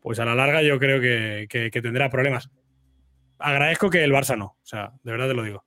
[0.00, 2.50] pues a la larga yo creo que, que, tendrá problemas.
[3.38, 5.64] Agradezco que el Barça no, o sea, de verdad te lo digo.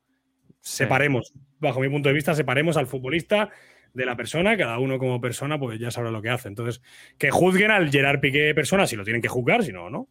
[0.64, 3.50] Separemos, bajo mi punto de vista, separemos al futbolista
[3.94, 6.48] de la persona, cada uno como persona, pues ya sabrá lo que hace.
[6.48, 6.82] Entonces,
[7.18, 10.08] que juzguen al Gerard Piqué persona si lo tienen que juzgar, si no, no.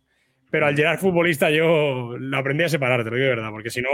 [0.50, 3.70] Pero al Gerard futbolista yo lo aprendí a separar, te lo digo de verdad, porque
[3.70, 3.88] si no,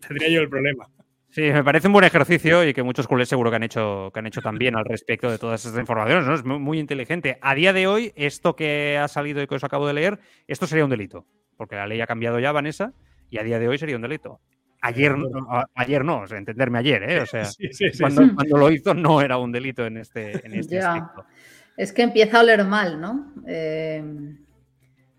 [0.00, 0.88] tendría yo el problema.
[1.28, 4.18] Sí, me parece un buen ejercicio y que muchos culés seguro que han hecho, que
[4.18, 6.34] han hecho también al respecto de todas esas informaciones, ¿no?
[6.34, 7.38] Es muy, inteligente.
[7.40, 10.18] A día de hoy, esto que ha salido y que os acabo de leer,
[10.48, 12.92] esto sería un delito, porque la ley ha cambiado ya, Vanessa,
[13.30, 14.40] y a día de hoy sería un delito.
[14.82, 17.20] Ayer, no, ayer no, entenderme ayer, ¿eh?
[17.20, 17.44] O sea,
[17.98, 21.24] cuando, lo hizo no era un delito en este, en este aspecto.
[21.76, 23.32] Es que empieza a oler mal, ¿no?
[23.46, 24.02] Eh,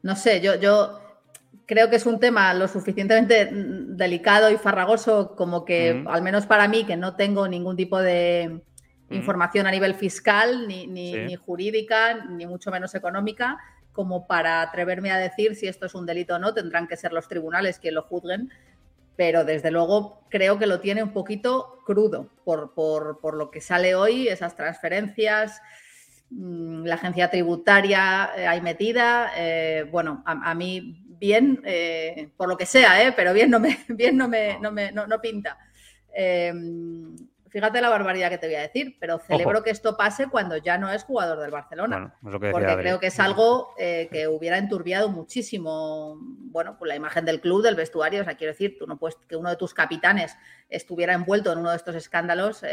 [0.03, 0.99] no sé, yo, yo
[1.65, 6.67] creo que es un tema lo suficientemente delicado y farragoso como que, al menos para
[6.67, 8.61] mí, que no tengo ningún tipo de
[9.09, 13.57] información a nivel fiscal, ni, ni, jurídica, ni mucho menos económica,
[13.91, 17.11] como para atreverme a decir si esto es un delito o no, tendrán que ser
[17.13, 18.49] los tribunales quienes lo juzguen,
[19.21, 23.93] pero desde luego creo que lo tiene un poquito crudo por, por lo que sale
[23.93, 25.61] hoy, esas transferencias,
[26.31, 29.31] mm, la agencia tributaria eh, ahí metida.
[29.37, 33.13] Eh, bueno, a, mí bien, eh, por lo que sea, ¿eh?
[33.15, 35.55] pero bien no me, bien no me, no me no, no pinta.
[37.51, 40.77] Fíjate la barbaridad que te voy a decir, pero celebro que esto pase cuando ya
[40.77, 42.15] no es jugador del Barcelona.
[42.21, 47.41] porque creo que es algo eh, que hubiera enturbiado muchísimo, bueno, pues la imagen del
[47.41, 48.21] club, del vestuario.
[48.21, 50.37] O sea, quiero decir, tú no puedes que uno de tus capitanes
[50.69, 52.63] estuviera envuelto en uno de estos escándalos,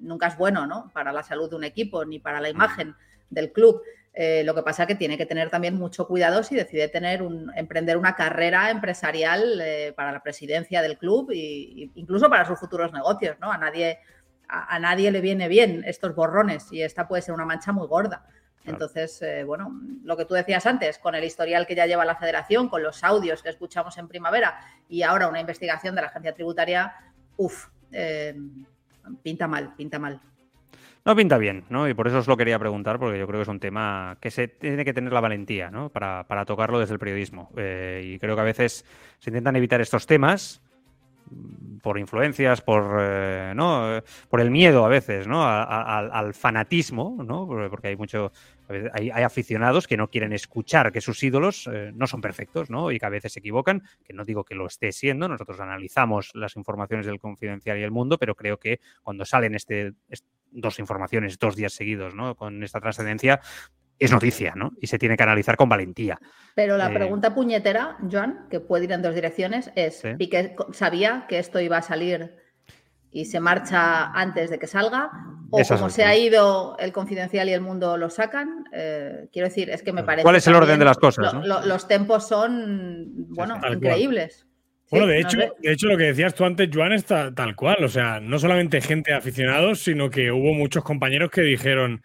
[0.00, 0.90] nunca es bueno, ¿no?
[0.94, 2.96] Para la salud de un equipo ni para la imagen
[3.28, 3.82] del club.
[4.16, 7.20] Eh, lo que pasa es que tiene que tener también mucho cuidado si decide tener
[7.20, 12.58] un, emprender una carrera empresarial eh, para la presidencia del club e incluso para sus
[12.60, 13.50] futuros negocios, ¿no?
[13.50, 13.98] A nadie,
[14.48, 18.26] a, nadie le viene bien estos borrones y esta puede ser una mancha muy gorda.
[18.64, 22.16] Entonces, eh, bueno, lo que tú decías antes, con el historial que ya lleva la
[22.16, 26.34] federación, con los audios que escuchamos en primavera y ahora una investigación de la agencia
[26.34, 26.94] tributaria,
[27.36, 27.68] uff,
[29.22, 30.20] pinta mal, pinta mal.
[31.04, 31.86] No pinta bien, ¿no?
[31.86, 34.30] Y por eso os lo quería preguntar, porque yo creo que es un tema que
[34.30, 35.90] se tiene que tener la valentía, ¿no?
[35.90, 37.50] Para, para tocarlo desde el periodismo.
[37.58, 38.86] Eh, y creo que a veces
[39.18, 40.62] se intentan evitar estos temas
[41.82, 44.02] por influencias, por, eh, ¿no?
[44.28, 45.44] por el miedo a veces, ¿no?
[45.44, 47.46] al fanatismo, ¿no?
[47.70, 48.32] Porque hay mucho,
[48.92, 52.90] hay, aficionados que no quieren escuchar que sus ídolos eh, no son perfectos, ¿no?
[52.90, 56.30] Y que a veces se equivocan, que no digo que lo esté siendo, nosotros analizamos
[56.34, 59.92] las informaciones del Confidencial y el Mundo, pero creo que cuando salen este,
[60.50, 62.34] dos informaciones dos días seguidos, ¿no?
[62.34, 63.40] Con esta trascendencia,
[63.98, 64.72] es noticia, ¿no?
[64.80, 66.18] Y se tiene que analizar con valentía.
[66.54, 70.54] Pero la eh, pregunta puñetera, Joan, que puede ir en dos direcciones, es, ¿y que
[70.72, 72.36] sabía que esto iba a salir
[73.10, 75.10] y se marcha antes de que salga?
[75.50, 78.64] ¿O como se ha ido el confidencial y el mundo lo sacan?
[78.72, 80.24] Eh, quiero decir, es que me parece...
[80.24, 81.32] ¿Cuál es el orden de las cosas?
[81.44, 84.46] los tempos son, bueno, increíbles.
[84.90, 87.82] Bueno, de hecho, de hecho, lo que decías tú antes, Joan, está tal cual.
[87.84, 92.02] O sea, no solamente gente de aficionados, sino que hubo muchos compañeros que dijeron,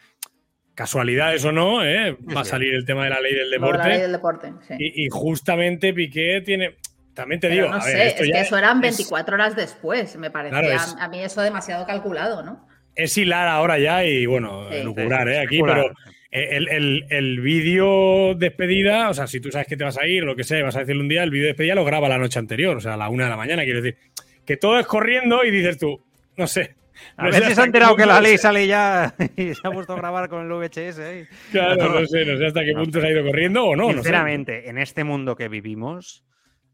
[0.79, 2.15] casualidades o no, ¿eh?
[2.33, 3.77] va a salir el tema de la ley del deporte.
[3.79, 4.75] La ley del deporte, sí.
[4.79, 6.77] y, justamente Piqué tiene.
[7.13, 7.67] También te digo.
[7.67, 10.77] No sé, es que eso eran 24 horas después, me parecía.
[10.97, 12.65] a mí eso demasiado calculado, ¿no?
[12.95, 15.39] Es hilar ahora ya y bueno, lucubrar, ¿eh?
[15.39, 15.91] Aquí, pero
[16.31, 20.37] el, el, vídeo despedida, o sea, si tú sabes que te vas a ir, lo
[20.37, 22.77] que sea, vas a decirle un día, el vídeo despedida lo graba la noche anterior,
[22.77, 23.97] o sea, a la una de la mañana, quiero decir.
[24.45, 26.01] Que todo es corriendo y dices tú,
[26.37, 26.78] no sé.
[27.17, 29.93] A ver si se ha enterado que la ley sale ya y se ha puesto
[29.93, 30.99] a grabar con el VHS.
[30.99, 31.27] ¿eh?
[31.51, 33.91] Claro, no sé, no sé hasta qué punto se ha ido corriendo o no.
[33.91, 36.23] Sinceramente, en este mundo que vivimos,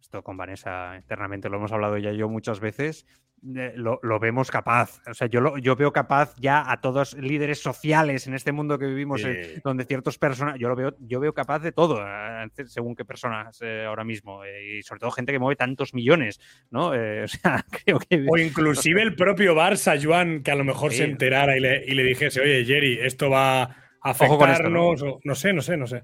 [0.02, 3.06] esto con Vanessa eternamente lo hemos hablado ya yo muchas veces,
[3.46, 5.02] lo, lo, vemos capaz.
[5.08, 8.80] O sea, yo, lo, yo veo capaz ya a todos líderes sociales en este mundo
[8.80, 12.48] que vivimos, eh, donde ciertos personas, yo lo veo, yo veo capaz de todo, eh,
[12.66, 16.40] según qué personas eh, ahora mismo, y sobre todo gente que mueve tantos millones,
[16.72, 16.88] ¿no?
[17.24, 18.26] o sea, creo que...
[18.28, 21.94] O inclusive el propio Barça, Joan, que a lo mejor se enterara y le, y
[21.94, 26.04] le, dijese, oye, Jerry, esto va a afectarnos, no sé, no sé, no sé.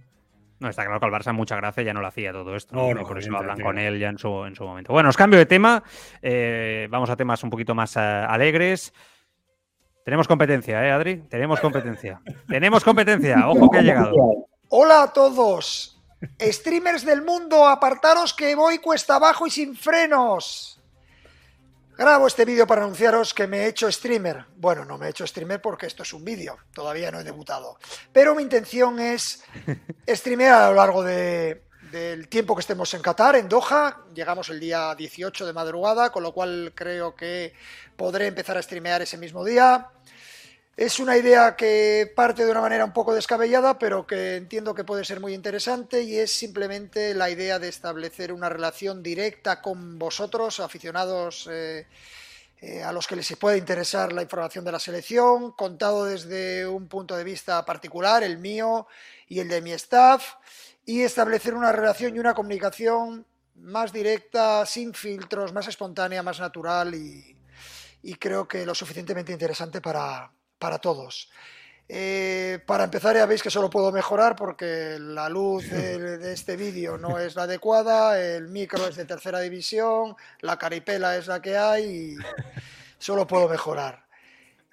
[0.62, 2.76] No, está claro que al Barça mucha gracia ya no lo hacía todo esto.
[2.76, 4.94] No, no, por eso hablan con él ya en su, en su momento.
[4.94, 5.84] Bueno, os cambio de tema.
[6.22, 8.94] Eh, vamos a temas un poquito más eh, alegres.
[10.06, 11.18] Tenemos competencia, ¿eh, Adri?
[11.30, 12.22] Tenemos competencia.
[12.48, 13.50] Tenemos competencia.
[13.50, 14.14] Ojo que ha llegado.
[14.70, 16.00] Hola a todos.
[16.40, 20.71] Streamers del mundo, apartaros que voy cuesta abajo y sin frenos.
[22.02, 24.46] Grabo este vídeo para anunciaros que me he hecho streamer.
[24.56, 27.78] Bueno, no me he hecho streamer porque esto es un vídeo, todavía no he debutado.
[28.12, 29.44] Pero mi intención es
[30.08, 31.62] streamear a lo largo de,
[31.92, 34.06] del tiempo que estemos en Qatar, en Doha.
[34.16, 37.54] Llegamos el día 18 de madrugada, con lo cual creo que
[37.96, 39.90] podré empezar a streamear ese mismo día.
[40.82, 44.84] Es una idea que parte de una manera un poco descabellada, pero que entiendo que
[44.84, 50.00] puede ser muy interesante y es simplemente la idea de establecer una relación directa con
[50.00, 51.86] vosotros, aficionados eh,
[52.62, 56.88] eh, a los que les puede interesar la información de la selección, contado desde un
[56.88, 58.88] punto de vista particular, el mío
[59.28, 60.34] y el de mi staff,
[60.84, 66.96] y establecer una relación y una comunicación más directa, sin filtros, más espontánea, más natural
[66.96, 67.38] y,
[68.02, 71.30] y creo que lo suficientemente interesante para para todos.
[71.90, 76.98] Eh, para empezar ya veis que solo puedo mejorar porque la luz de, este vídeo
[76.98, 81.58] no es la adecuada, el micro es de tercera división, la caripela es la que
[81.58, 82.16] hay y
[82.98, 84.06] solo puedo mejorar.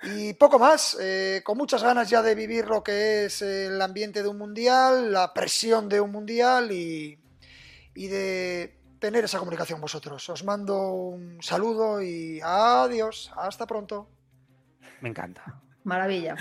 [0.02, 4.23] Y poco más, eh, con muchas ganas ya de vivir lo que es el ambiente
[4.23, 7.19] de un mundial, la presión de un mundial y
[7.97, 10.28] de tener esa comunicación vosotros.
[10.28, 14.09] Os mando un saludo y adiós, hasta pronto.
[15.01, 15.62] Me encanta.
[15.89, 16.36] Maravilla.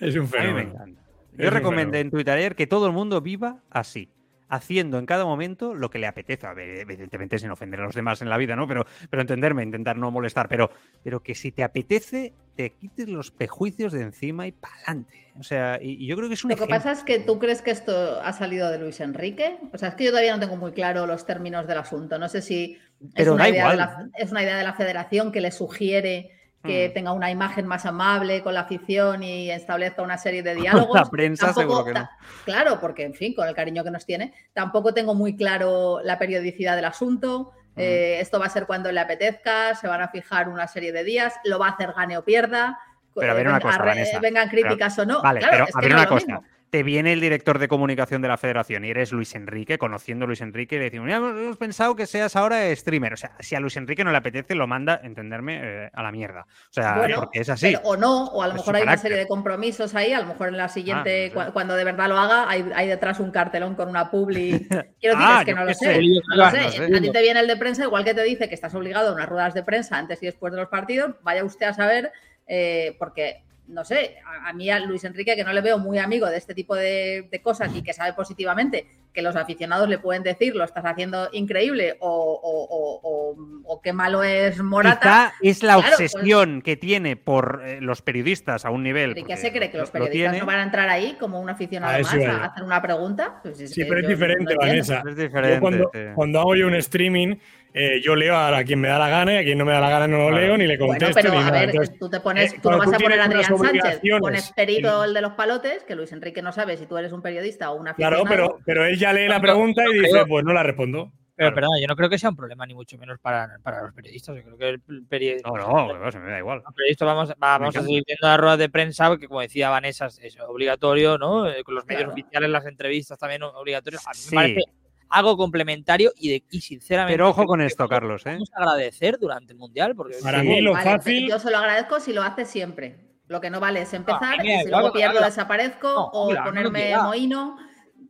[0.00, 0.96] Es un A mí me fenómeno.
[1.36, 1.98] Yo recomendé fenómeno.
[1.98, 4.08] en Twitter ayer que todo el mundo viva así,
[4.48, 6.46] haciendo en cada momento lo que le apetece.
[6.46, 8.66] A ver, evidentemente sin ofender a los demás en la vida, ¿no?
[8.68, 10.70] Pero, pero entenderme, intentar no molestar, pero,
[11.02, 15.32] pero que si te apetece, te quites los prejuicios de encima y pa'lante.
[15.38, 16.76] O sea, y, y yo creo que es un Lo que ejemplo.
[16.76, 19.58] pasa es que tú crees que esto ha salido de Luis Enrique.
[19.72, 22.18] O sea, es que yo todavía no tengo muy claro los términos del asunto.
[22.18, 22.78] No sé si
[23.16, 23.76] es, Pero una, da idea de igual.
[23.76, 26.33] la, es una idea de la federación que le sugiere
[26.64, 26.92] que Mm.
[26.94, 30.54] tenga una imagen más amable con la afición y establezca una serie de
[30.88, 30.94] diálogos.
[30.98, 32.08] La prensa seguro que no.
[32.44, 36.18] Claro, porque, en fin, con el cariño que nos tiene, tampoco tengo muy claro la
[36.18, 37.52] periodicidad del asunto.
[37.76, 37.80] Mm.
[37.80, 41.04] Eh, esto va a ser cuando le apetezca, se van a fijar una serie de
[41.04, 42.78] días, lo va a hacer gane o pierda.
[43.14, 44.18] Pero a ver eh, una cosa, Vanessa.
[44.20, 45.22] vengan críticas o no.
[45.22, 46.26] Vale, Claro, pero a ver no una cosa.
[46.26, 46.44] mismo.
[46.74, 50.26] Te viene el director de comunicación de la federación y eres Luis Enrique, conociendo a
[50.26, 53.12] Luis Enrique, y le decimos, "Ya hemos pensado que seas ahora streamer.
[53.12, 56.10] O sea, si a Luis Enrique no le apetece, lo manda, entenderme, eh, a la
[56.10, 56.40] mierda.
[56.48, 57.66] O sea, Bueno, porque es así.
[57.66, 60.18] pero- o no, o a lo Es mejor hay una serie de compromisos ahí, a
[60.20, 61.48] lo mejor en la siguiente, Ah, no sé.
[61.48, 64.50] cua- cuando de verdad lo haga, hay, hay detrás un cartelón con una publi.
[65.00, 65.94] Quiero decir, Ah, es que no lo qué sé.
[65.94, 66.00] sé.
[66.00, 66.60] No lo sé.
[66.64, 66.96] No sé.
[66.96, 69.14] A ti te viene el de prensa, igual que te dice que estás obligado a
[69.14, 72.10] unas ruedas de prensa antes y después de los partidos, vaya usted a saber,
[72.48, 75.98] eh, porque, no sé, a, a mí a Luis Enrique, que no le veo muy
[75.98, 79.98] amigo de este tipo de, de cosas y que sabe positivamente que los aficionados le
[79.98, 85.32] pueden decir lo estás haciendo increíble o, o- o- o- o qué malo es Morata.
[85.40, 89.16] Quizá es la Claro, pues- obsesión que tiene por eh, los periodistas a un nivel.
[89.16, 89.70] ¿Y qué se cree?
[89.70, 92.12] ¿Que lo- los lo periodistas no van a entrar ahí como un aficionado A más
[92.12, 93.38] a hacer una pregunta?
[93.42, 94.60] Pues es Sí, que pero es diferente, no.
[94.60, 94.98] Vanessa.
[94.98, 95.60] Es Yo diferente.
[95.60, 96.00] cuando, sí.
[96.14, 97.36] cuando hago yo un streaming,
[97.76, 99.80] eh, yo leo a, quien me da la gana y a quien no me da
[99.80, 101.60] la gana no lo leo ni le Bueno, contesto pero ni a nada.
[101.60, 104.00] ver, Entonces, tú te pones, eh, tú no vas tú a poner a Adrián Sánchez,
[104.20, 107.20] pones Perito el de los palotes, que Luis Enrique no sabe si tú eres un
[107.20, 110.52] periodista o un Claro, pero, pero él ya lee la pregunta y dice, pues no
[110.52, 111.12] la respondo.
[111.36, 111.54] Pero Claro.
[111.56, 114.36] perdona, yo no creo que sea un problema, ni mucho menos para, para los periodistas.
[114.36, 116.62] Yo creo que el peri- No, no, que va, me da igual.
[116.64, 119.68] los periodistas vamos, va- vamos a seguir viendo las ruedas de prensa, porque como decía
[119.68, 121.50] Vanessa, es, obligatorio, ¿no?
[121.50, 122.12] Eh, Con los medios Claro.
[122.12, 124.06] oficiales, las entrevistas también obligatorias.
[124.06, 124.28] A mí Sí.
[124.36, 124.60] me parece
[125.08, 127.14] algo complementario y, de, y sinceramente.
[127.14, 128.32] Pero ojo con esto, Carlos, ¿eh?
[128.32, 130.48] Vamos a agradecer durante el Mundial, porque Para Sí.
[130.48, 131.28] mí lo Vale, fácil...
[131.28, 132.98] Yo se lo agradezco si lo hace siempre.
[133.28, 135.88] Lo que no vale es empezar a mí me y da si luego pierdo desaparezco
[135.88, 137.56] No, o no ponerme mohino.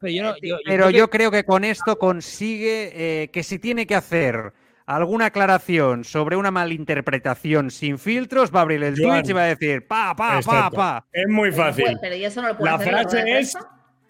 [0.01, 3.29] pero yo, no- yo- yo Pero creo que- yo creo que con esto consigue eh,
[3.31, 4.53] que si tiene que hacer
[4.87, 9.21] alguna aclaración sobre una malinterpretación sin filtros, va a abrir el Joan.
[9.21, 10.77] Twitch y va a decir pa, pa, pa, Exacto.
[10.77, 11.07] pa.
[11.13, 11.85] Es muy fácil.
[11.85, 13.57] Pues, pero ¿y eso no lo puede La hacer frase es?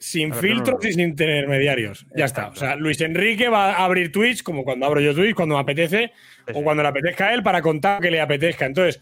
[0.04, 0.88] Sin ver, filtros no, no.
[0.88, 2.06] y sin intermediarios.
[2.14, 2.48] Ya está.
[2.48, 5.62] O sea, Luis Enrique va a abrir Twitch como cuando abro yo Twitch, cuando me
[5.62, 6.12] apetece,
[6.46, 8.66] Sí, o cuando le apetezca a él para contar que le apetezca.
[8.66, 9.00] Entonces,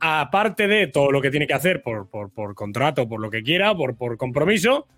[0.00, 3.44] aparte de todo lo que tiene que hacer por, por, por contrato, por lo que
[3.44, 4.88] quiera, por, por compromiso,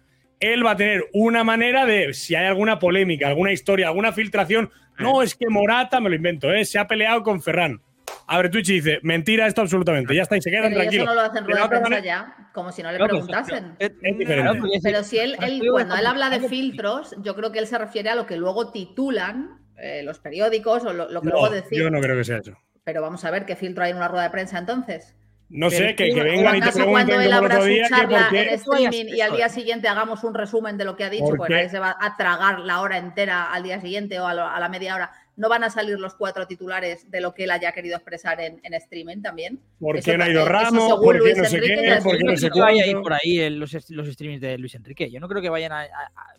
[0.40, 4.70] él va a tener una manera de, si hay alguna polémica, alguna historia, alguna filtración,
[4.98, 6.64] no es que Morata, me lo invento, ¿eh?
[6.64, 7.82] se ha peleado con Ferran.
[8.26, 10.80] Abre Twitch y dice, mentira esto absolutamente, ya está, y se quedan Pero ¿y eso
[10.90, 11.06] tranquilos.
[11.06, 13.76] no lo hacen rueda de prensa ya, como si no le pero- preguntasen.
[13.78, 14.34] Es diferente.
[14.34, 17.59] Claro, porque es- Pero si él, él- cuando él habla de filtros, yo creo que
[17.59, 21.28] él se refiere a lo que luego titulan eh, los periódicos o lo, lo que
[21.28, 21.84] No, luego deciden.
[21.84, 22.52] yo no creo que sea eso.
[22.84, 25.16] Pero vamos a ver qué filtro hay en una rueda de prensa entonces.
[25.48, 27.32] No Pero sé, que, que ¿o ¿O vengan y te pregunten cuando él como el
[27.32, 30.24] abra otro su día que charla por qué- en streaming y al día siguiente hagamos
[30.24, 32.97] un resumen de lo que ha dicho, ¿Por pues se va a tragar la hora
[32.97, 35.98] entera al día siguiente o a, lo- a la media hora no van a salir
[35.98, 39.59] los cuatro titulares de lo que él haya querido expresar en, en streaming también.
[39.80, 40.84] ¿Por Eso qué no ha ido Ramos?
[40.86, 42.00] según ¿Por qué Luis no sé Enrique qué?
[42.02, 44.59] ¿Por qué un- no sé que vaya a ir por ahí los, los streamings de
[44.59, 45.10] Luis Enrique.
[45.10, 45.86] Yo no creo que vayan a,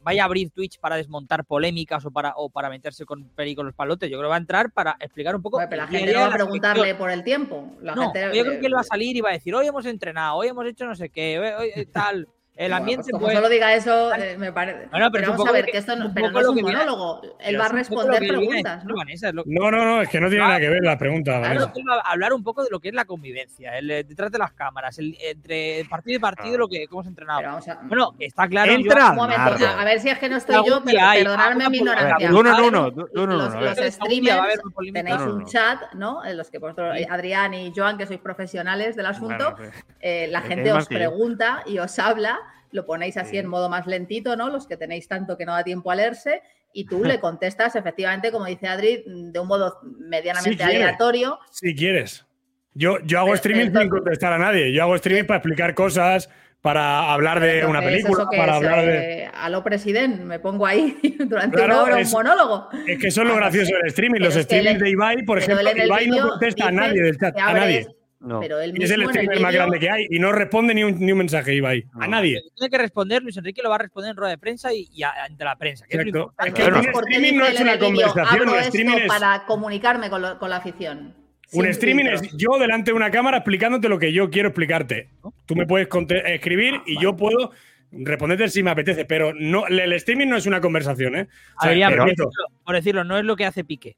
[0.03, 3.75] vaya a abrir Twitch para desmontar polémicas o para, o para meterse con con los
[3.75, 4.09] palotes.
[4.09, 5.57] Yo creo que va a entrar para explicar un poco.
[5.57, 7.75] Bueno, pero la gente no va a preguntarle por el tiempo.
[7.81, 9.53] La No, gente, yo creo que él va a eh, salir y va a decir,
[9.55, 12.27] hoy hemos entrenado, hoy hemos hecho no sé qué, hoy, hoy, eh, tal.
[12.55, 14.87] El bueno, ambiente pues como pues, solo diga eso, eh, me parece.
[14.91, 17.21] Bueno, pero pero vamos a ver, que- que esto no, pero no es un monólogo.
[17.39, 18.95] Él va a responder preguntas, ¿no?
[18.95, 21.31] Vanessa, es lo- No, no, no, es que no tiene nada que ver la pregunta.
[21.31, 21.73] Claro, Vanessa.
[21.73, 24.03] que él va a hablar un poco de lo que es la convivencia, el, eh,
[24.03, 27.39] detrás de las cámaras, el, entre partido y partido, lo que cómo se ha entrenado.
[27.39, 28.71] Pero vamos a- Bueno, está claro.
[28.71, 29.09] yo- Entra.
[29.09, 31.77] Un momento, a, ver si es que no estoy yo, pero hay, perdonadme alguna mi
[31.77, 32.29] ignorancia.
[32.29, 32.91] Uno Claro, uno,
[33.35, 34.59] los, los streamers
[34.93, 35.47] tenéis No, no, un no.
[35.47, 36.23] chat, ¿no?
[36.23, 36.95] En los que vosotros.
[37.09, 39.63] Adrián y Joan, que sois profesionales del asunto, sí.
[40.01, 40.95] eh, la gente os yo.
[40.95, 42.39] pregunta y os habla,
[42.73, 43.37] lo ponéis así Sí.
[43.37, 44.49] en modo más lentito, ¿no?
[44.49, 46.41] Los que tenéis tanto que no da tiempo a leerse,
[46.73, 51.39] y tú le contestas efectivamente, como dice Adri, de un modo medianamente aleatorio.
[51.51, 52.25] Si quieres.
[52.73, 54.73] Yo, yo hago Pero- streaming entonces- sin contestar a nadie.
[54.73, 56.29] Yo hago streaming para explicar cosas,
[56.61, 59.23] para hablar de una película, para es, hablar de.
[59.25, 62.69] eh, a lo presidente, me pongo ahí durante Claro, una hora es- un monólogo.
[62.87, 63.73] Es que eso es lo Ah, gracioso sí.
[63.73, 64.21] del streaming.
[64.21, 67.85] Los streamings de Ibai, por ejemplo, Ibai no contesta a nadie del chat, a nadie.
[68.23, 68.39] Es- No.
[68.39, 70.97] Pero él Y es el streamer más grande que hay y no responde ni un,
[70.99, 71.85] ni un mensaje Ibai.
[71.93, 72.07] A No.
[72.07, 72.39] nadie.
[72.55, 75.03] Tiene que responder, Luis Enrique lo va a responder en rueda de prensa y, y
[75.03, 75.85] a- ante la prensa.
[75.87, 76.33] Que es lo.
[76.39, 76.79] Es que Claro.
[76.79, 79.07] un ¿Por qué streaming no es una conversación, un esto streaming es.
[79.07, 81.15] para comunicarme con, lo- con la afición.
[81.51, 82.21] Un Sin streaming filtros.
[82.23, 85.09] es yo delante de una cámara explicándote lo que yo quiero explicarte.
[85.45, 87.51] Tú me puedes conte- escribir Ah, y yo puedo
[87.91, 91.27] responderte si me apetece, pero no, el streaming no es una conversación, ¿eh?
[91.59, 92.31] O sea, por, decirlo,
[92.65, 93.97] por decirlo, no es lo que hace Pique.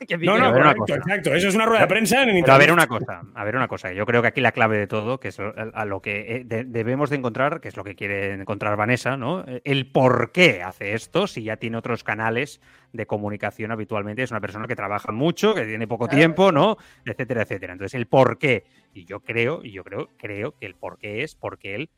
[0.20, 1.34] No, no, correcto, exacto.
[1.34, 3.68] Eso es una rueda de prensa en Pero a ver una cosa, a ver una
[3.68, 3.92] cosa.
[3.92, 6.64] Yo creo que aquí la clave de todo, que es a lo que eh, de-
[6.64, 9.44] debemos de encontrar, que es lo que quiere encontrar Vanessa, ¿no?
[9.64, 12.60] El por qué hace esto, si ya tiene otros canales
[12.92, 16.76] de comunicación habitualmente, es una persona que trabaja mucho, que tiene poco tiempo, ¿no?
[17.04, 17.72] Etcétera, etcétera.
[17.72, 18.64] Entonces, el por qué.
[18.92, 21.90] Y yo creo, y yo creo, creo que el por qué es porque él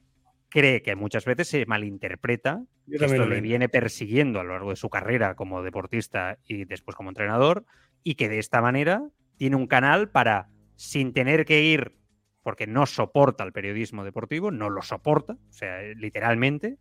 [0.50, 4.76] cree que muchas veces se malinterpreta que esto le viene persiguiendo a lo largo de
[4.76, 7.66] su carrera como deportista y después como entrenador,
[8.02, 9.02] y que de esta manera
[9.36, 11.96] tiene un canal para, sin tener que ir,
[12.42, 16.78] porque no soporta el periodismo deportivo, no lo soporta, o sea, literalmente,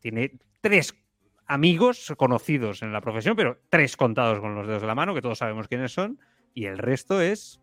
[0.00, 0.94] tiene tres
[1.46, 5.22] amigos conocidos en la profesión, pero tres contados con los dedos de la mano, que
[5.22, 6.18] todos sabemos quiénes son,
[6.54, 7.60] y el resto es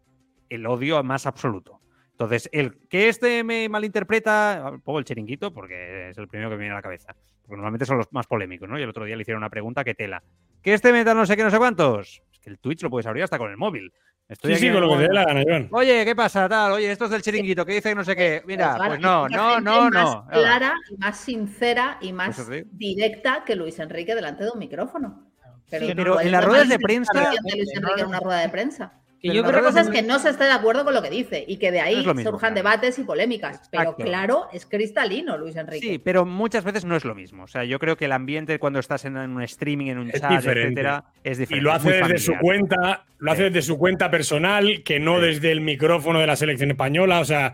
[0.49, 1.81] el odio más absoluto.
[2.11, 6.55] Entonces, el que este me malinterpreta, ah, pongo el chiringuito porque es el primero que
[6.55, 7.15] me viene a la cabeza.
[7.41, 8.79] Porque normalmente son los más polémicos, ¿no?
[8.79, 10.23] Y el otro día le hicieron una pregunta que tela.
[10.61, 12.22] ¿Que este meta no sé qué, no sé cuántos?
[12.43, 13.91] Que el Twitch lo puedes abrir hasta con el móvil.
[14.27, 15.67] Estoy Sí, aquí sí, con lo que te dé la gana, Joan.
[15.71, 16.47] Oye, ¿qué pasa?
[16.49, 18.41] Tal, oye, esto es del chiringuito, que dice que no sé qué.
[18.45, 20.27] Mira, pues no, no, gente no, más no.
[20.31, 22.67] clara, y más sincera y más te digo.
[22.71, 25.29] directa que Luis Enrique delante de un micrófono.
[25.65, 28.39] Sí, no pero puedes en las ruedas de prensa- de Luis Enrique en una rueda
[28.39, 28.93] de prensa.
[29.23, 31.09] Que Pero yo Otra cosa es que no se esté de acuerdo con lo que
[31.09, 32.55] dice y que de ahí lo mismo, surjan claro.
[32.55, 33.61] debates y polémicas.
[33.71, 34.03] Pero Exacto.
[34.03, 35.87] claro, es cristalino Luis Enrique.
[35.87, 37.43] Sí, pero muchas veces no es lo mismo.
[37.43, 40.19] O sea, yo creo que el ambiente cuando estás en un streaming, en un Es
[40.19, 40.81] chat, diferente.
[40.81, 41.63] etcétera, es Y diferente.
[41.63, 43.53] lo es hace desde su cuenta, lo hace Sí.
[43.53, 45.25] desde su cuenta personal, que no Sí.
[45.27, 47.21] desde el micrófono de la selección española.
[47.21, 47.53] O sea,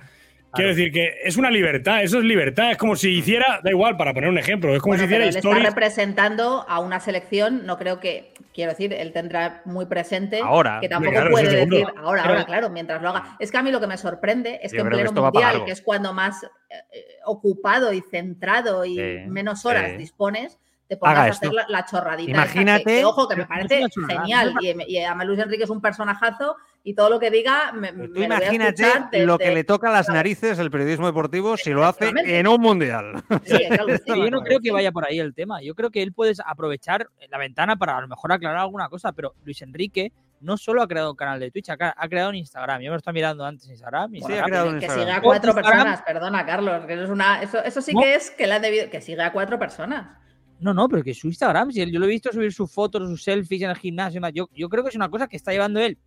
[0.53, 2.71] quiero decir que es una libertad, eso es libertad.
[2.71, 5.23] Es como si hiciera, da igual, para poner un ejemplo, es como Bueno, si hiciera
[5.25, 10.39] él está representando a una selección, no creo que, quiero decir, él tendrá muy presente
[10.43, 10.79] Ahora.
[10.81, 13.35] que tampoco Claro, puede decir ahora, Pero- ahora, claro, mientras lo haga.
[13.39, 15.65] Es que a mí lo que me sorprende es Yo que en que pleno mundial,
[15.65, 16.47] que es cuando más eh,
[16.91, 18.97] eh, ocupado y centrado y
[19.27, 22.31] menos horas dispones, te pongas Haga a hacer la, la chorradita.
[22.31, 24.55] esa, Imagínate- que, que, ojo, que me parece genial.
[24.59, 27.97] Y, y además Luis Enrique es un personajazo y todo lo que diga me, Tú
[28.07, 31.07] lo voy a imagínate escuchar desde- lo que le toca a las narices el periodismo
[31.07, 33.21] deportivo si lo hace en un mundial.
[33.43, 34.13] Sí, claro sí.
[34.15, 35.61] Yo no creo que vaya por ahí el tema.
[35.61, 39.11] Yo creo que él puede aprovechar la ventana para a lo mejor aclarar alguna cosa,
[39.11, 40.11] pero Luis Enrique
[40.41, 42.79] no solo ha creado un canal de Twitch, ha, ha creado un Instagram.
[42.81, 44.11] Yo me lo estaba mirando antes en Instagram.
[44.11, 45.05] Sí, Instagram ha creado que, un que Instagram.
[45.07, 47.99] sigue a cuatro Instagram- personas, perdona, Carlos, que eso es una, eso, eso sí No.
[48.01, 50.17] que es que le han debido, que sigue a cuatro personas.
[50.61, 53.01] No, no, pero que su Instagram, si él- yo lo he visto subir sus fotos,
[53.09, 55.35] sus selfies en el gimnasio, y demás, yo, yo creo que es una cosa que
[55.37, 55.97] está llevando él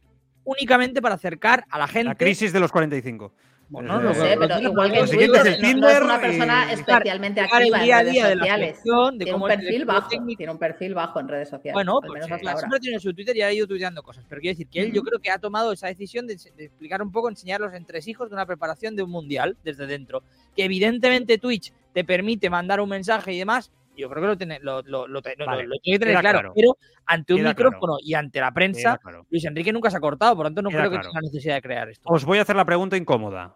[0.45, 2.09] únicamente para acercar a la gente.
[2.09, 3.33] La crisis de los 45.
[3.69, 6.17] Bueno, No lo No sé, pero igual que en siguiente es el es Tinder una
[6.17, 8.81] y- persona especialmente activa en día a redes día de la sociales.
[8.83, 10.37] Tiene un es perfil bajo, técnico.
[10.37, 12.61] tiene un perfil bajo en redes sociales, Bueno, al pues menos sí, hasta claro, ahora.
[12.69, 14.27] siempre tiene su Twitter y ha ido tuiteando cosas.
[14.29, 17.01] Pero quiero decir que él, yo creo que ha tomado esa decisión de, de explicar
[17.01, 20.23] un poco, enseñar los entresijos de una preparación de un mundial desde dentro.
[20.55, 23.71] Que evidentemente Twitch te permite mandar un mensaje y demás.
[23.97, 26.39] Yo creo que lo tiene, lo, lo- lo- lo- Vale, lo tiene que tener claro,
[26.41, 26.53] claro.
[26.57, 29.27] Pero ante un Queda micrófono y ante la prensa, claro.
[29.31, 30.35] Luis Enrique nunca se ha cortado.
[30.37, 31.11] Por tanto, no Queda creo que claro.
[31.11, 32.09] tenga necesidad de crear esto.
[32.11, 33.55] Os voy a hacer la pregunta incómoda.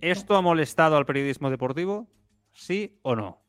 [0.00, 2.08] ¿Esto ha molestado al periodismo deportivo?
[2.52, 3.40] ¿Sí o no?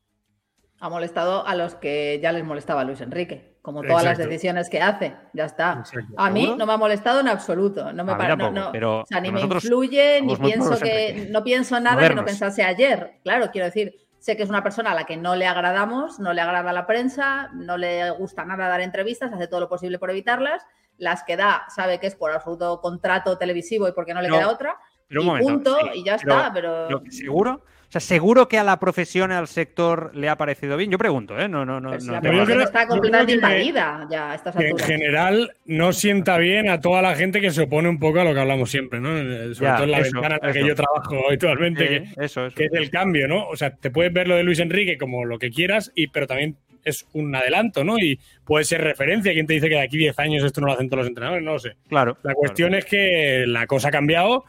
[0.79, 4.81] Ha molestado a los que ya les molestaba Luis Enrique, como todas las decisiones que
[4.81, 5.15] hace.
[5.33, 5.77] Ya está.
[5.79, 6.13] Exacto.
[6.17, 6.57] A mí ¿Seguro?
[6.57, 7.93] no me ha molestado en absoluto.
[7.93, 10.35] No me A mí pare- no- tampoco, no- pero- o sea, ni me influye, ni
[10.35, 13.19] pienso que no pienso nada que no pensase ayer.
[13.23, 13.93] Claro, quiero decir,
[14.23, 16.87] sé que es una persona a la que no le agradamos, no le agrada la
[16.87, 20.65] prensa, no le gusta nada dar entrevistas, hace todo lo posible por evitarlas.
[20.97, 24.37] Las que da, sabe que es por absoluto contrato televisivo y porque no le No,
[24.37, 24.77] queda otra.
[25.09, 26.53] Pero un momento, punto, sí, y ya pero- está.
[26.53, 27.65] Pero pero ¿Seguro?
[27.93, 30.89] O sea, ¿seguro que a la profesión, al sector, le ha parecido bien?
[30.89, 31.47] Yo pregunto, ¿eh?
[31.47, 31.99] No, no, no.
[31.99, 36.39] si no la yo creo- está completamente invadida ya a estas en general no sienta
[36.39, 38.99] bien a toda la gente que se opone un poco a lo que hablamos siempre,
[38.99, 39.09] ¿no?
[39.53, 42.13] Sobre Ya, todo en la eso, ventana en la que yo trabajo habitualmente, que, Sí,
[42.17, 42.55] eso, eso.
[42.55, 43.47] que es el cambio, ¿no?
[43.47, 46.25] O sea, te puedes ver lo de Luis Enrique como lo que quieras, y, pero
[46.25, 47.99] también es un adelanto, ¿no?
[47.99, 49.33] Y puede ser referencia.
[49.33, 51.43] ¿Quién te dice que de aquí 10 años esto no lo hacen todos los entrenadores?
[51.45, 51.73] No lo sé.
[51.87, 52.17] Claro.
[52.23, 54.45] La cuestión es que la cosa ha cambiado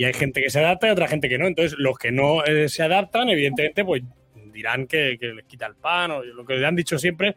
[0.00, 1.48] y hay gente que se adapta y otra gente que no.
[1.48, 4.02] Entonces, los que no eh, se adaptan, evidentemente, pues
[4.52, 7.34] dirán que, que les quita el pan o lo que le han dicho siempre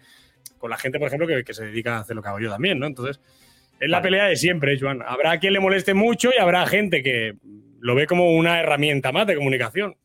[0.60, 2.52] con la gente, por ejemplo, que, que se dedica a hacer lo que hago yo
[2.52, 2.86] también, ¿no?
[2.86, 3.20] Entonces,
[3.80, 4.04] es la Vale.
[4.12, 5.02] pelea de siempre, Joan.
[5.04, 7.34] Habrá quien le moleste mucho y habrá gente que
[7.80, 9.96] lo ve como una herramienta más de comunicación.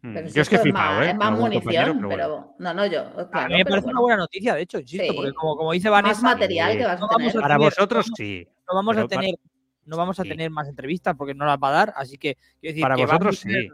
[0.00, 1.10] Mm, Pero si Yo es que he flipado, más, ¿eh?
[1.10, 2.54] Es más munición, pero, bueno.
[2.58, 3.04] no, no, yo.
[3.30, 3.90] Claro, a mí me parece bueno.
[3.90, 5.12] una buena noticia, de hecho, insisto, Sí.
[5.14, 7.36] porque como, como dice Vanessa, Más material que vas a No vamos tener.
[7.36, 8.48] a Para tener- vosotros no- sí.
[8.66, 9.34] no vamos pero a tener,
[9.88, 10.28] no vamos a sí.
[10.28, 13.06] tener más entrevistas porque no las va a dar, así que quiero decir Para que
[13.06, 13.68] vosotros sí.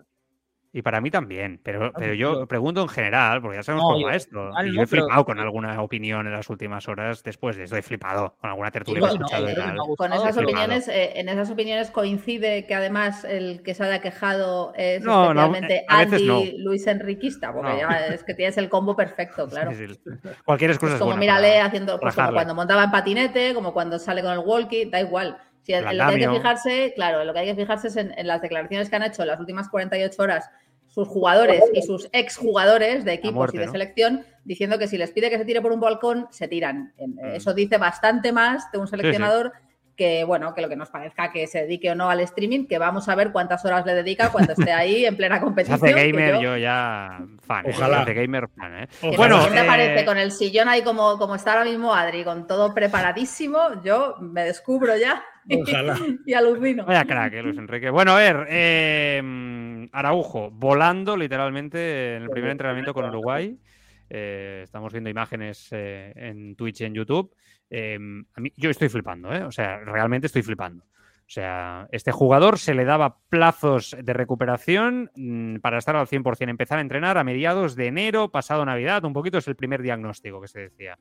[0.76, 1.60] Y para mí también.
[1.62, 4.50] Pero, pero pero- yo pregunto en general, porque ya sabemos No, cómo va esto.
[4.50, 7.62] vale, y yo he pero- flipado con alguna opinión en las últimas horas después de
[7.62, 7.76] esto.
[7.76, 9.54] He flipado con alguna tertulia que he no, escuchado tal.
[9.54, 13.84] me ha Con esas opiniones, eh, en esas opiniones coincide que además el que se
[13.84, 16.38] haya quejado es especialmente a veces no.
[16.38, 17.78] anti Luis Enriquista, porque No.
[17.78, 19.72] ya es que tienes el combo perfecto, claro.
[19.74, 20.00] Sí, sí.
[20.44, 23.54] Cualquier excusa Pues es como buena mírale para haciendo, pues como cuando montaba en patinete,
[23.54, 25.38] como cuando sale con el walkie, da igual.
[25.66, 28.42] Lo que hay que fijarse, claro, lo que hay que fijarse es en, en las
[28.42, 30.50] declaraciones que han hecho en las últimas 48 horas
[30.94, 33.72] sus jugadores y sus exjugadores de equipos muerte, y de ¿no?
[33.72, 36.92] selección diciendo que si les pide que se tire por un balcón, se tiran.
[36.98, 37.18] Mm.
[37.34, 39.52] Eso dice bastante más de un seleccionador
[39.96, 42.78] que, bueno, que lo que nos parezca que se dedique o no al streaming, que
[42.78, 45.76] vamos a ver cuántas horas le dedica cuando esté ahí en plena Se competición.
[45.76, 47.66] hace que gamer, yo- yo ya fan.
[47.66, 47.70] ¿eh?
[47.74, 47.96] Ojalá.
[47.96, 48.88] Se hace gamer fan, ¿eh?
[49.00, 52.24] que Bueno, me eh, parece con el sillón ahí como, como está ahora mismo Adri,
[52.24, 55.96] con todo preparadísimo, yo me descubro ya y, Ojalá.
[56.26, 56.84] y alucino.
[56.86, 57.90] Vaya crack, eh, Luis Enrique.
[57.90, 63.58] Bueno, a ver, eh, Araujo, volando literalmente en el primer entrenamiento con Uruguay.
[64.10, 67.34] Eh, estamos viendo imágenes eh, en Twitch y en YouTube.
[67.76, 67.98] Eh,
[68.34, 69.42] a mí, yo estoy flipando, ¿eh?
[69.42, 70.84] O sea, realmente estoy flipando.
[70.84, 76.48] O sea, este jugador se le daba plazos de recuperación mm, para estar al 100%,
[76.50, 80.40] empezar a entrenar a mediados de enero, pasado Navidad, un poquito es el primer diagnóstico
[80.40, 80.98] que se decía.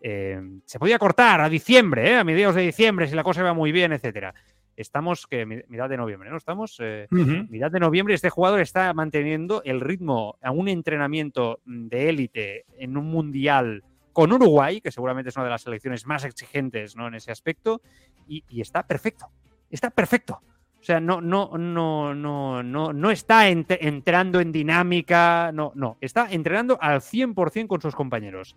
[0.00, 2.16] Eh, se podía cortar a diciembre, ¿eh?
[2.16, 4.34] a mediados de diciembre, si la cosa iba muy bien, etcétera.
[4.76, 6.36] Estamos, que mi- mitad de noviembre, ¿no?
[6.36, 7.06] Estamos eh,
[7.50, 8.14] mitad de noviembre.
[8.14, 13.82] Este jugador está manteniendo el ritmo a un entrenamiento de élite en un mundial
[14.12, 17.08] con Uruguay, que seguramente es una de las selecciones más exigentes ¿no?
[17.08, 17.80] en ese aspecto,
[18.28, 19.30] y, y está perfecto.
[19.70, 20.40] Está perfecto.
[20.80, 25.96] O sea, no, no, no, no, no, no está ent- entrando en dinámica, no, no.
[26.00, 28.56] Está entrenando al 100% con sus compañeros.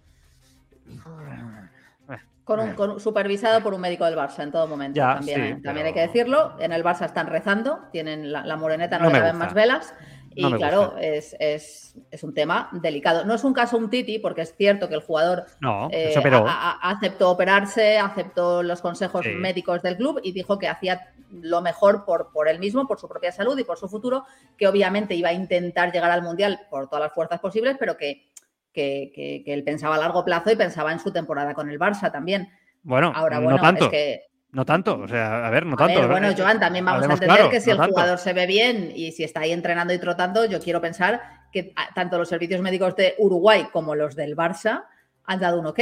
[2.44, 4.98] Con un, con un- supervisado por un médico del Barça en todo momento.
[4.98, 5.50] Ya, también, sí, ¿eh?
[5.64, 6.56] también pero- hay que decirlo.
[6.60, 9.96] En el Barça están rezando, tienen la, la moreneta, no, No le caben más velas.
[10.38, 13.24] Y No claro, es, es- es un tema delicado.
[13.24, 16.42] No es un caso un Titi, porque es cierto que el jugador No, eh, a-
[16.72, 19.32] a- aceptó operarse, aceptó los consejos Sí.
[19.32, 23.08] médicos del club y dijo que hacía lo mejor por, por él mismo, por su
[23.08, 24.26] propia salud y por su futuro,
[24.58, 28.30] que obviamente iba a intentar llegar al Mundial por todas las fuerzas posibles, pero que,
[28.74, 31.80] que, que- que él pensaba a largo plazo y pensaba en su temporada con el
[31.80, 32.50] Barça también.
[32.84, 33.86] bueno, Ahora, bueno, no tanto.
[33.86, 34.22] es que
[34.56, 36.00] No tanto, o sea, a ver, no tanto.
[36.00, 37.92] ver, bueno, Eh, Joan, también vamos a entender claro, que si no el tanto.
[37.92, 41.22] jugador se ve bien y si está ahí entrenando y trotando, yo quiero pensar
[41.52, 44.86] que tanto los servicios médicos de Uruguay como los del Barça
[45.26, 45.80] han dado un ok.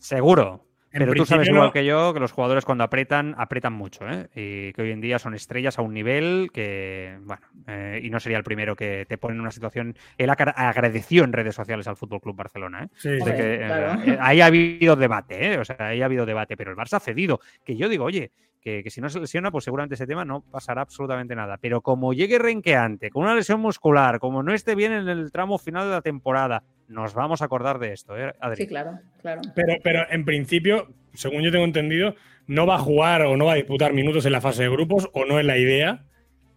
[0.00, 0.65] Seguro.
[0.90, 4.28] Pero tú sabes igual no- que yo que los jugadores cuando apretan, apretan mucho, ¿eh?
[4.34, 8.18] Y que hoy en día son estrellas a un nivel que, bueno, eh, y no
[8.20, 9.94] sería el primero que te pone en una situación.
[10.16, 12.88] Él agra- agradeció en redes sociales al Fútbol Club Barcelona, ¿eh?
[12.96, 13.24] Sí, De sí.
[13.32, 14.02] Que, eh, claro.
[14.02, 15.58] eh, ahí ha habido debate, ¿eh?
[15.58, 17.40] O sea, ahí ha habido debate, pero el Barça ha cedido.
[17.64, 18.30] Que yo digo, oye,
[18.60, 21.58] que, que si no se lesiona, pues seguramente ese tema no pasará absolutamente nada.
[21.58, 25.58] Pero como llegue renqueante, con una lesión muscular, como no esté bien en el tramo
[25.58, 28.56] final de la temporada, nos vamos a acordar de esto, ¿eh, Adri?
[28.56, 29.40] Sí, claro, claro.
[29.54, 32.14] Pero, pero en principio, según yo tengo entendido,
[32.46, 35.08] no va a jugar o no va a disputar minutos en la fase de grupos
[35.12, 36.04] o no es la idea,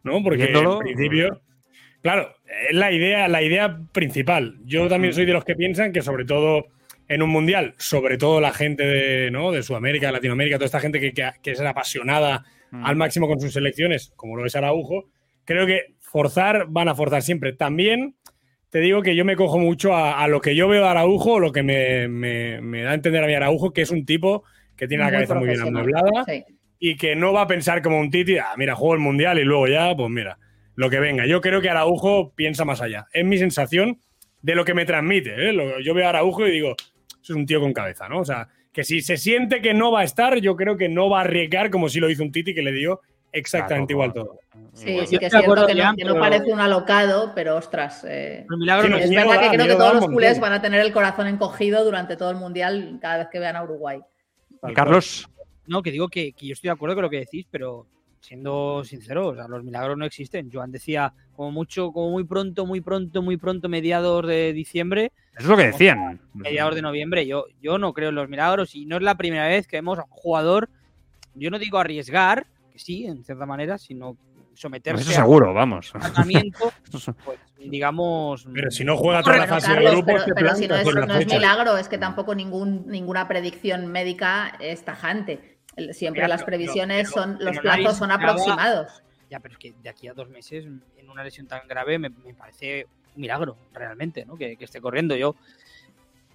[0.04, 0.22] ¿no?
[0.24, 1.42] Porque Viéndolo, en principio,
[2.02, 2.36] claro,
[2.70, 4.58] es la idea, la idea principal.
[4.66, 6.68] Yo también soy de los que piensan que sobre todo
[7.08, 9.52] en un mundial, sobre todo la gente de, ¿no?
[9.52, 12.86] de Sudamérica, de Latinoamérica, toda esta gente que, que, que es apasionada Mm.
[12.86, 15.10] al máximo con sus selecciones, como lo es Araujo,
[15.46, 17.54] creo que forzar van a forzar siempre.
[17.54, 18.16] También
[18.70, 21.40] te digo que yo me cojo mucho a, a lo que yo veo de Araujo,
[21.40, 24.44] lo que me, me- me da a entender a mi Araujo, que es un tipo
[24.76, 26.44] que tiene la Muy cabeza muy bien amueblada Sí.
[26.80, 29.44] y que no va a pensar como un Titi, ah, mira, juego el Mundial y
[29.44, 30.38] luego ya, pues mira,
[30.76, 31.26] lo que venga.
[31.26, 33.08] Yo creo que Araujo piensa más allá.
[33.12, 34.00] Es mi sensación
[34.42, 35.50] de lo que me transmite.
[35.50, 35.52] ¿eh?
[35.54, 36.76] Lo- yo veo a Araujo y digo,
[37.22, 38.20] eso es un tío con cabeza, ¿no?
[38.20, 41.10] O sea, que si se siente que no va a estar, yo creo que no
[41.10, 43.02] va a arriesgar como si lo hizo un Titi que le dio
[43.32, 44.40] exactamente Claro, igual todo.
[44.74, 45.08] Sí, Igual.
[45.08, 48.06] sí que es cierto acuerdo, que no, que no parece un alocado, pero ostras.
[48.08, 50.54] eh, milagro Sí, no es miedo verdad da, que creo que todos los culés van
[50.54, 54.00] a tener el corazón encogido durante todo el mundial cada vez que vean a Uruguay.
[54.68, 55.28] ¿Y Carlos?
[55.68, 57.86] No, que digo que, que yo estoy de acuerdo con lo que decís, pero
[58.22, 60.50] siendo sincero, o sea, los milagros no existen.
[60.52, 65.44] Joan decía, como mucho, como muy pronto, muy pronto, muy pronto, mediados de diciembre, Eso
[65.44, 66.20] es lo que decían.
[66.34, 67.26] mediados de noviembre.
[67.26, 70.00] Yo, yo no creo en los milagros y no es la primera vez que vemos
[70.00, 70.70] a un jugador,
[71.34, 72.48] yo no digo arriesgar,
[72.80, 74.18] sí, en cierta manera, sino
[74.54, 75.94] someterse Eso seguro, vamos.
[75.94, 76.74] a un tratamiento,
[77.26, 78.46] pues, digamos...
[78.54, 81.18] Pero si no juega toda la fase de grupos, pero, pero si no es, no
[81.36, 85.58] milagro, es que tampoco ningún, ninguna predicción médica es tajante.
[85.92, 89.02] Siempre Pero- las previsiones pero- son, pero los plazos son aproximados.
[89.30, 92.10] Ya, pero es que de aquí a dos meses, en una lesión tan grave, me,
[92.10, 92.86] me parece
[93.16, 94.36] un milagro, realmente, ¿no?
[94.36, 95.16] Que, que esté corriendo.
[95.16, 95.36] Yo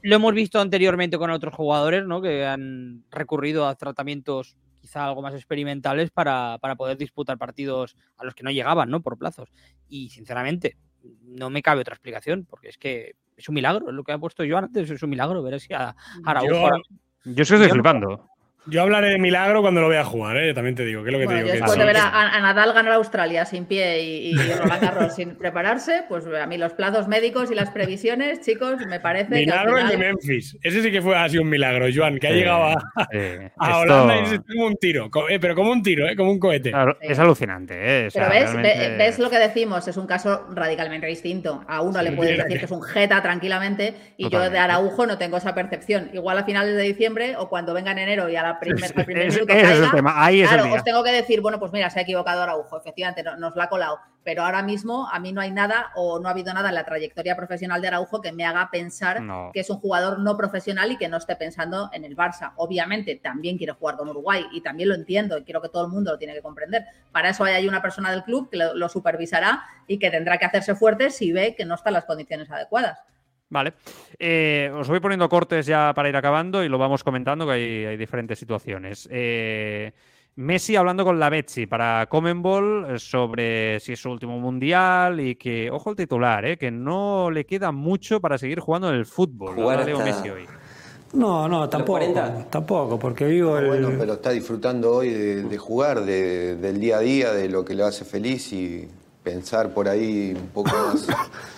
[0.03, 2.23] lo hemos visto anteriormente con otros jugadores, ¿no?
[2.23, 8.25] Que han recurrido a tratamientos quizá algo más experimentales para, para poder disputar partidos a
[8.25, 9.01] los que no llegaban, ¿no?
[9.01, 9.51] Por plazos.
[9.89, 10.77] Y sinceramente,
[11.23, 14.45] no me cabe otra explicación, porque es que es un milagro, lo que ha puesto
[14.45, 15.43] yo antes, es un milagro.
[15.43, 16.77] Ver si a Araujo Yo- ahora-
[17.25, 18.29] Yo es que estoy flipando.
[18.67, 20.55] Yo hablaré de milagro cuando lo vea jugar, ¿eh?
[20.55, 21.03] también te digo.
[21.03, 21.53] ¿Qué es lo que Bueno, te digo?
[21.55, 24.81] después Que de ver a, a Nadal ganar a Australia sin pie y, y Roland
[24.83, 29.29] Garros sin prepararse, pues a mí los plazos médicos y las previsiones, chicos, me parece
[29.35, 30.57] que Milagro el de final- Memphis.
[30.63, 32.73] Ese sí que fue así un milagro, Joan, que ha llegado a,
[33.13, 33.19] sí.
[33.59, 35.11] a Esto- Holanda y como un tiro.
[35.29, 36.17] Eh, pero como un tiro, ¿eh?
[36.17, 36.71] como un cohete.
[36.71, 37.09] Claro, Sí.
[37.11, 38.07] Es alucinante, ¿eh?
[38.07, 41.63] O sea, Pero ves, realmente- ves lo que decimos, es un caso radicalmente distinto.
[41.69, 44.59] A uno Sí, le puedes decir que- que es un jeta tranquilamente y yo de
[44.59, 46.11] Araujo no tengo esa percepción.
[46.15, 49.05] Igual a finales de diciembre o cuando venga en enero y a la primer, al
[49.05, 50.75] primer Ese- minuto ese es el tema, ahí es el día.
[50.75, 53.65] os tengo que decir, bueno, pues mira, se ha equivocado Araujo, efectivamente, no- nos la
[53.65, 53.99] ha colado.
[54.25, 56.85] Pero ahora mismo a mí no hay nada o no ha habido nada en la
[56.85, 59.51] trayectoria profesional de Araujo que me haga pensar No.
[59.53, 62.53] que es un jugador no profesional y que no esté pensando en el Barça.
[62.57, 65.93] Obviamente también quiere jugar con Uruguay y también lo entiendo y quiero que todo el
[65.93, 66.87] mundo lo tiene que comprender.
[67.13, 70.47] Para eso hay una persona del club que lo, lo supervisará y que tendrá que
[70.47, 72.99] hacerse fuerte si ve que no están las condiciones adecuadas.
[73.55, 73.75] Vale.
[74.19, 77.85] Eh, os voy poniendo cortes ya para ir acabando y lo vamos comentando, que hay,
[77.85, 79.09] hay diferentes situaciones.
[79.13, 79.93] Eh,
[80.37, 85.37] Messi hablando con la Betsy para Comenbol eh, sobre si es su último mundial y
[85.37, 89.07] que, ojo el titular, eh, que no le queda mucho para seguir jugando en el
[89.07, 89.55] fútbol.
[89.55, 90.47] Jugar Leo Messi hoy.
[91.13, 91.93] No, no, tampoco.
[92.01, 92.47] 40?
[92.51, 93.69] Tampoco, porque vivo el.
[93.69, 97.65] Bueno, pero está disfrutando hoy de, de jugar, de- del día a día, de lo
[97.65, 98.89] que le hace feliz y
[99.23, 101.07] pensar por ahí un poco más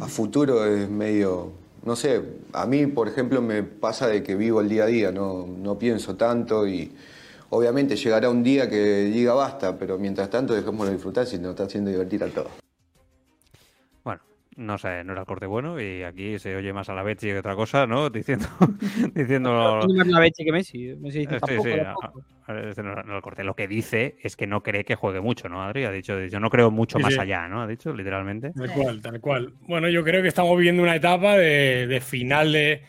[0.00, 1.52] a futuro es medio,
[1.84, 2.22] no sé,
[2.52, 5.78] a mí por ejemplo me pasa de que vivo el día a día, no, no
[5.78, 6.92] pienso tanto y
[7.50, 11.64] obviamente llegará un día que diga basta, pero mientras tanto dejémoslo disfrutar si nos está
[11.64, 12.67] haciendo divertir a todos.
[14.58, 17.28] No sé, no era el corte bueno y aquí se oye más a la Betsy
[17.28, 18.10] que otra cosa, ¿no?
[18.10, 18.46] Diciendo,
[19.14, 20.94] diciendo más la Beche que Messi.
[20.98, 22.22] Messi dice Eh, sí, tampoco, sí, tampoco.
[22.48, 23.44] a- a- este no, no lo corté.
[23.44, 25.84] Lo que dice es que no cree que juegue mucho, ¿no, Adri?
[25.84, 27.20] Ha dicho, yo no creo mucho Sí, más sí.
[27.20, 27.62] allá, ¿no?
[27.62, 28.50] Ha dicho, literalmente.
[28.52, 29.52] Tal cual, tal cual.
[29.60, 32.82] Bueno, yo creo que estamos viviendo una etapa de, de final de,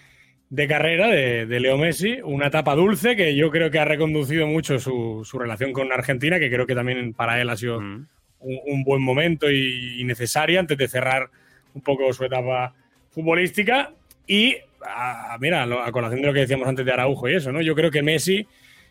[0.50, 4.48] de carrera de, de Leo Messi, una etapa dulce que yo creo que ha reconducido
[4.48, 8.08] mucho su, su relación con Argentina, que creo que también para él ha sido Mm.
[8.40, 11.30] un, un buen momento y, y necesaria antes de cerrar
[11.74, 12.74] un poco su etapa
[13.10, 13.91] futbolística.
[14.28, 14.56] Y
[14.86, 17.62] a- mira, a colación de lo que decíamos antes de Araujo y eso, ¿no?
[17.62, 18.48] Yo creo que Messi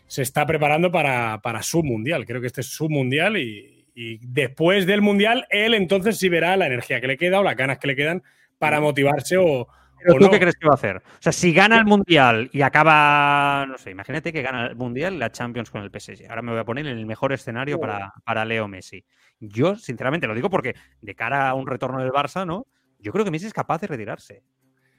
[0.07, 2.25] se está preparando para, para su mundial.
[2.25, 6.57] Creo que este es su mundial y, y después del mundial, él entonces sí verá
[6.57, 8.23] la energía que le queda o las ganas que le quedan
[8.57, 9.67] para motivarse o,
[10.01, 10.31] ¿Pero o tú no.
[10.31, 10.97] qué crees que va a hacer?
[10.97, 15.19] O sea, si gana el Mundial y acaba, no sé, imagínate que gana el Mundial
[15.19, 16.27] la Champions con el PSG.
[16.29, 19.03] Ahora me voy a poner en el mejor escenario para, para Leo Messi.
[19.39, 22.67] Yo, sinceramente, lo digo porque de cara a un retorno del Barça, ¿no?
[22.99, 24.43] Yo creo que Messi es capaz de retirarse.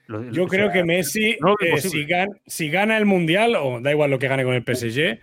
[0.06, 3.06] Lo- Yo creo sea, que Messi, no lo veo eh, si, gan- si gana el
[3.06, 5.20] Mundial, o da igual lo que gane con el PSG,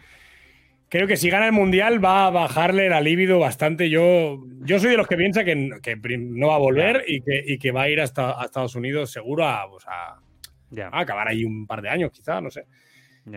[0.90, 3.90] creo que si gana el Mundial va a bajarle la libido bastante.
[3.90, 7.44] Yo, yo soy de los que piensa que, que no va a volver y que,
[7.46, 10.20] y que va a ir hasta a Estados Unidos seguro a, pues, a
[10.92, 12.66] acabar ahí un par de años, quizá, no sé.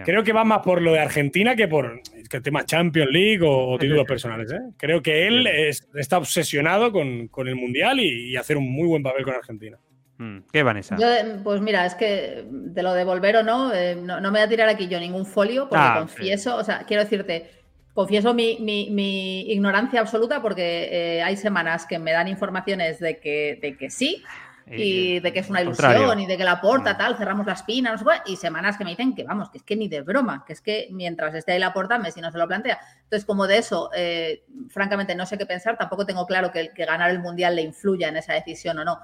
[0.05, 3.43] Creo que va más por lo de Argentina que por que el tema Champions League
[3.43, 4.53] o, o títulos personales.
[4.53, 4.61] ¿eh?
[4.77, 8.87] Creo que él es- está obsesionado con, con el Mundial y, y hacer un muy
[8.87, 9.79] buen papel con Argentina.
[10.19, 10.97] Mm, ¿Qué, Vanessa?
[10.99, 11.07] Yo,
[11.43, 14.47] pues mira, es que de lo de volver o no, eh, no, no me voy
[14.47, 17.51] a tirar aquí yo ningún folio, porque Ah, confieso, o sea, quiero decirte,
[17.95, 20.89] confieso mi, mi- mi ignorancia absoluta, porque
[21.19, 24.23] eh, hay semanas que me dan informaciones de que, de que sí,
[24.71, 26.23] y, de que es una ilusión contrario.
[26.23, 26.99] y de que la porta, Mm.
[26.99, 29.59] tal, cerramos la espina, no sé cuál, y semanas que me dicen que vamos, que
[29.59, 32.31] es que ni de broma, que es que mientras esté ahí la porta, Messi no
[32.31, 32.79] se lo plantea.
[33.05, 36.85] Entonces, como de eso, eh, francamente, no sé qué pensar, tampoco tengo claro que, que
[36.85, 38.99] ganar el Mundial le influya en esa decisión o no.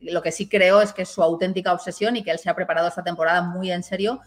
[0.00, 2.54] Lo que sí creo es que es su auténtica obsesión y que él se ha
[2.54, 4.20] preparado esta temporada muy en serio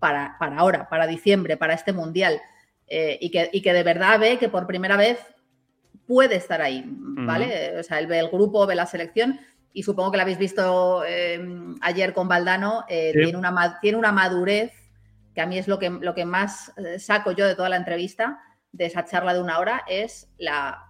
[0.00, 2.40] para, para ahora, para diciembre, para este Mundial.
[2.88, 5.18] Eh, y, que, y que de verdad ve que por primera vez
[6.08, 7.78] puede estar ahí, ¿vale?
[7.78, 9.38] O sea, él ve el grupo, ve la selección
[9.72, 11.40] y supongo que lo habéis visto eh,
[11.80, 13.22] ayer con Valdano, eh, Sí.
[13.22, 14.72] tiene, una, tiene una madurez
[15.34, 17.76] que a mí es lo que, lo que más eh, saco yo de toda la
[17.76, 18.40] entrevista,
[18.72, 20.86] de esa charla de una hora, es la,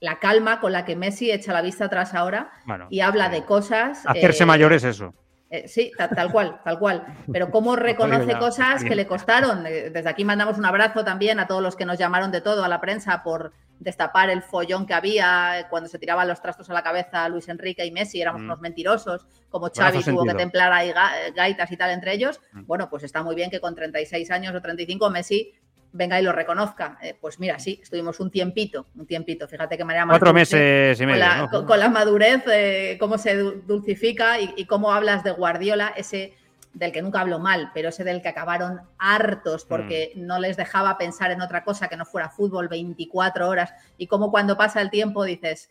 [0.00, 3.44] la calma con la que Messi echa la vista atrás ahora Bueno, y habla de
[3.44, 4.04] cosas...
[4.06, 5.14] Hacerse eh, mayor es eso.
[5.50, 7.04] Eh, sí, ta- tal, cual, tal cual.
[7.32, 9.66] Pero cómo reconoce cosas que le costaron.
[9.66, 12.62] Eh, Desde aquí mandamos un abrazo también a todos los que nos llamaron de todo
[12.64, 16.68] a la prensa por destapar el follón que había eh, cuando se tiraban los trastos
[16.68, 18.44] a la cabeza Luis Enrique y Messi, éramos Mm.
[18.44, 22.40] unos mentirosos, como Xavi tuvo que templar ahí ga- gaitas y tal entre ellos.
[22.52, 22.66] Mm.
[22.66, 25.52] Bueno, pues está muy bien que con 36 años o 35 Messi
[25.92, 26.98] venga y lo reconozca.
[27.02, 29.48] Eh, pues mira, sí, estuvimos un tiempito, un tiempito.
[29.48, 31.18] Fíjate que María Cuatro meses y con medio.
[31.24, 31.50] la, ¿no?
[31.50, 35.92] con- con la madurez, eh, cómo se du- dulcifica y, y cómo hablas de Guardiola,
[35.96, 36.34] ese
[36.72, 40.26] del que nunca hablo mal, pero ese del que acabaron hartos porque Mm.
[40.26, 44.30] no les dejaba pensar en otra cosa que no fuera fútbol 24 horas y cómo
[44.30, 45.68] cuando pasa el tiempo dices,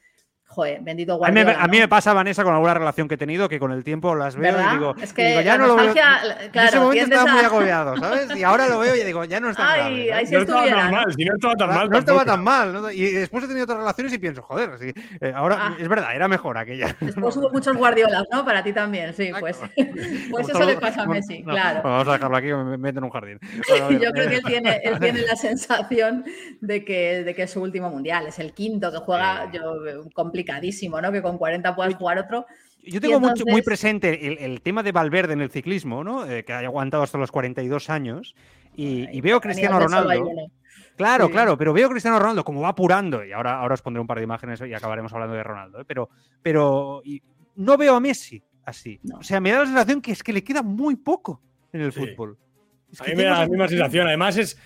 [0.49, 1.57] joder, bendito A mí, Guardiola.
[1.57, 4.15] me, a mí pasa, Vanessa, con alguna relación que he tenido que con el tiempo
[4.15, 4.71] las veo ¿Verdad?
[4.73, 5.93] y digo, es que digo, ya no lo veo.
[5.93, 8.35] en ese momento estaba muy agobiado, ¿sabes?
[8.35, 9.83] Y ahora lo veo y digo, ya no es tan grave.
[9.89, 10.13] Ay, ¿sabes?
[10.17, 11.89] ahí sí No estaba tan mal, si no estaba tan mal.
[11.89, 12.35] no estaba tampoco.
[12.35, 12.73] tan mal.
[12.81, 12.91] ¿no?
[12.91, 15.75] Y después he tenido otras relaciones y pienso, joder, sí, eh, ahora Ah.
[15.79, 16.95] es verdad, era mejor aquella.
[16.99, 18.43] Después hubo muchos Guardiolas, ¿no?
[18.43, 19.59] Para ti también, sí, pues,
[20.31, 21.81] pues eso le pasa a Messi, no, claro.
[21.83, 23.39] Vamos a dejarlo aquí, que me meto en un jardín.
[23.69, 26.25] Bueno, Yo creo que él eh, tiene, él tiene la sensación
[26.61, 28.25] de que, de que es su último mundial.
[28.27, 29.57] Es el quinto que juega, Sí.
[29.57, 30.03] yo,
[30.43, 31.11] complicadísimo, ¿no?
[31.11, 32.45] Que con 40 puedas jugar otro.
[32.83, 36.25] Yo tengo mucho- muy presente el, el tema de Valverde en el ciclismo, ¿no?
[36.25, 38.35] Eh, que haya aguantado hasta los 42 años.
[38.75, 40.23] Y, y veo a Cristiano Ronaldo.
[40.95, 41.31] Claro, Sí.
[41.31, 44.07] claro, pero veo a Cristiano Ronaldo como va apurando, y ahora, ahora os pondré un
[44.07, 45.85] par de imágenes y acabaremos hablando de Ronaldo, ¿eh?
[45.87, 46.09] pero,
[46.41, 47.21] pero y
[47.55, 48.99] no veo a Messi así.
[49.03, 49.19] No.
[49.19, 51.41] O sea, me da la sensación que es que le queda muy poco
[51.73, 51.99] en el Sí.
[52.01, 52.37] fútbol.
[52.91, 53.77] Es A que mí me da la misma sensación.
[53.79, 54.07] sensación.
[54.07, 54.57] Además, es.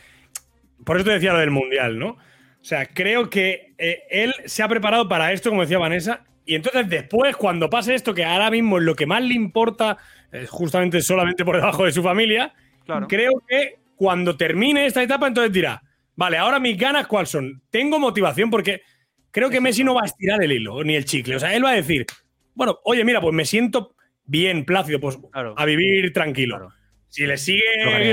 [0.83, 2.17] Por eso te decía lo del mundial, ¿no?
[2.64, 6.56] O sea, creo que eh, él se ha preparado para esto, como decía Vanessa, y
[6.56, 9.98] entonces después, cuando pase esto, que ahora mismo es lo que más le importa,
[10.31, 12.53] eh, justamente solamente por debajo de su familia,
[12.85, 13.07] Claro.
[13.10, 15.81] creo que cuando termine esta etapa, entonces dirá,
[16.15, 17.61] vale, ahora mis ganas, ¿cuáles son?
[17.69, 18.81] Tengo motivación porque
[19.31, 21.35] creo que Messi no va a estirar el hilo ni el chicle.
[21.35, 22.06] O sea, él va a decir,
[22.56, 23.94] bueno, oye, mira, pues me siento
[24.26, 25.53] bien, plácido, pues Claro.
[25.57, 26.57] a vivir tranquilo.
[26.57, 26.73] Claro.
[27.14, 27.61] Si le sigue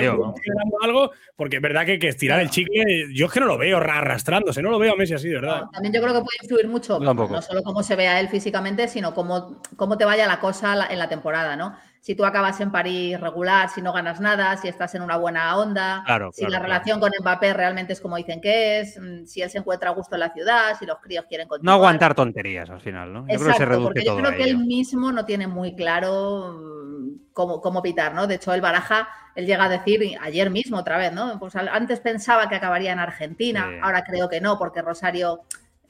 [0.02, 0.34] yo, ¿no?
[0.82, 3.80] algo, porque es verdad que, que estirar el chicle, yo es que no lo veo
[3.80, 5.62] ra- arrastrándose, no lo veo a Messi así, de verdad.
[5.62, 7.32] No, también yo creo que puede influir mucho, Tampoco.
[7.32, 10.76] no solo cómo se ve a él físicamente, sino cómo, cómo te vaya la cosa
[10.76, 11.74] la- en la temporada, ¿no?
[12.02, 15.54] Si tú acabas en París regular, si no ganas nada, si estás en una buena
[15.58, 16.72] onda, Claro, si claro, la claro.
[16.72, 19.92] relación con Mbappé realmente es como dicen que es, mm, si él se encuentra a
[19.92, 21.74] gusto en la ciudad, si los críos quieren No continuar.
[21.76, 23.20] aguantar tonterías al final, ¿no?
[23.28, 25.26] Yo creo que se Exacto, reduce porque yo todo creo a que él mismo no
[25.26, 28.26] tiene muy claro mm, cómo, cómo pitar, ¿no?
[28.26, 31.38] De hecho, el Baraja, él llega a decir ayer mismo otra vez, ¿no?
[31.38, 33.76] Pues antes pensaba que acabaría en Argentina, Sí.
[33.82, 35.42] ahora creo que no, porque Rosario,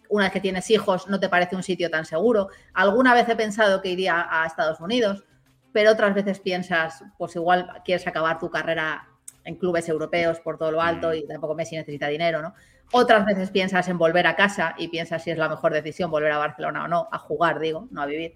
[0.08, 2.48] una vez que tienes hijos, no te parece un sitio tan seguro.
[2.74, 5.24] Alguna vez he pensado que iría a Estados Unidos,
[5.72, 9.08] pero otras veces piensas, pues igual quieres acabar tu carrera
[9.44, 11.14] en clubes europeos por todo lo alto Mm.
[11.14, 12.54] y tampoco Messi necesita dinero, ¿no?
[12.92, 16.32] Otras veces piensas en volver a casa y piensas si es la mejor decisión volver
[16.32, 18.34] a Barcelona o no, a jugar, digo, no a vivir.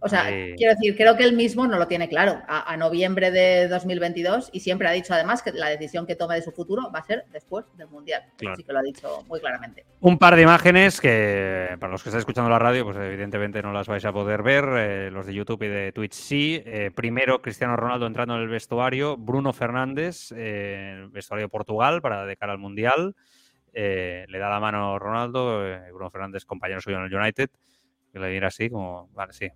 [0.00, 0.24] O sea,
[0.56, 4.50] quiero decir, creo que él mismo no lo tiene claro a, a noviembre de 2022
[4.52, 7.04] y siempre ha dicho además que la decisión que tome de su futuro va a
[7.04, 8.22] ser después del Mundial.
[8.36, 8.54] Claro.
[8.54, 9.84] Así que lo ha dicho muy claramente.
[10.00, 13.72] Un par de imágenes que para los que estáis escuchando la radio, pues evidentemente no
[13.72, 14.64] las vais a poder ver.
[14.76, 16.62] eh, los de YouTube y de Twitch sí.
[16.66, 19.16] Eh, primero, Cristiano Ronaldo entrando en el vestuario.
[19.16, 23.14] Bruno Fernández, eh, el vestuario de Portugal para de cara al Mundial.
[23.72, 25.66] Eh, le da la mano a Ronaldo.
[25.66, 27.50] eh, Bruno Fernández, compañero suyo en el United.
[28.14, 29.48] Que le dirá así, como, vale, sí,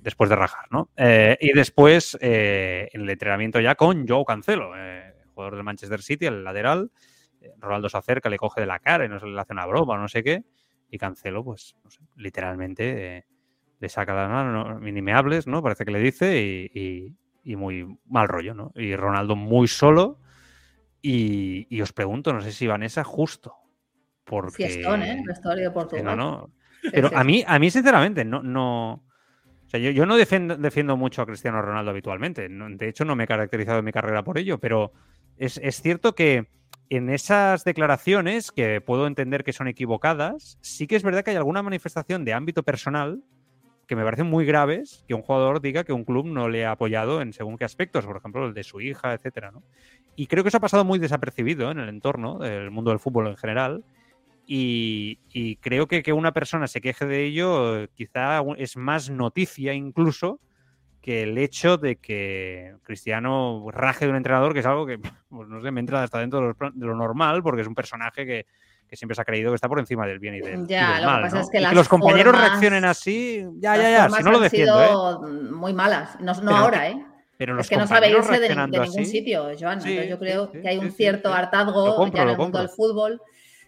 [0.00, 0.90] después de rajar, ¿no?
[0.96, 6.02] Eh, y después, eh, en el entrenamiento ya con Joe Cancelo, eh, jugador del Manchester
[6.02, 6.90] City, el lateral.
[7.40, 9.64] Eh, Ronaldo se acerca, le coge de la cara y no se le hace una
[9.66, 10.42] broma no sé qué.
[10.90, 13.26] Y Cancelo, pues, no sé, literalmente eh,
[13.78, 14.80] le saca las manos, ¿no?
[14.80, 15.62] ni me hables, ¿no?
[15.62, 18.72] Parece que le dice y, y- y muy mal rollo, ¿no?
[18.74, 20.18] Y Ronaldo muy solo.
[21.00, 23.54] Y, y os pregunto, no sé si Vanessa, justo.
[24.24, 24.56] Porque...
[24.68, 25.12] Fiestón, ¿eh?
[25.20, 26.04] El vestuario de Portugal.
[26.04, 26.50] no, no.
[26.92, 28.92] Pero a mí, a mí sinceramente, no, no.
[29.66, 32.48] O sea, yo, yo no defiendo, defiendo mucho a Cristiano Ronaldo habitualmente.
[32.48, 34.92] no- de hecho, no me he caracterizado en mi carrera por ello, pero
[35.36, 36.46] es, es cierto que
[36.90, 41.36] en esas declaraciones, que puedo entender que son equivocadas, sí que es verdad que hay
[41.36, 43.22] alguna manifestación de ámbito personal
[43.86, 46.70] que me parecen muy graves que un jugador diga que un club no le ha
[46.72, 49.62] apoyado en según qué aspectos, por ejemplo, el de su hija, etcétera, ¿no?
[50.16, 53.26] Y creo que eso ha pasado muy desapercibido en el entorno del mundo del fútbol
[53.26, 53.84] en general.
[54.46, 59.08] Y, y creo que que una persona se queje de ello eh, quizá es más
[59.08, 60.38] noticia incluso
[61.00, 64.98] que el hecho de que Cristiano raje de un entrenador, que es algo que,
[65.28, 67.74] pues, no sé, me entra hasta dentro de lo, de lo normal, porque es un
[67.74, 68.46] personaje que,
[68.88, 70.94] que siempre se ha creído que está por encima del bien y del, y Ya,
[70.94, 71.22] del lo que mal.
[71.22, 71.42] pasa ¿no?
[71.42, 74.36] es que Y las los compañeros formas- reaccionen así, ya, ya, ya, si no lo
[74.38, 74.86] han defiendo, ¿eh?
[74.88, 75.22] sido
[75.52, 76.18] muy malas.
[76.20, 77.04] No, no Pero- ahora, ¿eh?
[77.36, 79.80] Pero los Es que no sabe irse de, ningún así, sitio, Joan.
[79.80, 82.60] Sí, yo creo sí, que hay un sí, cierto hartazgo compro, ya en el mundo
[82.60, 83.20] del fútbol.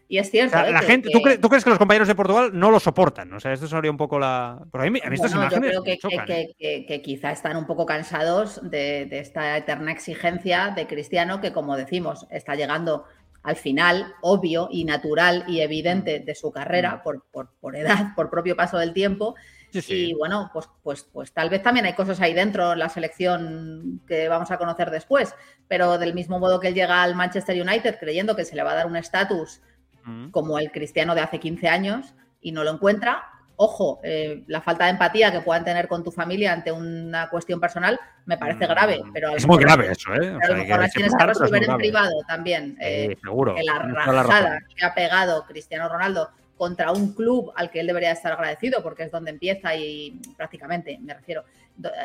[0.08, 0.52] Y es O cierto.
[0.56, 0.72] sea, ¿eh?
[0.72, 2.78] la que- gente, ¿tú, que- cre- tú crees que los compañeros de Portugal no lo
[2.78, 3.32] soportan?
[3.32, 4.58] O sea, esto sería un poco la.
[4.70, 6.54] Pero a mí, a mí estas Bueno, yo imágenes creo que, me que- ¿eh?
[6.58, 11.52] que- que quizá están un poco cansados de, de esta eterna exigencia de Cristiano que,
[11.52, 13.04] como decimos, está llegando
[13.42, 15.62] al final obvio y natural y Mm.
[15.62, 17.84] evidente de su carrera por, por- por edad,
[18.16, 19.34] por propio paso del tiempo.
[19.72, 19.94] Sí, sí.
[20.10, 24.00] Y bueno, pues, pues, pues tal vez también hay cosas ahí dentro en la selección
[24.06, 25.34] que vamos a conocer después,
[25.68, 28.72] pero del mismo modo que él llega al Manchester United creyendo que se le va
[28.72, 29.60] a dar un estatus
[30.06, 30.30] Mm.
[30.30, 33.24] como el cristiano de hace 15 años y no lo encuentra.
[33.58, 37.58] Ojo, eh, la falta de empatía que puedan tener con tu familia ante una cuestión
[37.58, 39.00] personal me parece Mm, grave.
[39.14, 40.36] Pero Es muy grave eso, ¿eh?
[40.42, 41.78] A lo mejor las tienes que resolver en grave.
[41.82, 42.72] privado también.
[42.78, 43.54] Sí, eh, seguro.
[43.54, 48.12] que la rajada que ha pegado Cristiano Ronaldo contra un club al que él debería
[48.12, 51.44] estar agradecido porque es donde empieza y prácticamente, me refiero,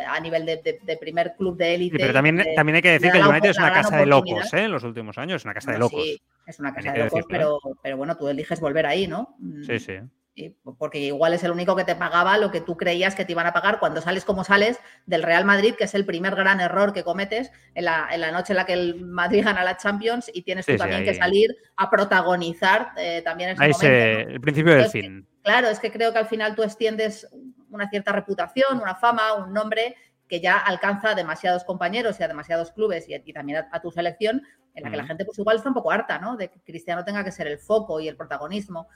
[0.07, 1.95] a nivel de, de- de primer club de élite.
[1.97, 4.05] Sí, pero también, de- también hay que decir que el United es una casa de
[4.05, 4.53] locos.
[4.53, 4.63] ¿eh?
[4.65, 6.03] En los últimos años es una casa de locos.
[6.03, 9.07] sí, es una casa Hay de locos, decirlo, pero, pero bueno, tú eliges volver ahí,
[9.07, 9.35] ¿no?
[9.39, 9.93] Mm, Sí, sí.
[10.33, 13.33] y- porque igual es el único que te pagaba lo que tú creías que te
[13.33, 16.61] iban a pagar cuando sales como sales del Real Madrid, que es el primer gran
[16.61, 19.75] error que cometes en la, en la noche en la que el Madrid gana la
[19.77, 23.79] Champions y tienes tú Sí, también que salir a protagonizar eh, también ese Ahí momento.
[23.95, 24.31] se, ¿no?
[24.31, 25.27] el principio del fin.
[25.43, 27.27] Claro, es que creo que al final tú extiendes
[27.71, 29.95] una cierta reputación, una fama, un nombre
[30.27, 33.81] que ya alcanza a demasiados compañeros y a demasiados clubes y, y también a, a
[33.81, 34.41] tu selección,
[34.75, 35.07] en la que la Mm.
[35.07, 36.37] gente pues igual está un poco harta, ¿no?
[36.37, 38.87] De que Cristiano tenga que ser el foco y el protagonismo.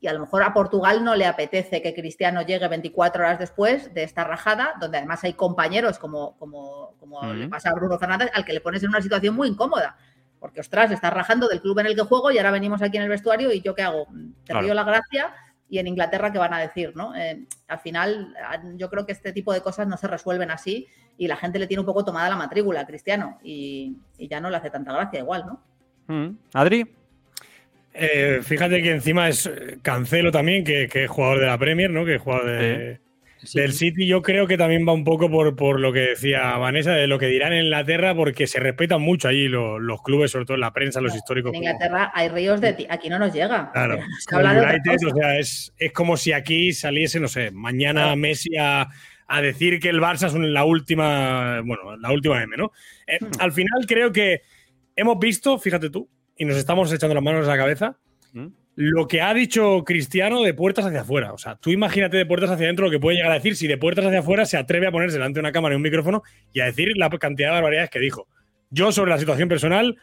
[0.00, 3.92] Y a lo mejor a Portugal no le apetece que Cristiano llegue 24 horas después
[3.94, 7.36] de esta rajada, donde además hay compañeros como, como, como Mm.
[7.38, 9.96] le pasa a Bruno Fernández, al que le pones en una situación muy incómoda.
[10.40, 13.02] Porque, ostras, estás rajando del club en el que juego y ahora venimos aquí en
[13.02, 14.06] el vestuario y yo qué hago?
[14.44, 14.62] Te Claro.
[14.64, 15.34] río la gracia
[15.70, 17.14] y en Inglaterra qué van a decir, ¿no?
[17.14, 18.34] Eh, al final,
[18.76, 21.66] yo creo que este tipo de cosas no se resuelven así y la gente le
[21.68, 24.92] tiene un poco tomada la matrícula a Cristiano y, y ya no le hace tanta
[24.92, 25.62] gracia igual, ¿no?
[26.14, 26.36] Mm.
[26.54, 26.86] Adri,
[27.92, 31.90] Eh, fíjate que encima es eh, Cancelo también, que, que es jugador de la Premier,
[31.90, 32.04] ¿no?
[32.04, 33.00] Que es jugador de-
[33.54, 34.06] del City.
[34.06, 37.18] Yo creo que también va un poco por, por lo que decía Vanessa, de lo
[37.18, 40.60] que dirán en Inglaterra, porque se respetan mucho allí los, los clubes, sobre todo en
[40.62, 41.52] la prensa, los históricos.
[41.52, 43.70] En Inglaterra hay ríos de ti, aquí no nos llega.
[43.72, 43.98] Claro,
[44.32, 48.16] United, o sea, es, es como si aquí saliese, no sé, mañana Claro.
[48.16, 48.88] Messi a,
[49.26, 52.72] a decir que el Barça es la última, bueno, la última M, ¿no?
[53.06, 53.30] Eh, Hmm.
[53.38, 54.42] Al final creo que
[54.96, 57.96] hemos visto, fíjate tú, y nos estamos echando las manos a la cabeza,
[58.32, 58.46] ¿Mm?
[58.82, 61.34] Lo que ha dicho Cristiano de puertas hacia afuera.
[61.34, 63.66] O sea, tú imagínate de puertas hacia adentro lo que puede llegar a decir si
[63.66, 66.22] de puertas hacia afuera se atreve a ponerse delante de una cámara y un micrófono
[66.54, 68.26] y a decir la cantidad de barbaridades que dijo.
[68.70, 69.98] Yo sobre la situación personal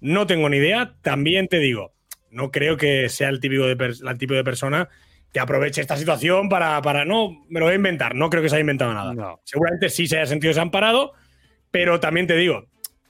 [0.00, 0.94] no tengo ni idea.
[1.02, 1.92] También te digo,
[2.30, 4.88] no creo que sea el típico de el tipo de persona
[5.30, 8.14] que aproveche esta situación para, para no, me lo voy a inventar.
[8.14, 9.12] No creo que se haya inventado nada.
[9.12, 9.40] No.
[9.44, 11.12] Seguramente sí se haya sentido desamparado,
[11.70, 12.66] pero también te digo,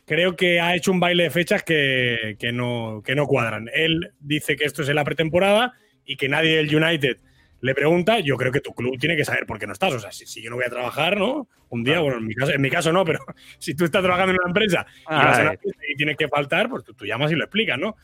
[0.07, 3.69] creo que ha hecho un baile de fechas que, que no, que no cuadran.
[3.74, 5.73] Él dice que esto es en la pretemporada
[6.05, 7.19] y que nadie del United
[7.61, 8.19] le pregunta.
[8.20, 9.93] Yo creo que tu club tiene que saber por qué no estás.
[9.95, 11.49] O sea, si, si yo no voy a trabajar, ¿no?
[11.69, 13.20] Un día, bueno, en mi caso, en mi caso no, pero
[13.59, 16.29] si tú estás trabajando en una empresa y, vas a una fiesta y tienes que
[16.29, 17.97] faltar, pues tú, tú llamas y lo explicas, ¿no?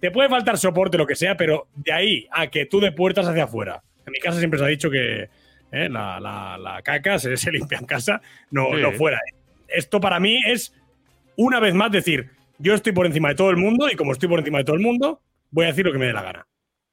[0.00, 3.26] Te puede faltar soporte, lo que sea, pero de ahí a que tú de puertas
[3.26, 3.82] hacia afuera.
[4.06, 5.28] En mi casa siempre se ha dicho que
[5.72, 5.88] ¿eh?
[5.88, 8.20] la, la- la caca se, se limpia en casa,
[8.52, 8.80] no, Sí.
[8.82, 9.20] no fuera.
[9.66, 10.72] Esto para mí es,
[11.38, 14.28] una vez más, decir, yo estoy por encima de todo el mundo y como estoy
[14.28, 16.46] por encima de todo el mundo, voy a decir lo que me dé la gana.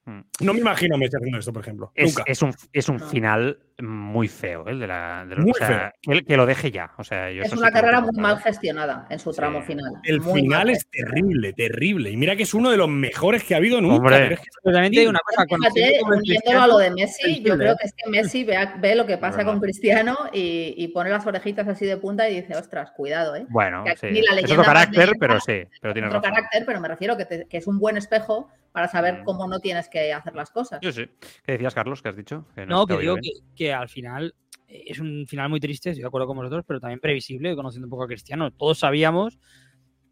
[0.05, 0.19] Mm.
[0.41, 1.91] No me imagino a Messi haciendo esto, por ejemplo.
[1.95, 2.23] Es, Nunca.
[2.27, 5.25] es un, es un final muy feo, el de la.
[5.27, 6.91] de lo- Muy o sea, Que, que lo deje ya.
[6.97, 9.37] O sea, yo Es una carrera muy mal gestionada en su Sí.
[9.37, 9.91] tramo final.
[10.03, 12.09] El Muy final es terrible, terrible.
[12.09, 13.95] Y mira que es uno de los mejores que ha habido nunca.
[13.97, 14.17] Hombre.
[14.63, 17.75] pero es que- una cosa, con Fíjate, uniéndolo a lo de Messi, yo creo ¿eh?
[17.79, 21.25] que es que Messi ve, ve lo que pasa con Cristiano y, y pone las
[21.27, 23.45] orejitas así de punta y dice, ostras, cuidado, ¿eh?
[23.49, 24.07] Bueno, sí.
[24.11, 26.33] la Es otro carácter, pero sí, pero tiene Otro razón.
[26.33, 29.23] carácter, pero me refiero que, te- que es un buen espejo para saber Mm.
[29.23, 30.79] cómo no tienes que hacer las cosas.
[30.81, 31.05] Yo sí.
[31.45, 32.01] ¿Qué decías, Carlos?
[32.01, 32.45] ¿Qué has dicho?
[32.55, 33.31] Que No, te que digo que.
[33.73, 34.35] Al final
[34.67, 37.87] eh, es un final muy triste, estoy de acuerdo con vosotros, pero también previsible, conociendo
[37.87, 38.51] un poco a Cristiano.
[38.51, 39.39] Todos sabíamos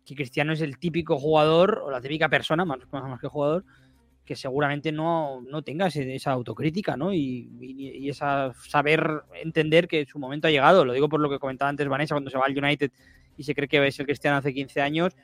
[0.06, 3.64] que Cristiano es el típico jugador o la típica persona, más, más que jugador,
[4.26, 7.14] que seguramente no, no tenga esa autocrítica, ¿no?
[7.14, 9.06] Y, y, y esa saber
[9.42, 10.86] entender que su momento ha llegado.
[10.86, 12.92] Lo digo por lo que comentaba antes Vanessa, cuando se va al United
[13.38, 15.16] y se cree que es el Cristiano hace 15 años.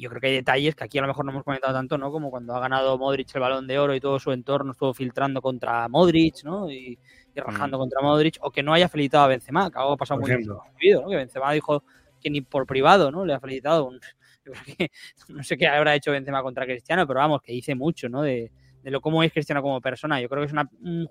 [0.00, 2.10] Yo creo que hay detalles que aquí a lo mejor no hemos comentado tanto, ¿no?
[2.10, 5.40] Como cuando ha ganado Modric el balón de oro y todo su entorno estuvo filtrando
[5.42, 6.70] contra Modric, ¿no?
[6.70, 6.98] Y,
[7.34, 10.20] y rajando contra Modric, o que no haya felicitado a Benzema, que algo ha pasado
[10.20, 11.08] Por muy desapercibido, ¿no?
[11.08, 11.82] Que Benzema dijo
[12.20, 13.24] que ni por privado, ¿no?
[13.24, 13.86] Le ha felicitado.
[13.86, 14.00] Un-
[14.44, 14.90] yo creo que
[15.28, 18.22] no sé qué habrá hecho Benzema contra Cristiano, pero vamos, que dice mucho, ¿no?
[18.22, 18.50] De,
[18.82, 20.20] de lo cómo es Cristiano como persona.
[20.20, 21.08] Yo creo que es una- un,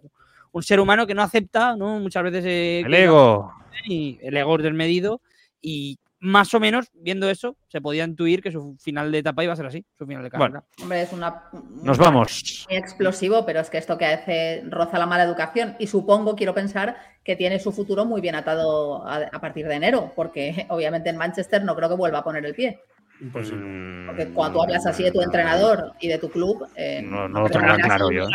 [0.52, 1.99] un ser humano que no acepta, ¿no?
[1.99, 3.52] Muchas veces eh, El ego.
[3.86, 5.22] y el ego es desmedido
[5.62, 9.53] y más o menos viendo eso se podía intuir que su final de etapa iba
[9.53, 10.49] a ser así, su final de carrera.
[10.49, 10.65] Bueno.
[10.81, 11.43] Hombre, es una,
[11.84, 12.65] Nos vamos.
[12.68, 16.53] muy explosivo, pero es que esto que hace roza la mala educación y supongo, quiero
[16.53, 21.10] pensar, que tiene su futuro muy bien atado a, a partir de enero, porque obviamente
[21.10, 22.80] en Manchester no creo que vuelva a poner el pie.
[23.20, 27.30] Mm, Porque cuando tú hablas así de tu entrenador y de tu club, eh, No,
[27.30, 28.28] no lo que claro yo.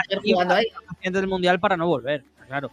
[0.88, 2.70] Antes del mundial para no volver, claro.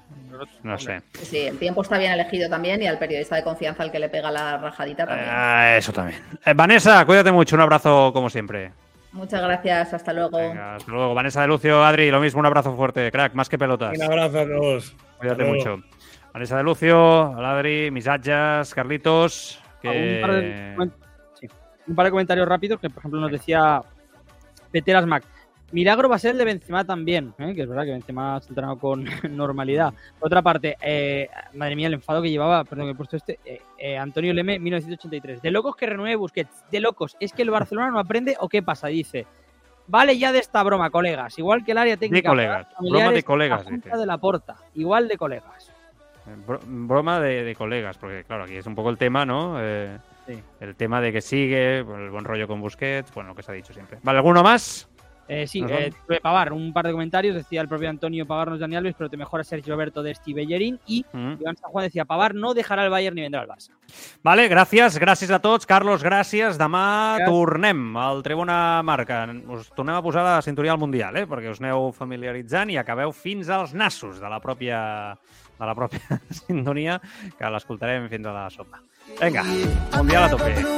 [0.63, 1.01] No sé.
[1.21, 4.09] Sí, el tiempo está bien elegido también y al periodista de confianza al que le
[4.09, 5.29] pega la rajadita también.
[5.29, 6.21] Ah, eso también.
[6.45, 7.55] Eh, Vanessa, cuídate mucho.
[7.55, 8.71] Un abrazo como siempre.
[9.11, 10.37] Muchas gracias, hasta luego.
[10.37, 11.13] Venga, hasta luego.
[11.13, 12.39] Vanessa de Lucio, Adri, lo mismo.
[12.39, 13.33] Un abrazo fuerte, crack.
[13.33, 13.97] Más que pelotas.
[13.97, 14.95] Un abrazo a todos.
[15.17, 15.81] Cuídate mucho.
[16.33, 19.59] Vanessa de Lucio, Adri, Misatges, Carlitos.
[19.83, 21.06] Un, par de, Que...
[21.87, 23.81] un par de comentarios rápidos que, por ejemplo, nos decía
[24.71, 25.23] Peteras Mac.
[25.71, 27.53] Milagro va a ser el de Benzema también, ¿eh?
[27.53, 29.03] que es verdad que Benzema se ha entrenado con
[29.35, 29.93] normalidad.
[30.17, 33.39] Por otra parte, eh, madre mía, el enfado que llevaba, perdón, que he puesto este,
[33.43, 35.41] eh, eh, Antonio Leme, 1983.
[35.41, 38.63] De locos que renueve Busquets, de locos, ¿es que el Barcelona no aprende o qué
[38.63, 38.87] pasa?
[38.87, 39.25] Dice,
[39.87, 42.29] vale ya de esta broma, colegas, igual que el área técnica.
[42.29, 43.97] colegas, familiares, broma de la colegas, dice.
[43.97, 45.71] de la Porta, igual de colegas.
[46.45, 49.57] Bro- broma de, de colegas, porque claro, aquí es un poco el tema, ¿no?
[49.61, 49.97] Eh,
[50.27, 50.43] Sí.
[50.59, 53.55] El tema de que sigue, el buen rollo con Busquets, bueno, lo que se ha
[53.55, 53.99] dicho siempre.
[54.03, 54.89] ¿Vale, alguno más?
[55.29, 55.91] Eh, sí, eh,
[56.21, 57.35] Pavar, un par de comentarios.
[57.35, 60.15] Decía el propio Antonio Pavar, no es Dani Alves, pero te mejora Sergio Roberto de
[60.15, 60.79] Steve Bellerín.
[60.85, 61.33] Y Mm.
[61.41, 63.71] Iván San Juan decía: Pavar no dejará el Bayern ni vendrá al Barça.
[64.23, 65.65] Vale, gràcies, gràcies a tots.
[65.65, 66.55] Carlos, gràcies.
[66.57, 67.25] Demà Gràcies.
[67.27, 69.25] tornem al Tribuna Marca.
[69.49, 71.27] Us tornem a posar la cinturia al Mundial, eh?
[71.27, 75.17] perquè us aneu familiaritzant i acabeu fins als nassos de la pròpia,
[75.59, 75.99] de la pròpia
[76.47, 77.01] sintonia,
[77.37, 78.79] que l'escoltarem fins a la sopa.
[79.15, 79.43] Vinga,
[79.95, 80.77] Mundial a tope.